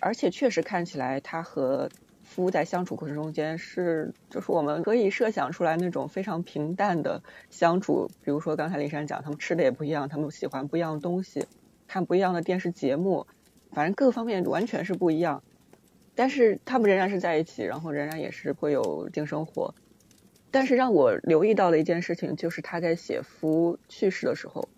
[0.00, 1.88] 而且确实看起来，他和
[2.28, 8.10] 夫在相处过程中间是，就是我们可以设想出来那种非常平淡的相处。
[8.22, 11.46] 比如说刚才林珊讲，他们吃的也不一样，他们喜欢不一样的东西，
[11.86, 13.26] 看不一样的电视节目。
[13.72, 15.42] 反正各方面完全是不一样，
[16.14, 19.74] 但是他们仍然是在一起，然后仍然也是会有性生活。
[20.50, 24.68] 但是让我留意到的一件事情，就是他在写夫去世的时候，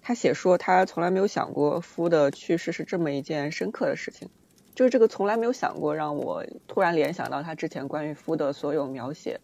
[0.00, 4.30] 他写说他从来没有想过夫的去世是这么一件深刻的事情，
[4.74, 9.40] 就是这个从来没有想过，让我突然联想到他之前关于夫的所有描写，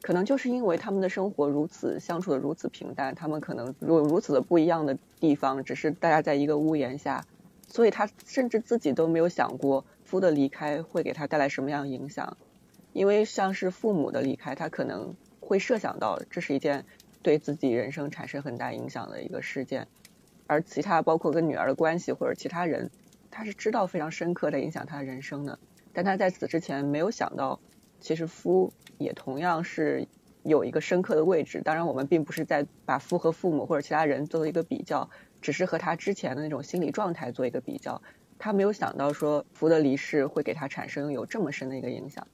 [0.00, 7.24] 可能就是因为他们的生活如此相处的如此平淡，他们可能有如此的不一样的地方，只是大家在一个屋檐下。
[7.68, 12.36] 所以他甚至自己都没有想过夫的离开会给他带来什么样影响，
[12.92, 16.84] 因为像是父母的离开，他可能会设想到这是一件
[17.22, 19.88] 对自己人生产生很大影响的一个事件，
[20.46, 22.90] 而其他包括跟女儿的关系或者其他人，
[23.32, 25.58] 他是知道非常深刻的影响他的人生的，
[25.92, 27.58] 但他在此之前没有想到，
[27.98, 30.06] 其实夫也同样是
[30.44, 31.62] 有一个深刻的位置。
[31.64, 35.10] 当然，我们并不是在把夫和父母或者其他人做一个比较。
[35.40, 38.00] 只是和他之前的那种心理状态做一个比较，
[38.38, 42.28] 他没有想到说福的离世会给他产生有这么深的一个影响。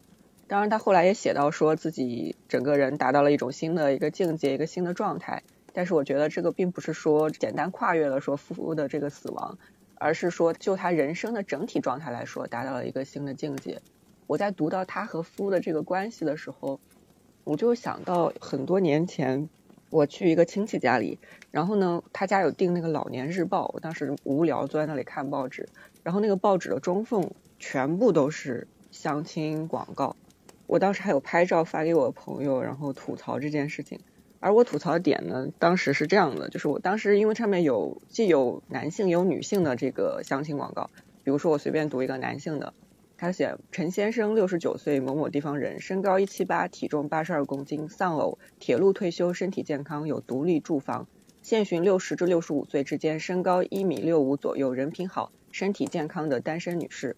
[0.46, 5.42] 当然，他后来也写到说自己整个人达到了一种新的一个境界，一个新的状态。
[5.72, 9.56] 但是我觉得这个并不是说简单跨越了说夫的这个死亡，
[9.98, 13.80] 而是说就他人生的整体状态来说，达到了一个新的境界。
[14.26, 16.80] 我在读到他和夫的这个关系的时候，
[17.44, 19.48] 我就想到很多年前
[19.90, 21.18] 我去一个亲戚家里，
[21.50, 25.68] 然后呢，他家有订那个老年日报，我当时无聊坐在那里看报纸，
[26.02, 30.14] 然后那个报纸的中缝全部都是相亲广告，
[30.66, 33.98] 我当时还有拍照发给我的朋友，然后吐槽这件事情。
[34.40, 40.90] 而我吐槽的点呢，当时是这样的，就是我当时因为上面有既有男性有女性的这个相亲广告，
[41.24, 42.72] 比如说我随便读一个男性的，
[43.16, 51.08] 他写陈先生六十九岁某某地方人，身高一七八，体重八十二公斤，丧偶，铁路退休，身体健康，有独立住房，
[51.42, 57.16] 现寻六十至六十五岁之间，身高一米六五左右，人品好，身体健康的单身女士。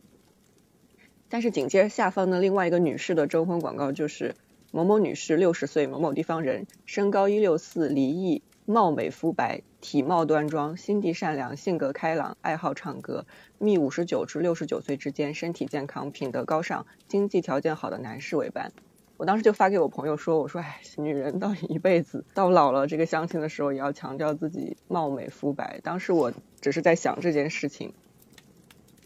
[1.28, 4.34] 但是紧接着下方的另外一个女士的征婚广告就是。
[4.72, 13.26] 某某女士，六十岁，某某地方人，身高一六四，离异，貌美肤白，体貌端庄，心地善良，性格开朗，爱好唱歌，
[13.58, 18.70] 觅五十九至六十九岁之间，身体健康，品德高尚，经济条件好的男士为伴。
[19.16, 27.92] 我当时就发给我朋友说：“我说，哎，女人到一辈子到老了，这个相亲的时候也要强调自己貌美肤白。”当时我只是在想这件事情。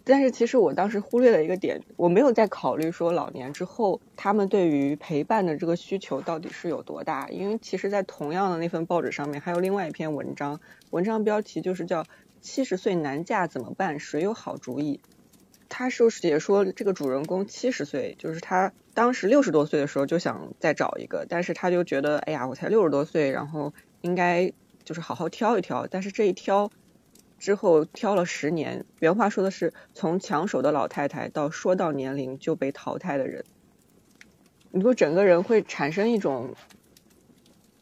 [0.07, 7.27] 但是其实我当时忽略了一个点，我没有在考虑说老年之后他们对于陪伴的这个需求到底是有多大。
[7.31, 10.61] 因为其实，在同样的那份报纸上面还有另外一篇文章，
[10.91, 12.05] 文章标题就是叫
[12.43, 13.99] “七十岁难嫁怎么办？
[13.99, 15.01] 谁有好主意？”
[15.71, 23.73] 他是写说这个主人公七十岁，就是他当时六十多岁的时候就想再找一个，但是他就觉得，哎呀，我才六十多岁，然后
[24.03, 24.53] 应该
[24.85, 25.87] 就是好好挑一挑。
[25.87, 26.71] 但是这一挑。
[27.45, 33.45] 之后挑了十年，原话说的是从抢手的老太太到说到年龄就被淘汰的人，
[34.71, 36.55] 你说整个人会产生一种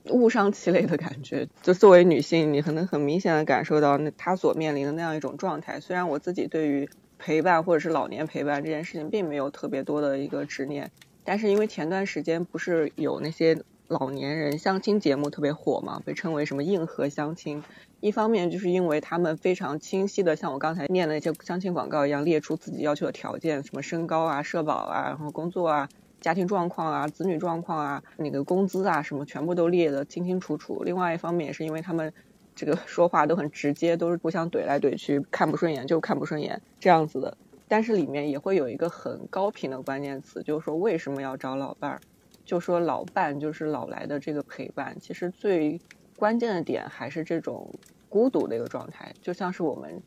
[0.07, 1.47] 物伤其类的感觉。
[1.63, 5.79] 就作为女性，你可能很明显的感受到那她所面临的那样一种状态。
[5.79, 10.91] 虽然我自己对于陪伴或者是老年陪伴这件事情并没有特别多的一个执念，
[11.23, 17.63] 但是因为前段时间不是有那些老年人相亲节目特别火嘛，被称为什么硬核相亲。
[18.03, 25.89] 一方面就是因为他们非常清晰的，像我刚才念的那些相亲广告一样，列出自己要求的条件，什么身高啊、社保啊、然后工作啊、
[26.21, 30.83] 家庭状况啊、子女状况啊、那个工资啊什么，全部都列的清清楚楚。
[30.83, 32.13] 另外一方面也是因为他们
[32.57, 37.37] 这个说话都很直接，都是互相怼来怼去，看不顺眼就看不顺眼这样子的。
[37.69, 42.01] 但是里面也会有一个很高频的关键词，就是说为什么要找老伴儿？
[42.45, 45.81] 就说老伴就是老来的这个陪伴，其实最。
[46.23, 47.69] 关键的点还是这种
[48.09, 50.01] 孤独的一个状态，就像是我们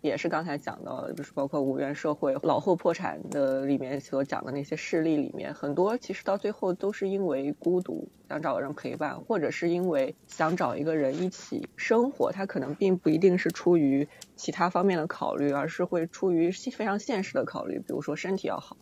[0.00, 18.78] 也是刚才讲到的，就是包括无缘社会、老后破产的里面所讲的那些事例里面，很多其实到最后都是因为孤独，想找个人陪伴，或者是因为想找一个人一起生活，他可能并不一定是出于其他方面的考虑，而是会出于非常现实的考虑，比如说身体要好，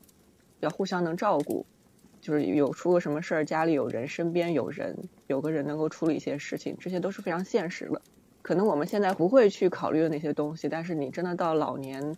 [0.60, 1.66] 要互相能照顾。
[2.20, 8.00] 就是有出个什么事儿，家里有人，身边有人，有个人能够处理一些事情，这些都是非常现实的。
[8.42, 12.16] 可能我们现在不会去考虑的那些东西，但是你真的到老年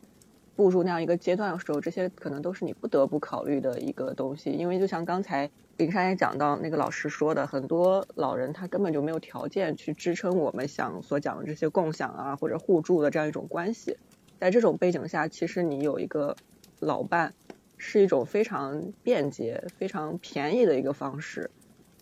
[0.56, 4.50] 步入那样一个阶段的时候，这些可能都是你不得不考虑的一个东西。
[4.50, 13.96] 因为就像刚才林珊也讲到，那个老师说的，很多老人他根本就没有条件去支撑我们想所讲的这些共享啊或者互助的这样一种关系。
[14.38, 16.36] 在这种背景下，其实你有一个
[16.78, 17.34] 老伴。
[17.78, 21.50] 是一种非常便捷、非常便宜的一个方式，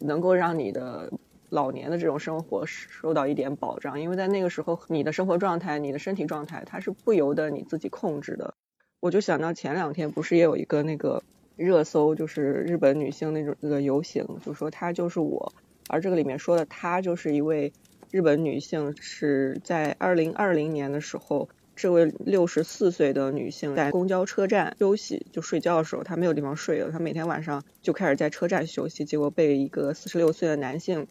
[0.01, 1.12] 能够让你的
[1.51, 4.01] 老年的这种生活受到一点保障。
[4.01, 8.55] 因为在那个时候，你的生活状态、你的身体状态，它是不由得你自己控制的。
[9.01, 11.23] 我就想到前两天不是也有一个那个
[11.55, 15.53] 热搜，就是日本女性那种那个游行，就说她就是我，
[15.89, 17.73] 而这个里面说的她就是一位
[18.11, 21.48] 日本女性，是在二零二零年的时候。
[21.77, 26.90] 这位六十四岁的女性在公交车站休息，就睡觉的时候，她没有地方睡了。
[26.90, 31.07] 她每天晚上就开始在车站休息，结果被一个四十六岁的男性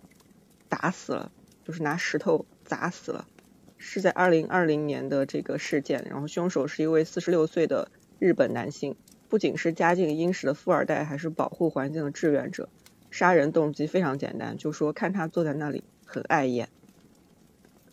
[0.68, 1.32] 打死了，
[1.64, 3.28] 就是拿石头砸死了。
[3.78, 8.96] 是在二零二零年的这个事件，然后凶手是一位四十六岁的日本男性，
[9.30, 12.70] 不仅是家境殷实的富二代，还是保护环境的志愿者。
[13.12, 16.70] 杀人动机非常简单，就说看他坐在那里很碍眼。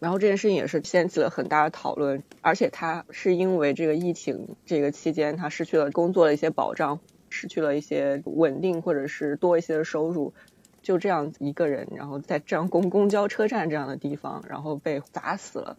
[0.03, 6.99] 然后这件事情也是掀起了很大的讨论，而且他是因为这个疫情这个期间，他失去了工作的一些保障，
[7.31, 10.35] 失去了一些稳定或者是多一些的收入，
[10.83, 15.77] 就这样一个人，然后在这样公公交车站这样的地方，然后被砸死了。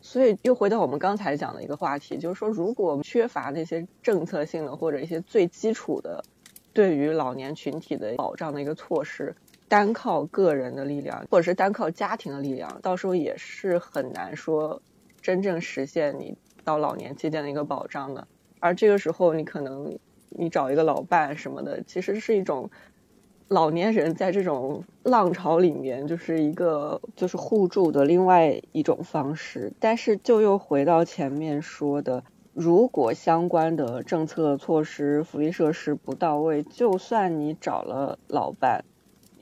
[0.00, 6.22] 所以又回到我们刚才讲的一个话题，就是说，如果缺乏那些政策性的或者一些最基础的
[6.72, 9.34] 对于老年群体的保障的一个措施。
[9.72, 14.82] 单靠个人的力量，或者是单靠家庭的力量，到时候也是很难说
[15.22, 18.28] 真正实现你到老年期间的一个保障的。
[18.60, 22.68] 而这个时候，你可能你找一个老伴什么的，其实是一种
[23.48, 29.72] 老年人在这种浪潮里面就是一个就是互助的另外一种方式。
[29.80, 38.84] 但是就又回到前面说的，如果相关的政策措施、福利设施不到位，就算你找了老伴，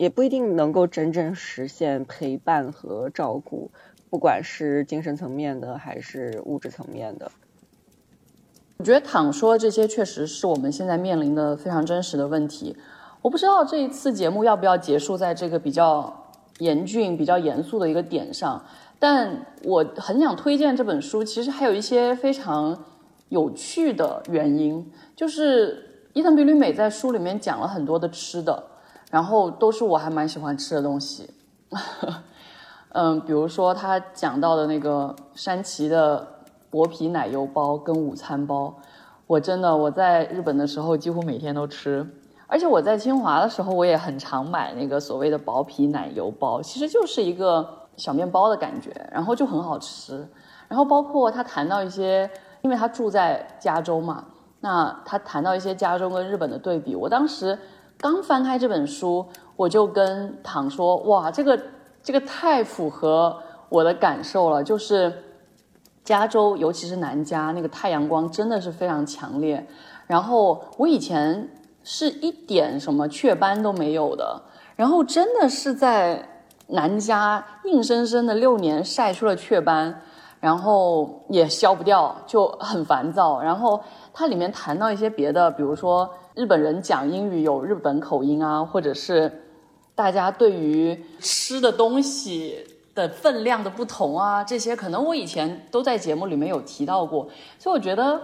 [0.01, 3.71] 也不一定能够真正实现陪伴和照顾，
[4.09, 7.31] 不管是精神层面的还是物质层面的。
[8.79, 12.75] 我觉得躺说这些确实是我们现在面临的非常真实的问题。
[13.21, 18.65] 我不知道这一次节目要不要结束在这个比较严峻、比较严肃的一个点上，
[18.99, 21.23] 但我很想推荐这本书。
[21.23, 22.87] 其实还有一些非常
[23.29, 28.65] 有趣的原因，就是伊藤比吕美在书里面讲了很多的吃的，
[29.11, 31.29] 然后都是我还蛮喜欢吃的东西。
[32.93, 36.27] 嗯，比如说他讲到的那个山崎的。
[36.73, 38.73] 薄皮奶油包跟午餐包，
[39.27, 42.09] 我真的我在日本的时候几乎每天都吃，
[42.47, 50.25] 而且我在清华的时候我也很常买那个所谓的薄皮奶油包，其实就是一个小面包的感觉，然后就很好吃。
[50.69, 52.31] 然后包括他谈到一些，
[52.63, 54.25] 因为他住在加州嘛，
[54.61, 57.59] 那他谈到一些加州跟日本的对比，我当时
[58.01, 61.61] 刚翻开这本书，我就跟唐说：“哇，这个
[62.03, 63.37] 这个太符合
[63.69, 65.13] 我的感受了，就是。”
[66.03, 69.65] 加州，尤其是南加，那个太阳光真的是非常强烈。
[70.09, 71.49] 然后我以前
[71.85, 74.43] 是一点什么雀斑都没有的，
[74.75, 76.27] 然后真的是在
[76.69, 80.03] 南加硬生生的六年晒出了雀斑，
[80.41, 83.41] 然后也消不掉，就很烦躁。
[83.41, 83.81] 然后
[84.13, 89.43] 它里面谈到一些别的，比如说日本人讲英语有日本口音啊，或者是
[89.95, 92.67] 大家对于吃的东西。
[92.93, 98.21] 的分量的不同啊，这些可能我以前都在节目里面有提到过，所以我觉得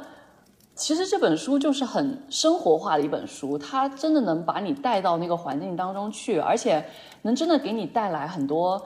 [0.74, 6.85] 其实这本书就是很生活化的一本书，它真的能把你带到那个环境当中去，而且
[7.23, 8.85] 能真的给你带来很多，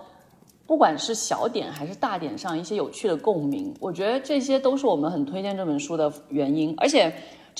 [0.67, 3.75] 不管是小点还是大点上一些有趣的共鸣。
[3.81, 7.11] 我觉得这些都是我们很推荐这本书的原因，而且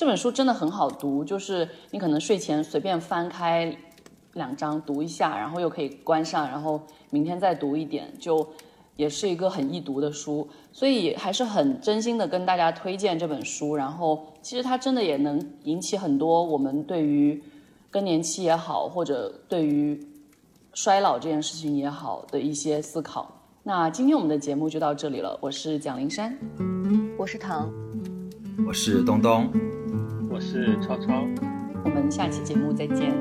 [0.01, 3.77] 这本书真的很好读，就是你可能睡前随便翻开。
[4.33, 8.49] 两章读一下，然后又可以关上，然后明天再读一点，就
[8.95, 13.75] 也是一个很易读的书，所以还是很真心的跟大家推荐这本书。
[13.75, 17.43] 然后其实它真的也能引起很多我们对于
[17.91, 20.03] 更年期也好，或者对于
[20.73, 23.31] 衰老这件事情也好的一些思考。
[23.61, 26.35] 那今天我们的节目就到这里了，我是蒋灵山，
[27.19, 27.71] 我是唐，
[28.65, 29.47] 我是东东，
[30.31, 31.27] 我是超超，
[31.83, 33.13] 我们下期节目再见。